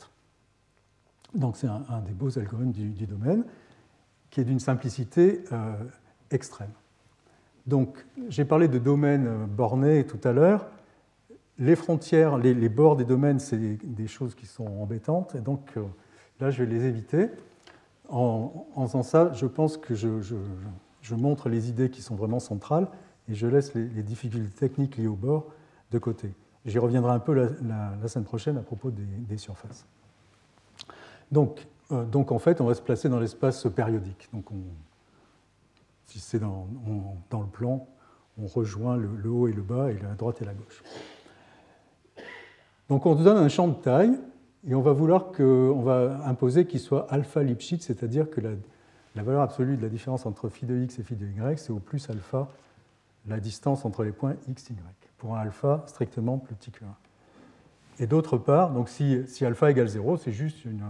Donc 1.35 1.55
c'est 1.55 1.67
un, 1.67 2.01
des 2.05 2.13
beaux 2.13 2.37
algorithmes 2.37 2.71
du, 2.71 3.05
domaine 3.05 3.43
qui 4.29 4.41
est 4.41 4.43
d'une 4.43 4.59
simplicité 4.59 5.43
extrême. 6.31 6.71
Donc 7.67 8.05
j'ai 8.29 8.45
parlé 8.45 8.67
de 8.67 8.79
domaine 8.79 9.45
borné 9.47 10.05
tout 10.05 10.19
à 10.27 10.31
l'heure 10.31 10.67
les 11.61 11.75
frontières, 11.75 12.37
les, 12.37 12.69
bords 12.69 12.95
des 12.95 13.05
domaines, 13.05 13.39
c'est 13.39 13.57
des, 13.57 14.07
choses 14.07 14.33
qui 14.33 14.47
sont 14.47 14.65
embêtantes, 14.65 15.35
et 15.35 15.41
donc 15.41 15.77
euh, 15.77 15.83
là, 16.39 16.49
je 16.49 16.63
vais 16.63 16.69
les 16.69 16.85
éviter. 16.85 17.29
En, 18.09 18.67
faisant 18.87 19.03
ça, 19.03 19.31
je 19.33 19.45
pense 19.45 19.77
que 19.77 19.93
je, 19.93 21.15
montre 21.15 21.49
les 21.49 21.69
idées 21.69 21.89
qui 21.89 22.01
sont 22.01 22.15
vraiment 22.15 22.39
centrales, 22.39 22.87
et 23.29 23.35
je 23.35 23.45
laisse 23.45 23.75
les, 23.75 23.85
difficultés 24.03 24.49
techniques 24.49 24.97
liées 24.97 25.07
au 25.07 25.15
bord 25.15 25.45
de 25.91 25.99
côté. 25.99 26.31
J'y 26.65 26.79
reviendrai 26.79 27.11
un 27.11 27.19
peu 27.19 27.33
la, 27.33 28.07
semaine 28.07 28.25
prochaine 28.25 28.57
à 28.57 28.61
propos 28.61 28.91
des, 28.91 29.37
surfaces. 29.37 29.85
Donc, 31.31 31.67
euh, 31.91 32.05
donc, 32.05 32.31
en 32.31 32.39
fait, 32.39 32.59
on 32.59 32.65
va 32.65 32.73
se 32.73 32.81
placer 32.81 33.07
dans 33.07 33.19
l'espace 33.19 33.67
périodique. 33.75 34.29
Donc, 34.33 34.45
si 34.49 34.90
c'est 36.19 36.39
dans, 36.39 36.67
le 37.31 37.47
plan, 37.47 37.87
on 38.37 38.47
rejoint 38.47 38.97
le, 38.97 39.29
haut 39.29 39.47
et 39.47 39.53
le 39.53 39.61
bas, 39.61 39.91
et 39.91 39.97
la 39.99 40.13
droite 40.15 40.41
et 40.41 40.45
la 40.45 40.53
gauche. 40.53 40.83
Donc 42.89 43.05
on 43.05 43.15
donne 43.15 43.37
un 43.37 43.49
champ 43.49 43.67
de 43.67 43.75
taille 43.75 44.17
et 44.67 44.75
on 44.75 44.81
va 44.81 44.91
vouloir 44.91 45.31
que, 45.31 45.71
va 45.81 46.25
imposer 46.25 46.65
qu'il 46.65 46.79
soit 46.79 47.07
alpha 47.11 47.41
Lipschitz, 47.41 47.85
c'est-à-dire 47.85 48.29
que 48.29 48.41
la, 48.41 49.23
valeur 49.23 49.41
absolue 49.41 49.77
de 49.77 49.81
la 49.81 49.89
différence 49.89 50.25
entre 50.25 50.49
phi 50.49 50.65
de 50.65 50.77
x 50.77 50.99
et 50.99 51.03
phi 51.03 51.15
de 51.15 51.25
y, 51.25 51.57
c'est 51.57 51.71
au 51.71 51.79
plus 51.79 52.09
alpha 52.09 52.49
la 53.27 53.39
distance 53.39 53.85
entre 53.85 54.03
les 54.03 54.11
points 54.11 54.35
x, 54.49 54.69
y, 54.69 54.73
pour 55.17 55.35
un 55.35 55.39
alpha 55.39 55.83
strictement 55.87 56.37
plus 56.37 56.55
petit 56.55 56.71
que 56.71 56.83
1. 56.83 56.87
Et 57.99 58.07
d'autre 58.07 58.37
part, 58.37 58.71
donc 58.71 58.89
si, 58.89 59.23
alpha 59.41 59.69
égale 59.69 59.87
0, 59.87 60.17
c'est 60.17 60.31
juste 60.31 60.65
une, 60.65 60.83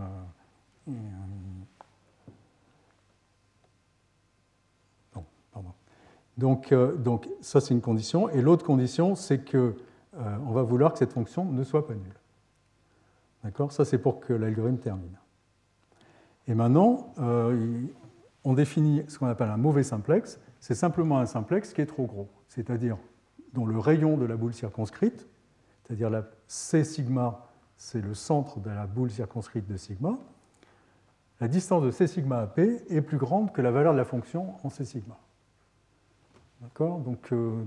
pardon. 5.52 5.74
Donc, 6.38 6.72
euh, 6.72 6.96
donc 6.96 7.28
ça 7.42 7.62
c'est 7.62 7.74
une 7.74 7.82
condition. 7.82 8.30
Et 8.30 8.42
l'autre 8.42 8.66
condition, 8.66 9.16
c'est 9.16 9.40
que 9.40 9.76
euh, 10.18 10.38
on 10.46 10.52
va 10.52 10.64
vouloir 10.64 10.94
que 10.94 11.00
cette 11.00 11.14
fonction 11.14 11.46
ne 11.46 11.64
soit 11.64 11.88
pas 11.88 11.94
nulle. 11.94 12.20
D'accord? 13.44 13.72
Ça, 13.72 13.86
c'est 13.86 13.98
pour 13.98 14.20
que 14.20 14.34
l'algorithme 14.34 14.78
termine. 14.78 15.18
Et 16.48 16.54
maintenant, 16.54 17.14
euh, 17.20 17.82
on 18.44 18.54
définit 18.54 19.04
ce 19.08 19.20
qu'on 19.20 19.28
appelle 19.28 19.50
un 19.50 19.58
mauvais 19.58 19.84
simplex. 19.84 20.40
C'est 20.60 20.76
simplement 20.76 21.20
un 21.20 21.26
simplex 21.26 21.74
qui 21.74 21.82
est 21.82 21.86
trop 21.86 22.06
gros, 22.06 22.30
c'est-à-dire 22.48 22.98
dont 23.54 23.66
le 23.66 23.80
rayon 23.80 24.18
de 24.18 24.26
la 24.26 24.36
boule 24.36 24.54
circonscrite, 24.54 25.28
c'est-à-dire 25.84 26.10
la 26.10 26.24
C 26.48 26.84
sigma, 26.84 27.48
c'est 27.78 28.02
le 28.02 28.14
centre 28.14 28.60
de 28.60 28.70
la 28.70 28.86
boule 28.86 29.10
circonscrite 29.10 29.68
de 29.68 29.78
sigma, 29.78 30.18
la 31.40 31.48
distance 31.48 31.84
de 31.84 31.90
C 31.90 32.06
sigma 32.06 32.40
à 32.40 32.48
P 32.48 32.84
est 32.90 33.02
plus 33.02 33.18
grande 33.18 33.52
que 33.52 33.62
la 33.62 33.72
valeur 33.72 33.94
de 33.94 33.98
la 33.98 34.06
fonction 34.06 34.54
en 34.64 34.70
C 34.70 34.86
sigma. 34.86 35.18
D'accord 36.62 37.00
donc, 37.00 37.32
euh, 37.32 37.64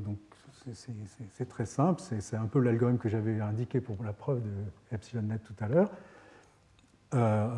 c'est 1.32 1.49
très 1.49 1.66
simple, 1.66 2.01
c'est 2.01 2.36
un 2.36 2.47
peu 2.47 2.61
l'algorithme 2.61 2.99
que 2.99 3.09
j'avais 3.09 3.40
indiqué 3.40 3.80
pour 3.80 3.97
la 4.05 4.12
preuve 4.12 4.40
de 4.40 4.51
epsilon 4.92 5.22
net 5.22 5.42
tout 5.42 5.64
à 5.64 5.68
l'heure. 5.68 5.90
Euh, 7.12 7.49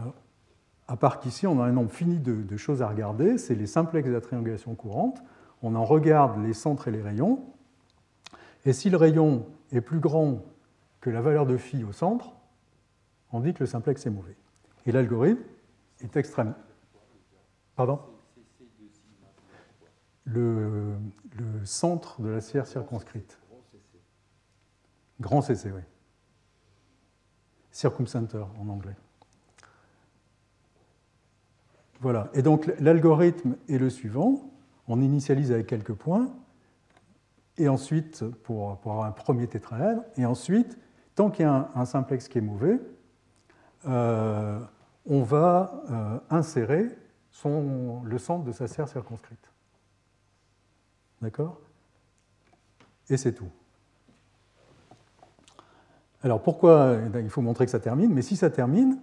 à 0.89 0.97
part 0.97 1.20
qu'ici, 1.20 1.47
on 1.47 1.61
a 1.61 1.64
un 1.64 1.72
nombre 1.72 1.91
fini 1.91 2.18
de, 2.18 2.57
choses 2.57 2.80
à 2.80 2.89
regarder, 2.89 3.37
c'est 3.37 3.55
les 3.55 3.66
simplexes 3.66 4.09
de 4.09 4.14
la 4.14 4.22
triangulation 4.22 4.74
courante. 4.74 5.22
On 5.62 5.74
en 5.74 5.84
regarde 5.84 6.43
les 6.43 6.55
centres 6.55 6.89
et 6.89 6.91
les 6.91 7.03
rayons. 7.03 7.45
Et 8.64 8.72
si 8.72 8.89
le 8.89 8.97
rayon 8.97 9.47
est 9.72 9.80
plus 9.82 10.01
grand 10.01 10.43
que 11.01 11.11
la 11.11 11.20
valeur 11.20 11.45
de 11.45 11.57
phi 11.57 11.84
au 11.84 11.93
centre, 11.93 12.34
on 13.30 13.41
dit 13.41 13.53
que 13.53 13.61
le 13.61 13.66
simplex 13.66 14.07
est 14.07 14.11
mauvais. 14.11 14.37
Et 14.87 14.93
l'algorithme 14.93 15.43
est 16.03 16.16
extrême. 16.16 16.55
Pardon? 17.74 18.01
Le, 20.27 20.97
centre 21.64 22.20
de 22.20 22.29
la 22.29 22.41
sphère 22.41 22.66
circonscrite. 22.66 23.39
Grand 25.20 25.41
CC, 25.41 25.70
oui. 25.72 25.81
Circumcenter 27.70 28.45
en 28.59 28.68
anglais. 28.68 28.97
Voilà. 32.01 32.29
Et 32.35 32.43
donc 32.43 32.70
l'algorithme 32.79 33.57
est 33.68 33.79
le 33.79 33.91
suivant. 33.91 34.51
On 34.89 35.01
initialise 35.01 35.53
avec 35.53 35.66
quelques 35.66 35.95
points, 35.95 36.31
et 37.59 37.68
ensuite, 37.68 38.24
pour, 38.43 38.72
avoir 38.72 39.05
un 39.05 39.12
premier 39.12 39.47
tétraèdre, 39.47 40.03
et 40.16 40.27
ensuite, 40.27 40.79
tant 41.14 41.31
qu'il 41.31 41.45
y 41.45 41.49
a 41.49 41.70
un, 41.74 41.85
simplex 41.85 42.29
qui 42.29 42.39
est 42.39 42.43
mauvais, 42.43 42.79
euh, 43.87 44.61
on 45.07 45.22
va 45.22 45.83
euh, 45.91 46.18
insérer 46.31 46.89
le 47.45 48.18
centre 48.18 48.45
de 48.45 48.53
sa 48.53 48.66
sphère 48.66 48.89
circonscrite. 48.89 49.51
D'accord? 51.27 51.59
Et 53.11 53.16
c'est 53.16 53.33
tout. 53.33 53.51
Alors 56.22 56.41
pourquoi 56.41 56.99
eh 57.05 57.18
Il 57.18 57.31
faut 57.31 57.43
montrer 57.43 57.64
que 57.64 57.72
ça 57.72 57.81
termine, 57.81 58.14
mais 58.14 58.22
si 58.22 58.37
ça 58.37 58.49
termine, 58.49 59.01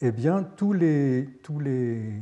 eh 0.00 0.10
bien 0.10 0.42
tous 0.42 0.72
les, 0.72 1.28
tous 1.44 1.60
les, 1.60 2.14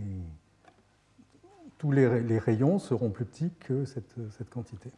tous 1.78 1.90
les, 1.90 2.38
rayons 2.38 2.78
seront 2.78 3.08
plus 3.08 3.24
petits 3.24 3.50
que 3.60 3.86
cette, 3.86 4.14
cette, 4.36 4.50
quantité. 4.50 4.90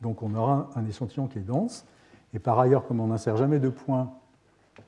Donc 0.00 0.22
on 0.22 0.34
aura 0.34 0.70
un 0.74 0.86
échantillon 0.86 1.26
qui 1.26 1.36
est 1.36 1.42
dense, 1.42 1.84
et 2.32 2.38
par 2.38 2.58
ailleurs, 2.58 2.86
comme 2.86 3.00
on 3.00 3.08
n'insère 3.08 3.36
jamais 3.36 3.58
de 3.58 3.68
points, 3.68 4.10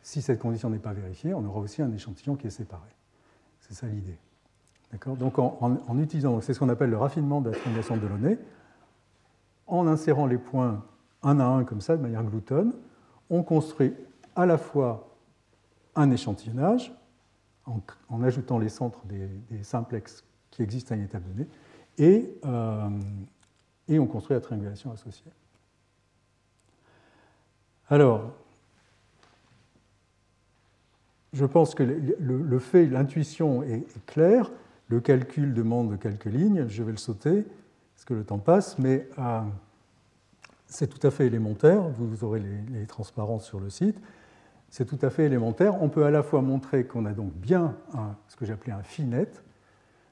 si 0.01 0.23
cette 0.23 0.39
condition 0.39 0.71
n'est 0.71 0.79
pas 0.79 0.95
vérifiée, 0.95 1.35
on 1.35 1.45
aura 1.45 1.61
aussi 1.61 1.83
un 1.83 1.93
échantillon 1.93 2.37
qui 2.37 2.47
est 2.47 2.51
séparé. 2.51 2.89
C'est 3.61 3.75
ça 3.75 3.87
l'idée. 3.87 4.17
Donc 5.07 5.39
en, 5.39 5.99
utilisant, 5.99 6.41
c'est 6.41 6.55
ce 6.55 6.59
qu'on 6.59 6.71
appelle 6.71 6.89
le 6.89 6.97
raffinement 6.97 7.43
de 7.43 7.51
la 7.51 7.57
triangulation 7.57 7.97
de 7.97 8.01
Delaunay, 8.01 8.39
en 9.73 9.87
insérant 9.87 10.27
les 10.27 10.39
points 10.39 10.85
un 11.23 11.41
à 11.41 11.47
un 11.47 11.65
comme 11.65 11.81
ça, 11.81 11.97
de 11.97 12.03
manière 12.03 12.23
gloutonne, 12.23 12.75
on 13.31 13.43
construit 13.43 13.95
à 14.37 14.45
la 14.45 14.59
fois 14.59 15.09
un 15.95 16.11
échantillonnage, 16.11 16.93
en, 17.67 18.23
ajoutant 18.23 18.59
les 18.59 18.69
centres 18.69 19.01
des, 19.07 19.63
simplexes 19.63 20.25
qui 20.51 20.63
existent 20.63 20.95
à 20.95 20.99
une 20.99 21.05
étape 21.05 21.23
donnée, 21.23 21.49
et, 21.99 22.35
euh, 22.45 22.91
et 23.89 23.99
on 23.99 24.07
construit 24.07 24.35
la 24.35 24.41
triangulation 24.41 24.93
associée. 24.93 25.31
Alors, 27.89 28.33
je 31.33 31.47
pense 31.47 31.75
que 31.75 31.83
le, 31.83 32.59
fait, 32.59 32.87
l'intuition 32.87 33.63
est 33.63 33.85
claire. 34.05 34.51
Le 34.89 35.01
calcul 35.01 35.55
demande 35.55 35.99
quelques 35.99 36.27
lignes, 36.27 36.67
je 36.69 36.83
vais 36.83 36.93
le 36.93 36.99
sauter 36.99 37.47
parce 37.95 38.05
que 38.05 38.15
le 38.15 38.25
temps 38.25 38.39
passe, 38.39 38.79
mais 38.79 39.09
euh, 39.19 39.41
c'est 40.67 40.89
tout 40.89 41.07
à 41.07 41.11
fait 41.11 41.27
élémentaire. 41.27 41.83
Vous 41.99 42.25
aurez 42.25 42.41
les, 42.41 42.87
transparences 42.87 43.45
sur 43.45 43.61
le 43.61 43.71
site. 43.71 44.01
C'est 44.71 44.87
tout 44.87 44.99
à 45.03 45.11
fait 45.11 45.25
élémentaire. 45.25 45.83
On 45.83 45.89
peut 45.89 46.05
à 46.05 46.11
la 46.11 46.23
fois 46.23 46.41
montrer 46.41 46.85
qu'on 46.85 47.05
a 47.05 47.13
donc 47.13 47.33
bien 47.35 47.77
ce 48.29 48.37
que 48.37 48.47
j'appelais 48.47 48.73
un 48.73 48.83
phi 48.83 49.05
net. 49.05 49.43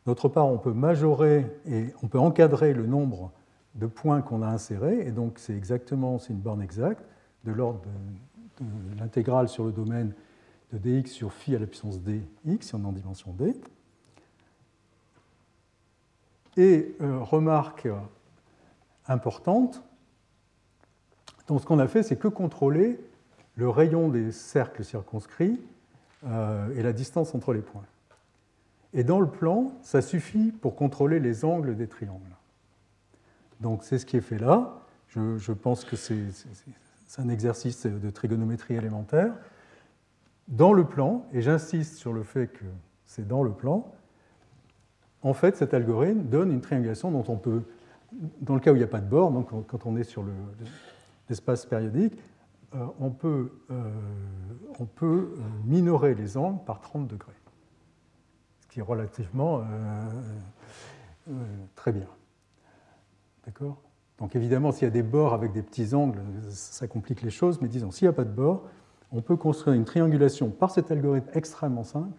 D'autre 0.07 0.29
part, 0.29 0.47
on 0.47 0.59
peut 0.59 0.73
majorer 0.73 1.47
et 1.67 1.87
on 2.03 2.09
peut 2.09 2.19
encadrer 2.19 2.75
le 2.75 2.87
nombre 2.87 3.33
de 3.75 3.87
points 3.87 4.21
qu'on 4.21 4.43
a 4.43 4.49
insérés. 4.49 5.07
Et 5.07 5.13
donc, 5.13 5.39
c'est 5.39 5.57
exactement, 5.57 6.19
c'est 6.19 6.33
une 6.33 6.41
borne 6.41 6.63
exacte 6.63 7.05
de 7.45 7.53
l'ordre 7.53 7.81
de 8.61 8.99
l'intégrale 8.99 9.49
sur 9.49 9.65
le 9.65 9.73
domaine 9.73 10.13
de 10.73 10.79
dx 10.79 11.11
sur 11.11 11.33
phi 11.33 11.57
à 11.57 11.59
la 11.59 11.67
puissance 11.67 12.01
dx, 12.01 12.61
si 12.61 12.75
on 12.75 12.83
est 12.83 12.87
en 12.87 12.93
dimension 12.93 13.33
d. 13.33 13.55
Et 16.61 16.95
euh, 17.01 17.21
remarque 17.21 17.89
importante, 19.09 19.83
donc 21.49 21.63
ce 21.63 21.67
qu'on 21.67 21.79
a 21.79 21.89
fait, 21.89 22.03
c'est 22.03 22.19
que 22.19 22.29
contrôler 22.29 23.01
le 23.55 23.71
rayon 23.71 24.11
des 24.11 24.31
cercles 24.31 24.85
circonscrits 24.85 25.59
euh, 26.27 26.69
et 26.77 26.83
la 26.83 26.93
distance 26.93 27.35
entre 27.35 27.55
les 27.55 27.63
points. 27.63 27.87
Et 28.93 29.05
dans 29.05 29.21
le 29.21 29.27
plan, 29.27 29.73
ça 29.81 30.03
suffit 30.03 30.53
pour 30.53 30.77
contrôler 30.77 31.19
les 31.19 31.47
angles 31.47 31.77
des 31.77 31.87
triangles. 31.87 32.37
Donc 33.61 33.83
c'est 33.83 33.99
ce 33.99 34.05
qui 34.05 34.19
est 34.19 34.21
fait 34.21 34.39
là. 34.39 34.83
Je, 35.09 35.53
pense 35.53 35.87
que 35.87 35.97
c'est 35.97 36.21
un 37.17 37.31
exercice 37.31 37.87
de 37.87 38.11
trigonométrie 38.11 38.75
élémentaire. 38.75 39.33
Dans 40.49 40.75
le 40.75 40.85
plan, 40.85 41.25
et 41.33 41.41
j'insiste 41.41 41.95
sur 41.95 42.13
le 42.13 42.23
fait 42.23 42.49
que 42.49 42.67
c'est 43.07 43.27
dans 43.27 43.43
le 43.43 43.51
plan, 43.51 43.91
en 45.23 45.35
fait, 45.35 45.57
cet 45.57 45.75
algorithme 45.75 46.23
donne 46.23 46.51
une 46.51 46.61
triangulation 46.61 47.11
dont 47.11 47.25
on 47.29 47.37
peut, 47.37 47.63
dans 48.41 48.55
le 48.55 48.61
cas 48.61 48.73
où 48.73 48.75
il 48.75 48.79
n'y 48.79 48.85
a 48.85 48.89
pas 48.89 49.01
de 49.01 49.09
bord, 49.09 49.31
donc 49.31 49.51
quand 49.67 49.87
on 49.87 49.97
est 49.97 50.05
sur 50.05 50.25
l'espace 51.29 51.67
périodique, 51.67 52.15
euh, 52.75 52.87
on 53.01 53.11
peut, 53.11 53.51
euh, 53.71 53.91
euh, 55.03 55.37
minorer 55.65 56.15
les 56.15 56.37
angles 56.37 56.61
par 56.65 56.81
30 56.81 57.07
degrés, 57.07 57.35
ce 58.61 58.69
qui 58.69 58.79
est 58.81 58.83
relativement 58.83 59.63
très 61.75 61.93
bien. 61.93 62.07
D'accord? 63.45 63.83
Donc 64.19 64.37
évidemment, 64.37 64.73
s'il 64.73 64.85
y 64.85 64.87
a 64.87 64.91
des 64.91 65.03
bords 65.03 65.35
avec 65.35 65.53
des 65.53 65.63
petits 65.63 65.95
angles, 65.95 66.21
ça 66.49 66.87
complique 66.87 67.23
les 67.23 67.31
choses, 67.31 67.61
mais 67.61 67.69
disons, 67.69 67.91
s'il 67.91 68.07
n'y 68.07 68.11
a 68.11 68.17
pas 68.17 68.25
de 68.25 68.33
bord, 68.33 68.63
on 69.13 69.21
peut 69.21 69.37
construire 69.37 69.75
une 69.75 69.85
triangulation 69.85 70.51
par 70.51 70.71
cet 70.71 70.91
algorithme 70.91 71.29
extrêmement 71.35 71.85
simple, 71.85 72.17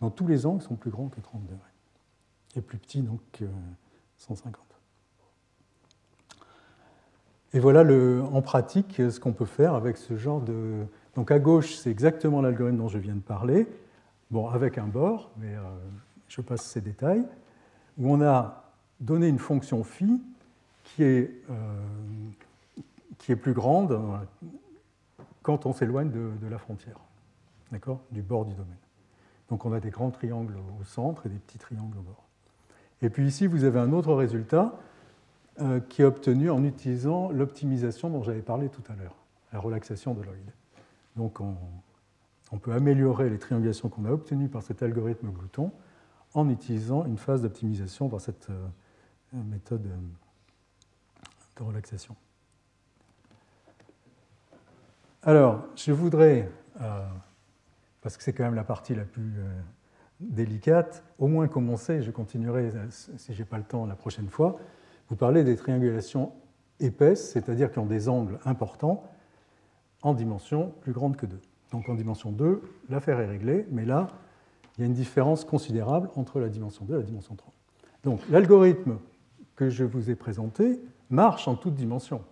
dont 0.00 0.10
tous 0.10 0.26
les 0.26 0.46
angles 0.46 0.62
sont 0.62 0.76
plus 0.76 0.90
grands 0.90 1.08
que 1.08 1.20
30 1.20 1.42
degrés 1.42 1.69
et 2.56 2.60
plus 2.60 2.78
petit 2.78 3.02
donc 3.02 3.20
que 3.32 3.44
150. 4.18 4.70
Et 7.52 7.58
voilà 7.58 7.82
le, 7.82 8.22
en 8.32 8.42
pratique 8.42 8.96
ce 8.96 9.18
qu'on 9.18 9.32
peut 9.32 9.44
faire 9.44 9.74
avec 9.74 9.96
ce 9.96 10.16
genre 10.16 10.40
de... 10.40 10.84
Donc 11.16 11.30
à 11.32 11.40
gauche, 11.40 11.74
c'est 11.74 11.90
exactement 11.90 12.40
l'algorithme 12.40 12.78
dont 12.78 12.88
je 12.88 12.98
viens 12.98 13.16
de 13.16 13.20
parler, 13.20 13.66
bon, 14.30 14.48
avec 14.48 14.78
un 14.78 14.86
bord, 14.86 15.30
mais 15.36 15.54
euh, 15.54 15.62
je 16.28 16.40
passe 16.40 16.62
ces 16.62 16.80
détails, 16.80 17.24
où 17.98 18.12
on 18.12 18.22
a 18.22 18.70
donné 19.00 19.26
une 19.26 19.40
fonction 19.40 19.82
phi 19.82 20.22
qui 20.84 21.02
est, 21.02 21.32
euh, 21.50 21.82
qui 23.18 23.32
est 23.32 23.36
plus 23.36 23.52
grande 23.52 24.00
quand 25.42 25.66
on 25.66 25.72
s'éloigne 25.72 26.10
de, 26.10 26.30
de, 26.40 26.46
la 26.46 26.58
frontière, 26.58 27.00
d'accord, 27.72 28.00
du 28.12 28.22
bord 28.22 28.44
du 28.44 28.52
domaine. 28.52 28.76
Donc 29.48 29.64
on 29.64 29.72
a 29.72 29.80
des 29.80 29.90
grands 29.90 30.10
triangles 30.10 30.56
au 30.80 30.84
centre 30.84 31.26
et 31.26 31.28
des 31.28 31.38
petits 31.38 31.58
triangles 31.58 31.98
au 31.98 32.02
bord. 32.02 32.29
Et 33.02 33.10
puis 33.10 33.26
ici, 33.26 33.46
vous 33.46 33.64
avez 33.64 33.78
un 33.78 33.92
autre 33.92 34.14
résultat 34.14 34.78
euh, 35.60 35.80
qui 35.80 36.02
est 36.02 36.04
obtenu 36.04 36.50
en 36.50 36.64
utilisant 36.64 37.30
l'optimisation 37.30 38.10
dont 38.10 38.22
j'avais 38.22 38.42
parlé 38.42 38.68
tout 38.68 38.82
à 38.88 38.94
l'heure, 38.94 39.16
la 39.52 39.58
relaxation 39.58 40.14
de 40.14 40.22
Lloyd. 40.22 40.52
Donc 41.16 41.40
on, 41.40 42.58
peut 42.58 42.72
améliorer 42.72 43.30
les 43.30 43.38
triangulations 43.38 43.88
qu'on 43.88 44.04
a 44.04 44.10
obtenues 44.10 44.48
par 44.48 44.62
cet 44.62 44.82
algorithme 44.82 45.30
glouton 45.30 45.72
en 46.34 46.48
utilisant 46.48 47.04
une 47.04 47.18
phase 47.18 47.42
d'optimisation 47.42 48.08
par 48.08 48.20
cette 48.20 48.50
euh, 48.50 48.66
méthode 49.32 49.88
de 51.56 51.62
relaxation. 51.62 52.16
Alors, 55.22 55.66
je 55.76 55.92
voudrais, 55.92 56.50
euh, 56.80 57.06
parce 58.00 58.16
que 58.16 58.22
c'est 58.22 58.32
quand 58.32 58.44
même 58.44 58.54
la 58.54 58.64
partie 58.64 58.94
la 58.94 59.04
plus 59.04 59.34
euh, 59.38 59.60
délicate, 60.20 61.02
au 61.18 61.26
moins 61.26 61.48
commencer, 61.48 62.02
je 62.02 62.10
continuerai 62.10 62.72
si 62.90 63.32
je 63.32 63.38
n'ai 63.38 63.44
pas 63.44 63.58
le 63.58 63.64
temps 63.64 63.86
la 63.86 63.96
prochaine 63.96 64.28
fois, 64.28 64.58
vous 65.08 65.16
parler 65.16 65.44
des 65.44 65.56
triangulations 65.56 66.32
épaisses, 66.78 67.32
c'est-à-dire 67.32 67.72
qui 67.72 67.78
ont 67.78 67.86
des 67.86 68.08
angles 68.08 68.38
importants 68.44 69.04
en 70.02 70.14
dimension 70.14 70.72
plus 70.80 70.92
grande 70.92 71.16
que 71.16 71.26
2. 71.26 71.40
Donc 71.72 71.88
en 71.88 71.94
dimension 71.94 72.32
2, 72.32 72.62
l'affaire 72.88 73.20
est 73.20 73.26
réglée, 73.26 73.66
mais 73.70 73.84
là, 73.84 74.08
il 74.76 74.82
y 74.82 74.84
a 74.84 74.86
une 74.86 74.94
différence 74.94 75.44
considérable 75.44 76.10
entre 76.14 76.40
la 76.40 76.48
dimension 76.48 76.84
2 76.84 76.94
et 76.94 76.98
la 76.98 77.02
dimension 77.02 77.34
3. 77.34 77.52
Donc 78.04 78.20
l'algorithme 78.30 78.98
que 79.56 79.68
je 79.68 79.84
vous 79.84 80.10
ai 80.10 80.14
présenté 80.14 80.80
marche 81.10 81.48
en 81.48 81.54
toutes 81.54 81.74
dimensions. 81.74 82.22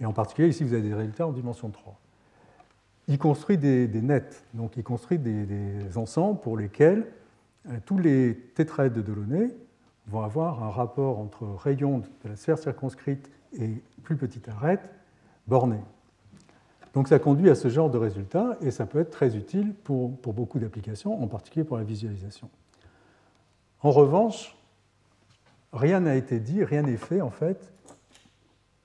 Et 0.00 0.06
en 0.06 0.12
particulier, 0.12 0.48
ici, 0.48 0.64
vous 0.64 0.72
avez 0.72 0.82
des 0.82 0.94
résultats 0.94 1.26
en 1.26 1.32
dimension 1.32 1.68
3. 1.70 2.00
Il 3.08 3.18
construit 3.18 3.58
des, 3.58 3.88
nets, 3.88 4.44
donc 4.54 4.76
il 4.76 4.84
construit 4.84 5.18
des, 5.18 5.96
ensembles 5.96 6.40
pour 6.40 6.56
lesquels 6.56 7.06
euh, 7.68 7.78
tous 7.84 7.98
les 7.98 8.36
tétraèdres 8.54 8.96
de 8.96 9.02
Delaunay 9.02 9.54
vont 10.06 10.22
avoir 10.22 10.62
un 10.62 10.70
rapport 10.70 11.18
entre 11.18 11.44
rayon 11.44 11.98
de 11.98 12.28
la 12.28 12.36
sphère 12.36 12.58
circonscrite 12.58 13.30
et 13.58 13.82
plus 14.02 14.16
petite 14.16 14.48
arête 14.48 14.88
borné. 15.46 15.78
Donc 16.94 17.08
ça 17.08 17.18
conduit 17.18 17.50
à 17.50 17.54
ce 17.54 17.68
genre 17.68 17.90
de 17.90 17.98
résultats 17.98 18.56
et 18.60 18.70
ça 18.70 18.86
peut 18.86 19.00
être 19.00 19.10
très 19.10 19.36
utile 19.36 19.74
pour, 19.84 20.16
pour 20.18 20.32
beaucoup 20.32 20.58
d'applications, 20.58 21.22
en 21.22 21.26
particulier 21.28 21.64
pour 21.64 21.76
la 21.76 21.84
visualisation. 21.84 22.48
En 23.82 23.90
revanche, 23.90 24.56
rien 25.72 26.00
n'a 26.00 26.16
été 26.16 26.40
dit, 26.40 26.64
rien 26.64 26.82
n'est 26.82 26.96
fait 26.96 27.20
en 27.20 27.30
fait 27.30 27.72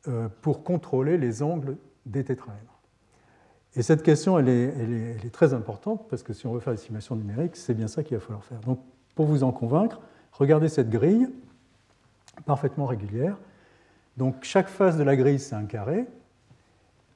euh, 0.08 0.30
pour 0.42 0.64
contrôler 0.64 1.18
les 1.18 1.42
angles 1.42 1.78
des 2.06 2.24
tétraèdres. 2.24 2.75
Et 3.78 3.82
cette 3.82 4.04
question, 4.04 4.40
elle 4.40 4.50
est, 4.50 5.30
très 5.32 5.54
importante 5.54 6.08
parce 6.10 6.24
que 6.24 6.34
si 6.34 6.48
on 6.48 6.54
veut 6.54 6.62
faire 6.62 6.74
des 6.74 6.80
simulations 6.80 7.16
numériques, 7.16 7.58
c'est 7.58 7.74
bien 7.74 7.88
ça 7.88 8.04
qu'il 8.04 8.16
va 8.16 8.24
falloir 8.24 8.44
faire. 8.44 8.60
Donc 8.62 8.80
pour 9.16 9.26
vous 9.26 9.44
en 9.44 9.52
convaincre, 9.52 10.00
regardez 10.32 10.70
cette 10.70 10.90
grille 10.90 11.28
parfaitement 12.46 12.86
régulière. 12.86 13.38
Donc 14.18 14.44
chaque 14.44 14.70
face 14.70 14.98
de 14.98 15.04
la 15.04 15.16
grille, 15.16 15.40
c'est 15.40 15.56
un 15.56 15.66
carré 15.66 16.06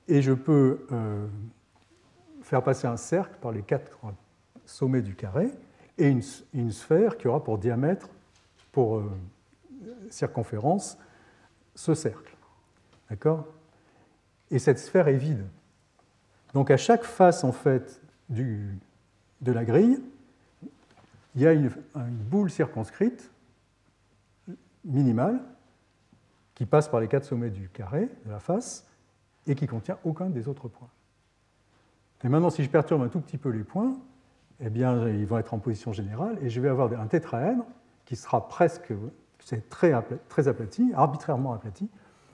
et 0.09 0.21
je 0.21 0.33
peux 0.33 0.85
euh, 0.91 1.27
faire 2.41 2.63
passer 2.63 2.87
un 2.87 2.97
cercle 2.97 3.37
par 3.39 3.51
les 3.51 3.61
quatre 3.61 3.97
sommets 4.65 5.01
du 5.01 5.15
carré 5.15 5.51
et 5.97 6.07
une, 6.07 6.71
sphère 6.71 7.17
qui 7.17 7.27
aura 7.27 7.43
pour 7.43 7.57
diamètre, 7.57 8.09
pour 8.71 8.97
euh, 8.97 9.11
circonférence, 10.09 10.97
ce 11.75 11.93
cercle. 11.93 12.35
D'accord? 13.09 13.45
Et 14.51 14.59
cette 14.59 14.79
sphère 14.79 15.07
est 15.07 15.17
vide. 15.17 15.45
Donc 16.53 16.71
à 16.71 16.77
chaque 16.77 17.03
face 17.03 17.43
en 17.43 17.51
fait 17.51 18.01
de 18.29 19.51
la 19.51 19.65
grille, 19.65 19.99
il 21.35 21.41
y 21.41 21.47
a 21.47 21.53
une, 21.53 21.71
boule 21.95 22.49
circonscrite 22.49 23.31
minimale 24.83 25.39
qui 26.55 26.65
passe 26.65 26.87
par 26.87 26.99
les 26.99 27.07
quatre 27.07 27.23
sommets 27.23 27.49
du 27.49 27.69
carré 27.69 28.09
de 28.25 28.31
la 28.31 28.39
face 28.39 28.85
et 29.47 29.55
qui 29.55 29.67
contient 29.67 29.97
aucun 30.03 30.29
des 30.29 30.47
autres 30.47 30.67
points. 30.67 30.89
Et 32.23 32.29
maintenant, 32.29 32.49
si 32.49 32.63
je 32.63 32.69
perturbe 32.69 33.01
un 33.01 33.07
tout 33.07 33.21
petit 33.21 33.37
peu 33.37 33.49
les 33.49 33.63
points, 33.63 33.93
eh 34.59 34.69
bien, 34.69 35.07
ils 35.07 35.25
vont 35.25 35.37
être 35.37 35.53
en 35.53 35.59
position 35.59 35.93
générale 35.93 36.37
et 36.41 36.49
je 36.49 36.59
vais 36.59 36.67
avoir 36.67 36.91
un 36.99 37.07
tétraèdre 37.07 37.63
qui 38.05 38.15
sera 38.15 38.47
presque 38.47 38.91
c'est 39.39 39.69
très, 39.69 39.93
très 40.27 40.47
aplati, 40.47 40.91
arbitrairement 40.93 41.53
aplati, 41.53 41.89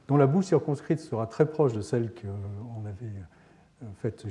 dont 0.08 0.18
la 0.18 0.28
boule 0.28 0.44
circonscrite 0.44 1.00
sera 1.00 1.28
très 1.28 1.46
proche 1.46 1.74
de 1.74 1.82
celle 1.82 2.12
qu'on 2.14 2.86
avait 2.86 3.06
euh, 3.06 3.24
faite 3.98 4.26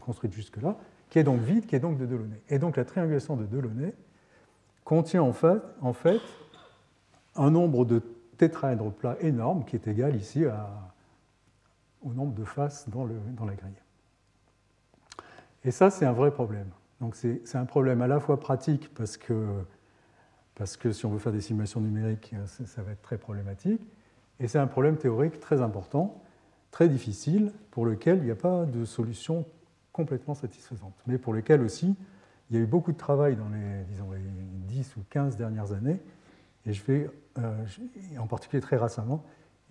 construite 0.00 0.32
jusque-là, 0.32 0.76
qui 1.10 1.18
est 1.18 1.24
donc 1.24 1.40
vide, 1.40 1.66
qui 1.66 1.76
est 1.76 1.80
donc 1.80 1.98
de 1.98 2.06
Delaunay. 2.06 2.40
Et 2.48 2.58
donc 2.58 2.76
la 2.76 2.84
triangulation 2.84 3.36
de 3.36 3.46
Delaunay 3.46 3.94
contient 4.84 5.22
en 5.22 5.32
fait, 5.32 6.20
un 7.36 7.50
nombre 7.50 7.84
de 7.84 8.02
tétraèdres 8.36 8.92
plats 8.92 9.16
énorme 9.20 9.64
qui 9.64 9.76
est 9.76 9.86
égal 9.88 10.16
ici 10.16 10.44
à 10.46 10.88
au 12.02 12.12
nombre 12.12 12.34
de 12.34 12.44
faces 12.44 12.88
dans, 12.88 13.04
la 13.04 13.54
grille. 13.54 13.82
Et 15.64 15.70
ça, 15.70 15.90
c'est 15.90 16.06
un 16.06 16.12
vrai 16.12 16.30
problème. 16.30 16.68
Donc 17.00 17.14
c'est 17.14 17.56
un 17.56 17.64
problème 17.64 18.02
à 18.02 18.06
la 18.06 18.20
fois 18.20 18.40
pratique 18.40 18.92
parce 18.94 19.16
que, 19.16 19.62
parce 20.54 20.76
que 20.76 20.92
si 20.92 21.06
on 21.06 21.10
veut 21.10 21.18
faire 21.18 21.32
des 21.32 21.40
simulations 21.40 21.80
numériques, 21.80 22.34
ça 22.46 22.82
va 22.82 22.92
être 22.92 23.02
très 23.02 23.18
problématique, 23.18 23.80
et 24.40 24.48
c'est 24.48 24.58
un 24.58 24.66
problème 24.66 24.96
théorique 24.96 25.40
très 25.40 25.60
important, 25.60 26.22
très 26.70 26.88
difficile, 26.88 27.52
pour 27.70 27.86
lequel 27.86 28.18
il 28.18 28.24
n'y 28.24 28.30
a 28.30 28.36
pas 28.36 28.64
de 28.64 28.84
solution 28.84 29.44
complètement 29.92 30.34
satisfaisante, 30.34 30.94
mais 31.06 31.18
pour 31.18 31.32
lequel 31.32 31.62
aussi 31.62 31.96
il 32.50 32.56
y 32.56 32.60
a 32.60 32.62
eu 32.62 32.66
beaucoup 32.66 32.92
de 32.92 32.96
travail 32.96 33.36
dans 33.36 33.48
les, 33.48 33.84
disons, 33.90 34.10
les 34.12 34.20
10 34.74 34.96
ou 34.96 35.00
15 35.10 35.36
dernières 35.36 35.72
années, 35.72 36.00
et 36.66 36.72
je 36.72 36.82
vais, 36.84 37.10
euh, 37.38 37.64
en 38.18 38.26
particulier 38.26 38.60
très 38.60 38.76
récemment, 38.76 39.24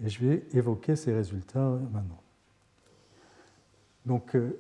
et 0.04 0.10
je 0.10 0.26
vais 0.26 0.44
évoquer 0.54 0.96
ces 0.96 1.14
résultats 1.14 1.78
maintenant. 1.92 2.22
Donc, 4.06 4.36
euh, 4.36 4.58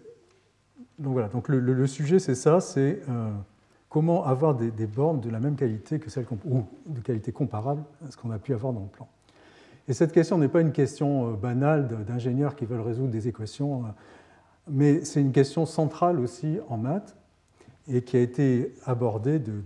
voilà, 0.99 1.29
le, 1.47 1.87
sujet 1.87 2.19
c'est 2.19 2.35
ça, 2.35 2.59
c'est 2.59 3.01
euh, 3.07 3.31
comment 3.89 4.25
avoir 4.25 4.55
des, 4.55 4.87
bornes 4.87 5.21
de 5.21 5.29
la 5.29 5.39
même 5.39 5.55
qualité 5.55 5.99
que 5.99 6.09
celles 6.09 6.25
ou 6.45 6.63
de 6.85 6.99
qualité 7.01 7.31
comparable 7.31 7.83
à 8.05 8.11
ce 8.11 8.17
qu'on 8.17 8.31
a 8.31 8.39
pu 8.39 8.53
avoir 8.53 8.73
dans 8.73 8.81
le 8.81 8.87
plan. 8.87 9.07
Et 9.87 9.93
cette 9.93 10.11
question 10.11 10.37
n'est 10.37 10.49
pas 10.49 10.61
une 10.61 10.73
question 10.73 11.31
euh, 11.31 11.35
banale 11.35 11.87
d'ingénieurs 12.05 12.55
qui 12.55 12.65
veulent 12.65 12.81
résoudre 12.81 13.11
des 13.11 13.27
équations, 13.27 13.85
mais 14.67 15.05
c'est 15.05 15.21
une 15.21 15.31
question 15.31 15.65
centrale 15.65 16.19
aussi 16.19 16.59
en 16.67 16.77
maths 16.77 17.15
et 17.87 18.01
qui 18.01 18.17
a 18.17 18.21
été 18.21 18.73
abordée 18.85 19.39
de, 19.39 19.51
de 19.53 19.63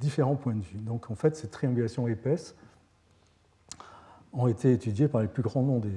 différents 0.00 0.36
points 0.36 0.54
de 0.54 0.62
vue. 0.62 0.78
Donc 0.78 1.10
en 1.10 1.14
fait, 1.14 1.36
cette 1.36 1.52
triangulation 1.52 2.06
épaisse, 2.06 2.54
ont 4.36 4.48
été 4.48 4.72
étudiés 4.72 5.08
par 5.08 5.22
les 5.22 5.28
plus 5.28 5.42
grands 5.42 5.62
noms 5.62 5.78
de 5.78 5.90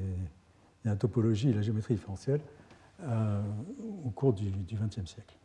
la 0.85 0.95
topologie 0.95 1.49
et 1.49 1.53
la 1.53 1.61
géométrie 1.61 1.95
différentielle 1.95 2.41
euh, 3.03 3.41
au 4.05 4.09
cours 4.09 4.33
du 4.33 4.51
XXe 4.71 5.09
siècle. 5.09 5.35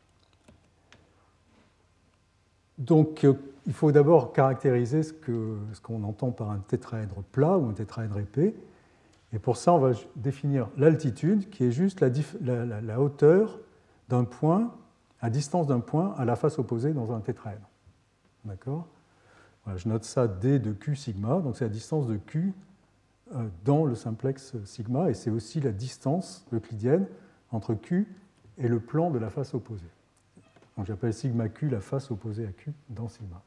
Donc, 2.79 3.25
euh, 3.25 3.35
il 3.67 3.73
faut 3.73 3.93
d'abord 3.93 4.33
caractériser 4.33 5.03
ce 5.03 5.13
qu'on 5.83 6.05
entend 6.05 6.31
par 6.31 6.51
un 6.51 6.59
tétraèdre 6.59 7.23
plat 7.33 7.57
ou 7.59 7.69
un 7.69 7.73
tétraèdre 7.73 8.19
épais. 8.19 8.55
Et 9.33 9.39
pour 9.39 9.57
ça, 9.57 9.73
on 9.73 9.79
va 9.79 9.93
définir 10.17 10.69
l'altitude, 10.77 11.49
qui 11.51 11.65
est 11.65 11.73
juste 11.73 12.01
la 12.01 13.01
hauteur 13.01 13.59
d'un 14.09 14.25
point, 14.25 14.73
à 15.21 15.31
distance 15.31 15.67
d'un 15.67 15.81
point, 15.81 16.15
à 16.19 16.25
la 16.25 16.37
face 16.37 16.59
opposée 16.59 16.93
dans 16.93 17.13
un 17.13 17.21
tétraèdre. 17.21 17.69
D'accord? 18.45 18.87
Voilà, 19.65 19.79
Je 19.79 19.89
note 19.89 20.05
ça 20.05 20.29
d 20.29 20.59
de 20.59 20.73
q 20.73 20.95
sigma, 20.95 21.41
donc 21.41 21.57
c'est 21.57 21.65
la 21.65 21.71
distance 21.71 22.07
de 22.07 22.17
q 22.17 22.53
euh, 23.35 23.49
dans 23.65 23.87
le 23.87 23.95
simplex 23.95 24.55
sigma, 24.67 25.09
et 25.09 25.15
c'est 25.15 25.31
aussi 25.31 25.61
la 25.61 25.73
distance 25.73 26.47
euclidienne 26.53 27.07
entre 27.51 27.75
Q 27.75 28.07
et 28.59 28.69
le 28.69 28.81
plan 28.81 29.11
de 29.11 29.19
la 29.19 29.31
face 29.31 29.55
opposée. 29.55 29.89
Donc 30.77 30.87
j'appelle 30.87 31.15
sigma 31.15 31.49
Q 31.49 31.69
la 31.69 31.81
face 31.81 32.11
opposée 32.11 32.47
à 32.47 32.53
Q 32.53 32.73
dans 32.89 33.09
sigma. 33.09 33.43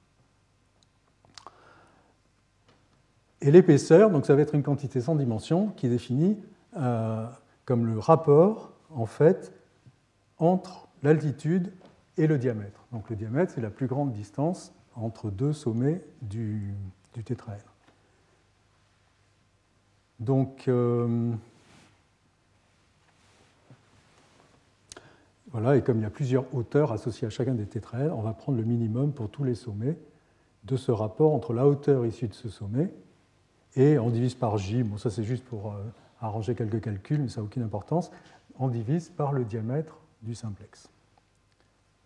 Et 3.41 3.51
l'épaisseur, 3.51 4.09
donc 4.09 4.25
ça 4.25 4.36
va 4.36 4.41
être 4.41 4.55
une 4.55 4.63
quantité 4.63 5.01
sans 5.01 5.15
dimension 5.15 5.69
qui 5.69 5.86
est 5.86 5.89
définie 5.89 6.38
euh, 6.78 7.28
comme 7.65 7.86
le 7.86 7.99
rapport 7.99 8.71
en 8.89 9.05
fait 9.05 9.53
entre 10.38 10.88
l'altitude 11.03 11.71
et 12.17 12.28
le 12.28 12.38
diamètre. 12.38 12.86
Donc 12.91 13.09
le 13.09 13.15
diamètre, 13.15 13.51
c'est 13.53 13.61
la 13.61 13.69
plus 13.69 13.88
grande 13.88 14.11
distance 14.11 14.73
entre 14.95 15.30
deux 15.30 15.53
sommets 15.53 16.01
du, 16.21 16.73
tétraèdre. 17.23 17.73
Donc, 20.19 20.67
euh, 20.67 21.32
voilà, 25.51 25.77
et 25.77 25.81
comme 25.81 25.99
il 25.99 26.03
y 26.03 26.05
a 26.05 26.09
plusieurs 26.09 26.53
hauteurs 26.53 26.91
associées 26.91 27.27
à 27.27 27.29
chacun 27.29 27.53
des 27.53 27.65
tétraèdres, 27.65 28.17
on 28.17 28.21
va 28.21 28.33
prendre 28.33 28.57
le 28.57 28.65
minimum 28.65 29.13
pour 29.13 29.29
tous 29.29 29.43
les 29.43 29.55
sommets 29.55 29.97
de 30.65 30.75
ce 30.75 30.91
rapport 30.91 31.33
entre 31.33 31.53
la 31.53 31.65
hauteur 31.65 32.05
issue 32.05 32.27
de 32.27 32.33
ce 32.33 32.49
sommet 32.49 32.91
et 33.75 33.97
on 33.97 34.09
divise 34.09 34.35
par 34.35 34.57
j. 34.57 34.83
Bon, 34.83 34.97
ça 34.97 35.09
c'est 35.09 35.23
juste 35.23 35.45
pour 35.45 35.71
euh, 35.71 35.83
arranger 36.19 36.55
quelques 36.55 36.81
calculs, 36.81 37.21
mais 37.21 37.29
ça 37.29 37.39
n'a 37.39 37.45
aucune 37.45 37.63
importance. 37.63 38.11
On 38.59 38.67
divise 38.67 39.09
par 39.09 39.31
le 39.31 39.45
diamètre 39.45 39.97
du 40.21 40.35
simplex. 40.35 40.89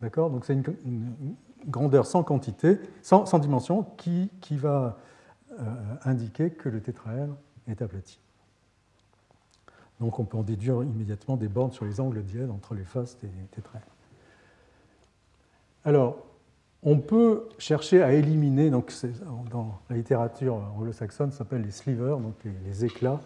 D'accord? 0.02 0.30
Donc 0.30 0.46
c'est 0.46 0.54
une, 0.54 1.36
grandeur 1.68 2.08
sans 2.08 2.24
quantité, 2.24 2.80
sans, 3.04 3.40
dimension, 3.40 3.84
qui, 3.98 4.32
qui 4.42 4.58
va 4.58 4.98
euh, 5.60 5.64
indiquer 6.04 6.50
que 6.50 6.70
le 6.70 6.82
tétraèdre 6.82 7.36
est 7.68 7.82
aplati. 7.82 8.20
Donc 10.02 10.18
on 10.20 10.26
peut 10.26 10.38
en 10.38 10.44
déduire 10.44 10.84
immédiatement 10.84 11.38
des 11.38 11.48
bornes 11.48 11.72
sur 11.72 11.86
les 11.86 12.02
angles 12.02 12.24
dièdes 12.24 12.50
entre 12.50 12.74
les 12.74 12.84
faces 12.84 13.18
des 13.20 13.30
tétraèdres. 13.52 13.86
Alors, 15.86 16.18
on 16.84 16.98
peut 16.98 17.48
chercher 17.60 18.02
à 18.02 18.12
éliminer, 18.14 18.72
donc 18.72 18.92
dans 19.52 19.80
la 19.90 19.96
littérature 19.96 20.56
anglo-saxonne, 20.76 21.32
ça 21.32 21.40
s'appelle 21.40 21.62
les 21.62 21.72
slivers, 21.72 22.18
donc 22.18 22.34
les, 22.66 22.84
éclats. 22.84 23.20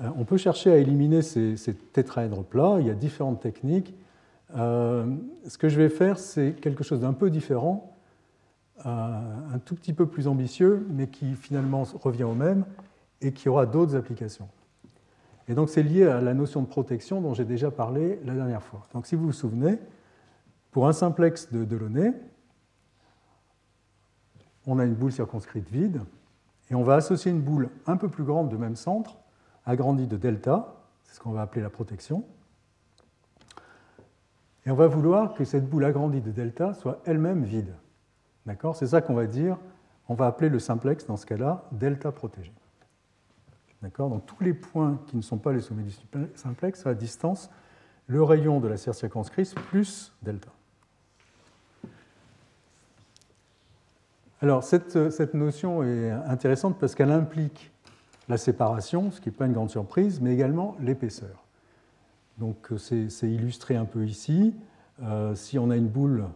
Euh, 0.00 0.08
on 0.16 0.24
peut 0.24 0.36
chercher 0.36 0.72
à 0.72 0.76
éliminer 0.78 1.22
ces, 1.22 1.54
tétraèdres 1.92 2.42
plats. 2.42 2.78
Il 2.80 2.86
y 2.88 2.90
a 2.90 2.94
différentes 2.94 3.40
techniques. 3.40 3.94
Euh, 4.56 5.06
ce 5.46 5.58
que 5.58 5.68
je 5.68 5.80
vais 5.80 5.88
faire, 5.88 6.18
c'est 6.18 6.54
quelque 6.60 6.82
chose 6.82 7.00
d'un 7.00 7.12
peu 7.12 7.30
différent, 7.30 7.96
euh, 8.84 9.20
un 9.54 9.58
tout 9.60 9.76
petit 9.76 9.92
peu 9.92 10.06
plus 10.06 10.26
ambitieux, 10.26 10.84
mais 10.90 11.06
qui 11.06 11.34
finalement 11.34 11.84
revient 12.02 12.24
au 12.24 12.34
même 12.34 12.64
et 13.20 13.32
qui 13.32 13.48
aura 13.48 13.66
d'autres 13.66 13.94
applications. 13.94 14.48
Et 15.48 15.54
donc 15.54 15.70
c'est 15.70 15.82
lié 15.82 16.06
à 16.06 16.20
la 16.20 16.34
notion 16.34 16.62
de 16.62 16.66
protection 16.66 17.20
dont 17.20 17.34
j'ai 17.34 17.44
déjà 17.44 17.70
parlé 17.70 18.20
la 18.24 18.34
dernière 18.34 18.62
fois. 18.62 18.86
Donc 18.92 19.06
si 19.06 19.16
vous 19.16 19.24
vous 19.26 19.32
souvenez, 19.32 19.78
pour 20.70 20.86
un 20.86 20.92
simplex 20.92 21.50
de 21.50 21.64
Delaunay, 21.64 22.12
on 24.66 24.78
a 24.78 24.84
une 24.84 24.94
boule 24.94 25.12
circonscrite 25.12 25.68
vide, 25.70 26.02
et 26.70 26.74
on 26.74 26.82
va 26.82 26.96
associer 26.96 27.30
une 27.30 27.40
boule 27.40 27.70
un 27.86 27.96
peu 27.96 28.08
plus 28.08 28.24
grande 28.24 28.50
de 28.50 28.56
même 28.58 28.76
centre, 28.76 29.16
agrandie 29.64 30.06
de 30.06 30.18
delta, 30.18 30.74
c'est 31.04 31.14
ce 31.14 31.20
qu'on 31.20 31.32
va 31.32 31.40
appeler 31.40 31.62
la 31.62 31.70
protection, 31.70 32.24
et 34.66 34.70
on 34.70 34.74
va 34.74 34.86
vouloir 34.86 35.32
que 35.32 35.44
cette 35.46 35.66
boule 35.66 35.86
agrandie 35.86 36.20
de 36.20 36.30
delta 36.30 36.74
soit 36.74 37.00
elle-même 37.06 37.42
vide. 37.42 37.74
D'accord? 38.44 38.76
C'est 38.76 38.88
ça 38.88 39.00
qu'on 39.00 39.14
va 39.14 39.26
dire, 39.26 39.56
on 40.08 40.14
va 40.14 40.26
appeler 40.26 40.50
le 40.50 40.58
simplex 40.58 41.06
dans 41.06 41.16
ce 41.16 41.24
cas-là 41.24 41.64
delta 41.72 42.12
protégé. 42.12 42.52
Donc 43.82 44.26
tous 44.26 44.42
les 44.42 44.54
points 44.54 45.00
qui 45.06 45.16
ne 45.16 45.22
sont 45.22 45.38
pas 45.38 45.52
les 45.52 45.60
sommets 45.60 45.84
du 45.84 45.94
simplex, 46.34 46.84
à 46.86 46.94
distance, 46.94 47.50
le 48.06 48.22
rayon 48.22 48.60
de 48.60 48.68
la 48.68 48.76
serre 48.76 48.94
circonscrite 48.94 49.54
plus 49.54 50.12
delta. 50.22 50.48
Alors, 54.40 54.62
cette, 54.62 55.10
cette, 55.10 55.34
notion 55.34 55.82
est 55.82 56.10
intéressante 56.10 56.78
parce 56.78 56.94
qu'elle 56.94 57.10
implique 57.10 57.72
la 58.28 58.36
séparation, 58.36 59.10
ce 59.10 59.20
qui 59.20 59.28
n'est 59.28 59.34
pas 59.34 59.46
une 59.46 59.52
grande 59.52 59.70
surprise, 59.70 60.20
mais 60.20 60.32
également 60.32 60.76
l'épaisseur. 60.80 61.44
Donc, 62.38 62.68
c'est 62.78 63.08
illustré 63.22 63.74
un 63.74 63.84
peu 63.84 64.06
ici. 64.06 64.54
Euh, 65.02 65.34
si 65.34 65.58
on 65.58 65.70
a 65.70 65.76
une 65.76 65.88
boule 65.88 66.26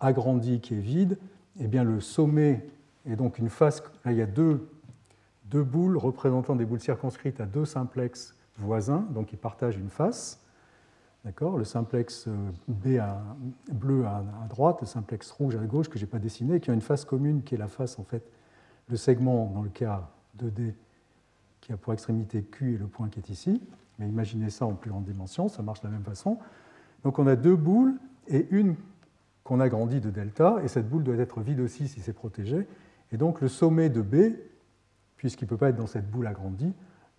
agrandie 0.00 0.60
qui 0.60 0.74
est 0.74 0.80
vide, 0.80 1.18
eh 1.60 1.66
bien, 1.66 1.84
le 1.84 2.00
sommet 2.00 2.66
est 3.06 3.16
donc 3.16 3.38
une 3.38 3.50
face. 3.50 3.82
Là, 4.06 4.12
il 4.12 4.18
y 4.18 4.22
a 4.22 4.26
deux, 4.26 4.66
deux 5.44 5.62
boules 5.62 5.96
représentant 5.96 6.56
des 6.56 6.64
boules 6.64 6.80
circonscrites 6.80 7.40
à 7.40 7.46
deux 7.46 7.64
simplex 7.64 8.34
voisins, 8.58 9.06
donc 9.10 9.26
qui 9.26 9.36
partagent 9.36 9.76
une 9.76 9.90
face. 9.90 10.40
Le 11.24 11.64
simplex 11.64 12.28
euh, 12.28 12.50
B 12.68 13.00
bleu 13.72 14.04
à, 14.04 14.22
droite, 14.48 14.82
le 14.82 14.86
simplex 14.86 15.30
rouge 15.30 15.56
à 15.56 15.64
gauche 15.64 15.88
que 15.88 15.98
je 15.98 16.04
n'ai 16.04 16.10
pas 16.10 16.18
dessiné, 16.18 16.60
qui 16.60 16.70
a 16.70 16.74
une 16.74 16.82
face 16.82 17.06
commune 17.06 17.42
qui 17.42 17.54
est 17.54 17.58
la 17.58 17.66
face, 17.66 17.98
en 17.98 18.04
fait, 18.04 18.30
le 18.88 18.96
segment 18.96 19.46
dans 19.46 19.62
le 19.62 19.70
cas 19.70 20.10
2D 20.38 20.74
qui 21.62 21.72
a 21.72 21.78
pour 21.78 21.94
extrémité 21.94 22.42
Q 22.42 22.74
et 22.74 22.76
le 22.76 22.86
point 22.86 23.08
qui 23.08 23.20
est 23.20 23.30
ici. 23.30 23.62
Mais 23.98 24.06
imaginez 24.06 24.50
ça 24.50 24.66
en 24.66 24.74
plus 24.74 24.90
grande 24.90 25.04
dimension, 25.04 25.48
ça 25.48 25.62
marche 25.62 25.80
de 25.80 25.86
la 25.86 25.92
même 25.92 26.04
façon. 26.04 26.38
Donc 27.04 27.18
on 27.18 27.26
a 27.26 27.36
deux 27.36 27.56
boules 27.56 27.94
et 28.28 28.46
une 28.50 28.76
qu'on 29.44 29.60
agrandit 29.60 30.00
de 30.00 30.10
delta, 30.10 30.56
et 30.62 30.68
cette 30.68 30.88
boule 30.88 31.04
doit 31.04 31.16
être 31.16 31.40
vide 31.40 31.60
aussi 31.60 31.88
si 31.88 32.00
c'est 32.00 32.12
protégé. 32.12 32.66
Et 33.12 33.16
donc 33.16 33.40
le 33.40 33.48
sommet 33.48 33.88
de 33.88 34.02
B, 34.02 34.36
puisqu'il 35.16 35.44
ne 35.44 35.50
peut 35.50 35.56
pas 35.56 35.68
être 35.70 35.76
dans 35.76 35.86
cette 35.86 36.10
boule 36.10 36.26
agrandie, 36.26 36.72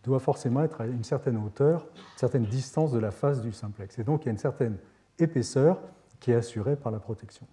doit 0.03 0.19
forcément 0.19 0.63
être 0.63 0.81
à 0.81 0.85
une 0.85 1.03
certaine 1.03 1.37
hauteur, 1.37 1.87
une 1.95 2.19
certaine 2.19 2.45
distance 2.45 2.91
de 2.91 2.99
la 2.99 3.11
face 3.11 3.41
du 3.41 3.51
simplex. 3.51 3.97
Et 3.97 4.03
donc 4.03 4.23
il 4.23 4.25
y 4.25 4.29
a 4.29 4.31
une 4.31 4.37
certaine 4.37 4.77
épaisseur 5.17 5.81
qui 6.19 6.31
est 6.31 6.35
assurée 6.35 6.75
par 6.75 6.91
la 6.91 6.99
protection. 6.99 7.47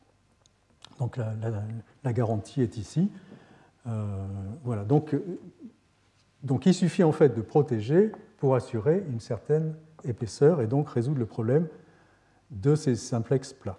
Donc 0.99 1.17
la, 1.17 2.13
garantie 2.13 2.63
est 2.63 2.77
ici. 2.77 3.11
Euh, 3.87 4.27
voilà. 4.63 4.85
Donc, 4.85 5.17
donc 6.43 6.67
il 6.67 6.75
suffit 6.75 7.03
en 7.03 7.13
fait 7.13 7.35
de 7.35 7.41
protéger 7.41 8.13
pour 8.37 8.55
assurer 8.55 9.03
une 9.09 9.21
certaine 9.21 9.75
épaisseur 10.05 10.61
et 10.61 10.67
donc 10.67 10.91
résoudre 10.91 11.19
le 11.19 11.27
problème 11.27 11.67
de 12.51 12.75
ces 12.75 12.97
simplex 12.97 13.53
plats. 13.53 13.79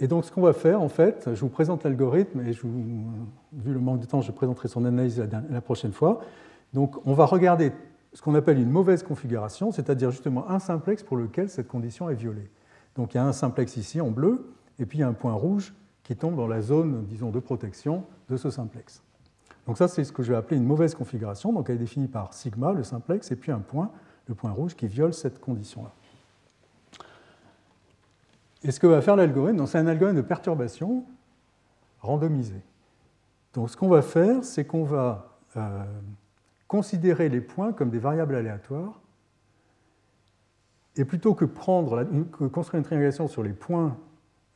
Et 0.00 0.08
donc, 0.08 0.24
ce 0.24 0.32
qu'on 0.32 0.42
va 0.42 0.52
faire, 0.52 0.82
en 0.82 0.88
fait, 0.88 1.30
je 1.34 1.40
vous 1.40 1.48
présente 1.48 1.84
l'algorithme 1.84 2.40
et 2.40 2.50
vu 2.50 3.72
le 3.72 3.78
manque 3.78 4.00
de 4.00 4.06
temps, 4.06 4.20
je 4.20 4.32
présenterai 4.32 4.68
son 4.68 4.84
analyse 4.84 5.22
la, 5.50 5.60
prochaine 5.60 5.92
fois. 5.92 6.20
Donc, 6.72 6.96
on 7.06 7.14
va 7.14 7.26
regarder 7.26 7.70
ce 8.12 8.20
qu'on 8.20 8.34
appelle 8.34 8.58
une 8.58 8.70
mauvaise 8.70 9.02
configuration, 9.04 9.70
c'est-à-dire 9.70 10.10
justement 10.10 10.50
un 10.50 10.58
simplex 10.58 11.02
pour 11.02 11.16
lequel 11.16 11.48
cette 11.48 11.68
condition 11.68 12.10
est 12.10 12.14
violée. 12.14 12.50
Donc, 12.96 13.14
il 13.14 13.18
y 13.18 13.20
a 13.20 13.24
un 13.24 13.32
simplex 13.32 13.76
ici 13.76 14.00
en 14.00 14.10
bleu, 14.10 14.52
et 14.80 14.86
puis 14.86 14.98
il 14.98 15.00
y 15.02 15.04
a 15.04 15.08
un 15.08 15.14
point 15.14 15.32
rouge 15.32 15.74
qui 16.02 16.16
tombe 16.16 16.36
dans 16.36 16.48
la 16.48 16.60
zone, 16.60 17.04
disons, 17.08 17.30
de 17.30 17.38
protection 17.38 18.04
de 18.28 18.36
ce 18.36 18.50
simplex. 18.50 19.02
Donc, 19.66 19.78
ça, 19.78 19.86
c'est 19.86 20.04
ce 20.04 20.12
que 20.12 20.22
je 20.22 20.32
vais 20.32 20.38
appeler 20.38 20.56
une 20.56 20.66
mauvaise 20.66 20.94
configuration. 20.94 21.52
Donc, 21.52 21.70
elle 21.70 21.76
est 21.76 21.78
définie 21.78 22.08
par 22.08 22.34
sigma, 22.34 22.72
le 22.72 22.82
simplex, 22.82 23.30
et 23.30 23.36
puis 23.36 23.52
un 23.52 23.60
point, 23.60 23.90
le 24.26 24.34
point 24.34 24.50
rouge, 24.50 24.74
qui 24.74 24.88
viole 24.88 25.14
cette 25.14 25.40
condition-là. 25.40 25.90
Et 28.64 28.70
ce 28.70 28.80
que 28.80 28.86
va 28.86 29.02
faire 29.02 29.14
l'algorithme, 29.14 29.66
c'est 29.66 29.78
un 29.78 29.86
algorithme 29.86 30.16
de 30.16 30.26
perturbation 30.26 31.04
randomisé. 32.00 32.60
Donc 33.52 33.70
ce 33.70 33.76
qu'on 33.76 33.88
va 33.88 34.02
faire, 34.02 34.42
c'est 34.42 34.64
qu'on 34.64 34.84
va 34.84 35.38
euh, 35.56 35.84
considérer 36.66 37.28
les 37.28 37.40
points 37.40 37.72
comme 37.72 37.90
des 37.90 37.98
variables 37.98 38.34
aléatoires, 38.34 39.00
et 40.96 41.04
plutôt 41.04 41.34
que, 41.34 41.44
prendre 41.44 42.04
construire 42.48 42.78
une 42.78 42.84
triangulation 42.84 43.26
sur 43.26 43.42
les 43.42 43.52
points 43.52 43.96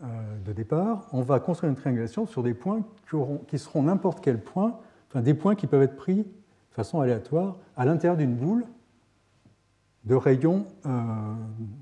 euh, 0.03 0.07
de 0.45 0.53
départ, 0.53 1.09
on 1.13 1.23
va 1.23 1.41
construire 1.41 1.71
une 1.71 1.77
triangulation 1.77 2.27
sur 2.27 2.43
des 2.43 2.55
points 2.55 2.83
qui, 3.49 3.59
seront 3.59 3.83
n'importe 3.83 4.21
quel 4.21 4.41
point, 4.41 4.79
enfin 5.09 5.21
des 5.21 5.35
points 5.35 5.55
qui 5.57 5.67
peuvent 5.67 5.83
être 5.83 5.97
pris 5.97 6.19
de 6.19 6.75
façon 6.75 7.01
aléatoire 7.01 7.57
à 7.77 7.85
l'intérieur 7.85 8.17
d'une 8.17 8.37
boule 8.37 8.65
de 10.05 10.15
rayons, 10.15 10.67
euh, 10.87 11.35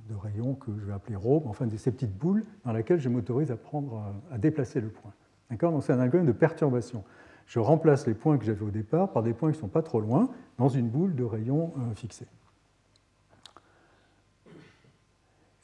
de 0.09 0.55
que 0.55 0.73
je 0.79 0.85
vais 0.85 0.93
appeler 0.93 1.17
ρ, 1.17 1.47
enfin 1.47 1.69
ces 1.77 1.91
petites 1.91 2.17
boules 2.17 2.45
dans 2.65 2.73
lesquelles 2.73 3.01
je 3.01 3.09
m'autorise 3.09 3.51
à, 3.51 3.57
prendre, 3.57 3.97
euh, 3.97 4.35
à 4.35 4.39
déplacer 4.39 4.81
le 4.81 4.89
point. 4.89 5.13
Donc 5.51 5.83
c'est 5.85 5.93
un 5.93 6.01
algorithme 6.01 6.27
de 6.27 6.37
perturbation. 6.37 7.05
Je 7.47 7.61
remplace 7.61 8.07
les 8.07 8.15
points 8.15 8.39
que 8.39 8.45
j'avais 8.45 8.65
au 8.65 8.71
départ 8.71 9.13
par 9.13 9.23
des 9.23 9.33
points 9.33 9.51
qui 9.51 9.59
ne 9.59 9.61
sont 9.61 9.69
pas 9.69 9.83
trop 9.83 10.01
loin 10.01 10.29
dans 10.59 10.69
une 10.69 10.89
boule 10.89 11.15
de 11.15 11.23
rayons 11.23 11.73
euh, 11.79 11.95
fixés. 11.95 12.27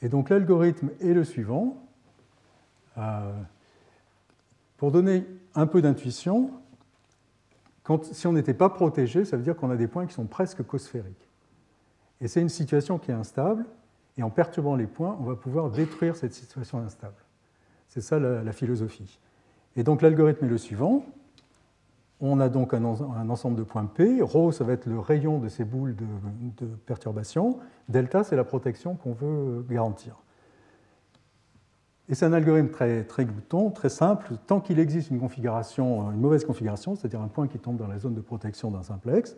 Et 0.01 0.09
donc 0.09 0.29
l'algorithme 0.29 0.89
est 1.01 1.13
le 1.13 1.23
suivant. 1.23 1.77
pour 4.77 4.91
donner 4.91 5.25
un 5.55 5.65
peu 5.65 5.81
d'intuition, 5.81 6.51
si 8.11 8.27
on 8.27 8.33
n'était 8.33 8.53
pas 8.53 8.69
protégé, 8.69 9.23
ça 9.25 9.37
veut 9.37 9.43
dire 9.43 9.55
qu'on 9.55 9.69
a 9.69 9.77
des 9.77 9.87
points 9.87 10.05
qui 10.05 10.13
sont 10.13 10.25
presque 10.25 10.61
cosphériques. 10.63 11.29
Et 12.23 12.29
c'est 12.29 12.41
une 12.41 12.49
situation 12.49 12.97
qui 12.97 13.11
est 13.11 13.13
instable, 13.13 13.65
et 14.17 14.23
en 14.23 14.29
perturbant 14.29 14.77
les 14.77 14.87
points, 14.87 15.17
on 15.19 15.25
va 15.25 15.35
pouvoir 15.35 15.69
détruire 15.69 16.15
cette 16.15 16.33
situation 16.33 16.79
instable. 16.79 17.17
C'est 17.89 17.99
ça 17.99 18.17
la, 18.17 18.51
philosophie. 18.53 19.19
Et 19.75 19.83
donc 19.83 20.01
l'algorithme 20.01 20.45
est 20.45 20.49
le 20.49 20.57
suivant. 20.57 21.05
On 22.21 22.39
a 22.39 22.47
donc 22.47 22.73
un, 22.73 22.85
ensemble 22.85 23.57
de 23.57 23.63
points 23.63 23.85
P. 23.85 24.21
Rho, 24.21 24.53
ça 24.53 24.63
va 24.63 24.71
être 24.71 24.85
le 24.85 24.99
rayon 24.99 25.39
de 25.39 25.49
ces 25.49 25.65
boules 25.65 25.95
de, 25.97 26.65
perturbation. 26.85 27.59
Delta, 27.89 28.23
c'est 28.23 28.37
la 28.37 28.45
protection 28.45 28.95
qu'on 28.95 29.13
veut 29.13 29.65
garantir. 29.69 30.15
Et 32.07 32.15
c'est 32.15 32.25
un 32.25 32.33
algorithme 32.33 32.69
très, 32.69 33.03
très 33.03 33.25
glouton, 33.25 33.69
très 33.69 33.89
simple. 33.89 34.35
Tant 34.47 34.61
qu'il 34.61 34.79
existe 34.79 35.09
une 35.09 35.19
configuration, 35.19 36.09
une 36.11 36.21
mauvaise 36.21 36.45
configuration, 36.45 36.95
c'est-à-dire 36.95 37.21
un 37.21 37.27
point 37.27 37.49
qui 37.49 37.59
tombe 37.59 37.75
dans 37.75 37.87
la 37.87 37.99
zone 37.99 38.13
de 38.13 38.21
protection 38.21 38.71
d'un 38.71 38.83
simplex, 38.83 39.35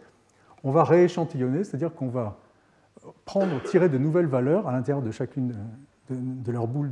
on 0.64 0.72
va 0.72 0.84
rééchantillonner, 0.84 1.64
c'est-à-dire 1.64 1.94
qu'on 1.94 2.10
va 2.10 2.38
prendre, 3.26 3.62
tirer 3.64 3.90
de 3.90 3.98
nouvelles 3.98 4.28
valeurs 4.28 4.68
à 4.68 4.72
l'intérieur 4.72 5.04
de 5.04 5.12
chacune 5.12 5.56
de, 6.10 6.52
leurs 6.52 6.68
boules 6.68 6.92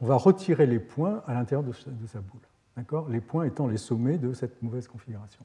on 0.00 0.06
va 0.06 0.16
retirer 0.16 0.66
les 0.66 0.78
points 0.78 1.22
à 1.26 1.34
l'intérieur 1.34 1.62
de, 1.62 1.72
sa 2.06 2.20
boule. 2.20 3.10
Les 3.10 3.20
points 3.20 3.44
étant 3.44 3.66
les 3.66 3.76
sommets 3.76 4.16
de 4.16 4.32
cette 4.32 4.62
mauvaise 4.62 4.88
configuration. 4.88 5.44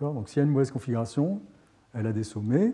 Donc 0.00 0.28
s'il 0.28 0.38
y 0.38 0.40
a 0.40 0.44
une 0.44 0.50
mauvaise 0.50 0.70
configuration, 0.70 1.40
elle 1.94 2.06
a 2.06 2.12
des 2.12 2.24
sommets, 2.24 2.72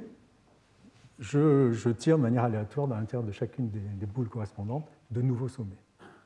je, 1.19 1.91
tire 1.91 2.17
de 2.17 2.23
manière 2.23 2.45
aléatoire 2.45 2.89
dans 2.89 2.97
l'intérieur 2.97 3.27
de 3.27 3.33
chacune 3.33 3.71
des, 3.71 4.07
boules 4.07 4.29
correspondantes 4.29 4.89
de 5.11 5.23
nouveaux 5.23 5.49
sommets. 5.49 5.79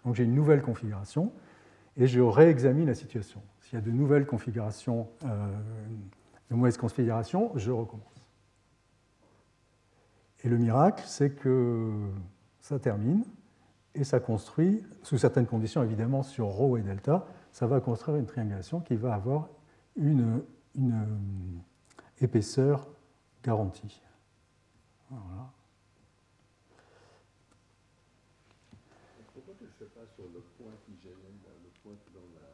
Donc 0.04 0.14
j'ai 0.14 0.24
une 0.24 0.34
nouvelle 0.34 0.62
configuration 0.62 1.32
et 1.96 2.06
je 2.06 2.20
réexamine 2.20 2.86
la 2.86 2.94
situation. 2.94 3.42
S'il 3.70 3.78
y 3.78 3.82
a 3.82 3.84
de 3.84 3.92
nouvelles 3.92 4.26
configurations, 4.26 5.08
euh, 5.24 5.58
de 6.50 6.56
mauvaises 6.56 6.76
configurations, 6.76 7.52
je 7.54 7.70
recommence. 7.70 8.28
Et 10.42 10.48
le 10.48 10.58
miracle, 10.58 11.04
c'est 11.06 11.30
que 11.36 12.10
ça 12.58 12.80
termine 12.80 13.22
et 13.94 14.02
ça 14.02 14.18
construit, 14.18 14.84
sous 15.04 15.18
certaines 15.18 15.46
conditions 15.46 15.84
évidemment 15.84 16.24
sur 16.24 16.48
ρ 16.48 16.78
et 16.78 16.82
delta, 16.82 17.28
ça 17.52 17.68
va 17.68 17.80
construire 17.80 18.16
une 18.16 18.26
triangulation 18.26 18.80
qui 18.80 18.96
va 18.96 19.14
avoir 19.14 19.48
une, 19.94 20.42
euh, 20.76 21.06
épaisseur 22.20 22.88
garantie. 23.44 24.02
Voilà. 25.10 25.52
Pourquoi 29.32 29.54
tu 29.56 29.62
ne 29.62 29.68
fais 29.78 29.84
pas 29.94 30.06
sur 30.12 30.24
le 30.24 30.40
point 30.58 30.72
qui 30.84 31.00
gêne, 31.00 31.14
le 31.62 31.70
point 31.84 31.94
qui 32.04 32.10
donne 32.12 32.34
la... 32.34 32.50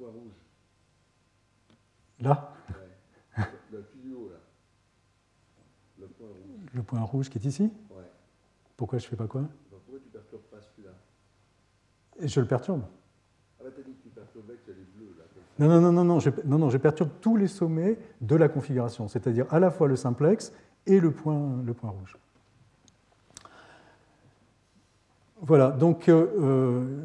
le 0.00 0.06
point 0.06 0.12
rouge 0.12 0.32
Là 2.20 2.54
ouais. 2.68 3.44
Le 3.72 3.84
tuyau, 3.84 4.30
là. 4.30 4.38
Le 5.98 6.06
point 6.06 6.28
rouge. 6.28 6.70
Le 6.72 6.82
point 6.82 7.00
rouge 7.00 7.30
qui 7.30 7.38
est 7.38 7.44
ici 7.44 7.70
Ouais. 7.90 8.02
Pourquoi 8.76 8.98
je 8.98 9.06
ne 9.06 9.10
fais 9.10 9.16
pas 9.16 9.26
quoi 9.26 9.42
Pourquoi 9.70 9.98
tu 9.98 10.06
ne 10.06 10.12
perturbes 10.12 10.42
pas 10.50 10.60
celui-là 10.60 10.92
Et 12.18 12.28
je 12.28 12.40
le 12.40 12.46
perturbe. 12.46 12.82
Ah 13.58 13.64
bah 13.64 13.70
t'as 13.74 13.82
dit 13.82 13.92
que 13.92 14.02
tu 14.02 14.08
perturbais 14.08 14.54
que 14.66 14.70
les 14.70 14.84
bleus, 14.96 15.14
là. 15.18 15.24
Non, 15.58 15.68
non, 15.68 15.80
non, 15.80 15.92
non, 15.92 16.04
non, 16.04 16.20
je, 16.20 16.30
non, 16.44 16.58
non, 16.58 16.70
je 16.70 16.78
perturbe 16.78 17.10
tous 17.20 17.36
les 17.36 17.48
sommets 17.48 17.98
de 18.20 18.36
la 18.36 18.48
configuration, 18.48 19.08
c'est-à-dire 19.08 19.46
à 19.52 19.60
la 19.60 19.70
fois 19.70 19.88
le 19.88 19.96
simplex 19.96 20.52
et 20.86 21.00
le 21.00 21.10
point, 21.10 21.62
le 21.62 21.74
point 21.74 21.90
rouge. 21.90 22.16
Voilà, 25.42 25.70
donc 25.70 26.08
euh, 26.08 26.26
euh, 26.38 27.02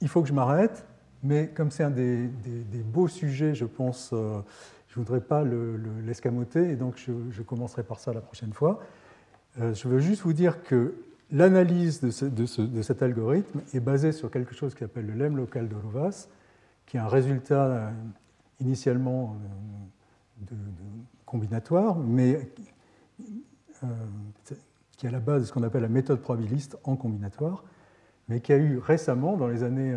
il 0.00 0.08
faut 0.08 0.22
que 0.22 0.28
je 0.28 0.34
m'arrête, 0.34 0.86
mais 1.22 1.48
comme 1.48 1.70
c'est 1.70 1.82
un 1.82 1.90
des, 1.90 2.28
beaux 2.84 3.08
sujets, 3.08 3.54
je 3.54 3.64
pense, 3.64 4.10
euh, 4.12 4.40
je 4.88 4.98
ne 5.00 5.04
voudrais 5.04 5.20
pas 5.20 5.44
l'escamoter, 6.04 6.70
et 6.70 6.76
donc 6.76 6.96
je, 6.96 7.42
commencerai 7.42 7.82
par 7.82 8.00
ça 8.00 8.12
la 8.12 8.20
prochaine 8.20 8.52
fois. 8.52 8.80
je 9.58 9.88
veux 9.88 9.98
juste 9.98 10.22
vous 10.22 10.32
dire 10.32 10.62
que 10.62 10.94
l'analyse 11.30 12.00
de, 12.00 12.82
cet 12.82 13.02
algorithme 13.02 13.60
est 13.74 13.80
basée 13.80 14.12
sur 14.12 14.30
quelque 14.30 14.54
chose 14.54 14.74
qui 14.74 14.80
s'appelle 14.80 15.06
le 15.06 15.14
lemme 15.14 15.36
local 15.36 15.68
de 15.68 15.74
Lovas, 15.74 16.28
qui 16.86 16.96
est 16.96 17.00
un 17.00 17.08
résultat 17.08 17.92
initialement 18.60 19.36
de, 20.40 20.54
combinatoire, 21.26 21.98
mais 21.98 22.48
euh, 23.84 23.86
qui 24.96 25.04
est 25.04 25.08
à 25.08 25.12
la 25.12 25.20
base 25.20 25.42
de 25.42 25.46
ce 25.46 25.52
qu'on 25.52 25.62
appelle 25.62 25.82
la 25.82 25.88
méthode 25.88 26.20
probabiliste 26.20 26.78
en 26.84 26.96
combinatoire, 26.96 27.64
mais 28.28 28.40
qui 28.40 28.52
a 28.52 28.56
eu 28.56 28.78
récemment, 28.78 29.36
dans 29.36 29.48
les 29.48 29.62
années 29.62 29.96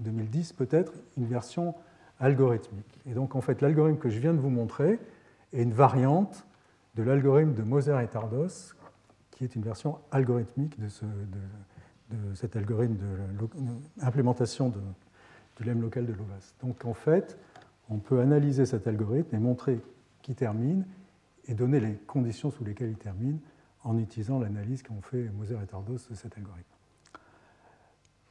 2010 0.00 0.50
euh, 0.50 0.54
peut-être, 0.56 0.92
une 1.16 1.26
version 1.26 1.74
algorithmique. 2.18 3.00
Et 3.06 3.14
donc 3.14 3.34
en 3.36 3.40
fait, 3.40 3.60
l'algorithme 3.60 3.98
que 3.98 4.10
je 4.10 4.18
viens 4.18 4.34
de 4.34 4.38
vous 4.38 4.50
montrer 4.50 4.98
est 5.52 5.62
une 5.62 5.72
variante 5.72 6.46
de 6.96 7.02
l'algorithme 7.02 7.54
de 7.54 7.62
Moser 7.62 7.96
et 8.02 8.08
Tardos, 8.08 8.74
qui 9.30 9.44
est 9.44 9.54
une 9.54 9.62
version 9.62 9.98
algorithmique 10.10 10.78
de, 10.78 10.88
cet 12.34 12.56
algorithme 12.56 12.96
d'implémentation 13.96 14.68
de, 14.68 14.80
de 15.64 15.70
local 15.80 16.06
de 16.06 16.12
Lovas. 16.12 16.54
Donc 16.60 16.84
en 16.84 16.94
fait, 16.94 17.38
on 17.88 17.98
peut 17.98 18.20
analyser 18.20 18.66
cet 18.66 18.86
algorithme 18.86 19.34
et 19.34 19.38
montrer 19.38 19.80
qui 20.22 20.34
termine 20.34 20.84
et 21.46 21.54
donner 21.54 21.80
les 21.80 21.94
conditions 21.94 22.50
sous 22.50 22.64
lesquelles 22.64 22.90
il 22.90 22.98
termine 22.98 23.38
en 23.84 23.96
utilisant 23.98 24.38
l'analyse 24.38 24.82
qu'ont 24.82 25.00
fait 25.00 25.30
Moser 25.30 25.56
et 25.62 25.66
Tardos 25.66 25.98
de 26.10 26.14
cet 26.14 26.36
algorithme. 26.36 26.69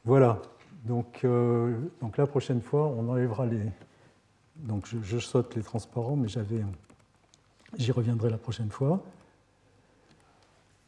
Voilà, 0.04 0.40
donc, 0.84 1.20
euh, 1.24 1.76
donc 2.00 2.16
la 2.16 2.26
prochaine 2.26 2.62
fois, 2.62 2.86
on 2.86 3.08
enlèvera 3.08 3.46
les... 3.46 3.62
Donc 4.56 4.86
je, 4.86 5.18
saute 5.18 5.54
les 5.54 5.62
transparents, 5.62 6.16
mais 6.16 6.28
j'avais... 6.28 6.62
J'y 7.76 7.92
reviendrai 7.92 8.30
la 8.30 8.38
prochaine 8.38 8.70
fois. 8.70 9.02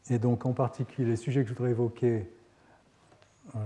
Et 0.09 0.19
donc 0.19 0.45
en 0.45 0.53
particulier, 0.53 1.07
les 1.07 1.15
sujets 1.15 1.43
que 1.43 1.49
je 1.49 1.53
voudrais 1.53 1.71
évoquer 1.71 2.27
euh, 3.55 3.59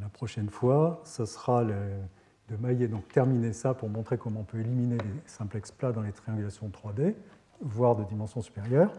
la 0.00 0.08
prochaine 0.08 0.48
fois, 0.48 1.00
ce 1.04 1.24
sera 1.24 1.64
de 1.64 2.56
mailler, 2.58 2.88
donc 2.88 3.06
terminer 3.08 3.52
ça 3.52 3.74
pour 3.74 3.88
montrer 3.88 4.18
comment 4.18 4.40
on 4.40 4.44
peut 4.44 4.58
éliminer 4.58 4.96
les 4.96 5.22
simplex 5.26 5.70
plats 5.70 5.92
dans 5.92 6.02
les 6.02 6.12
triangulations 6.12 6.68
3D, 6.68 7.14
voire 7.60 7.94
de 7.94 8.04
dimension 8.04 8.42
supérieure. 8.42 8.92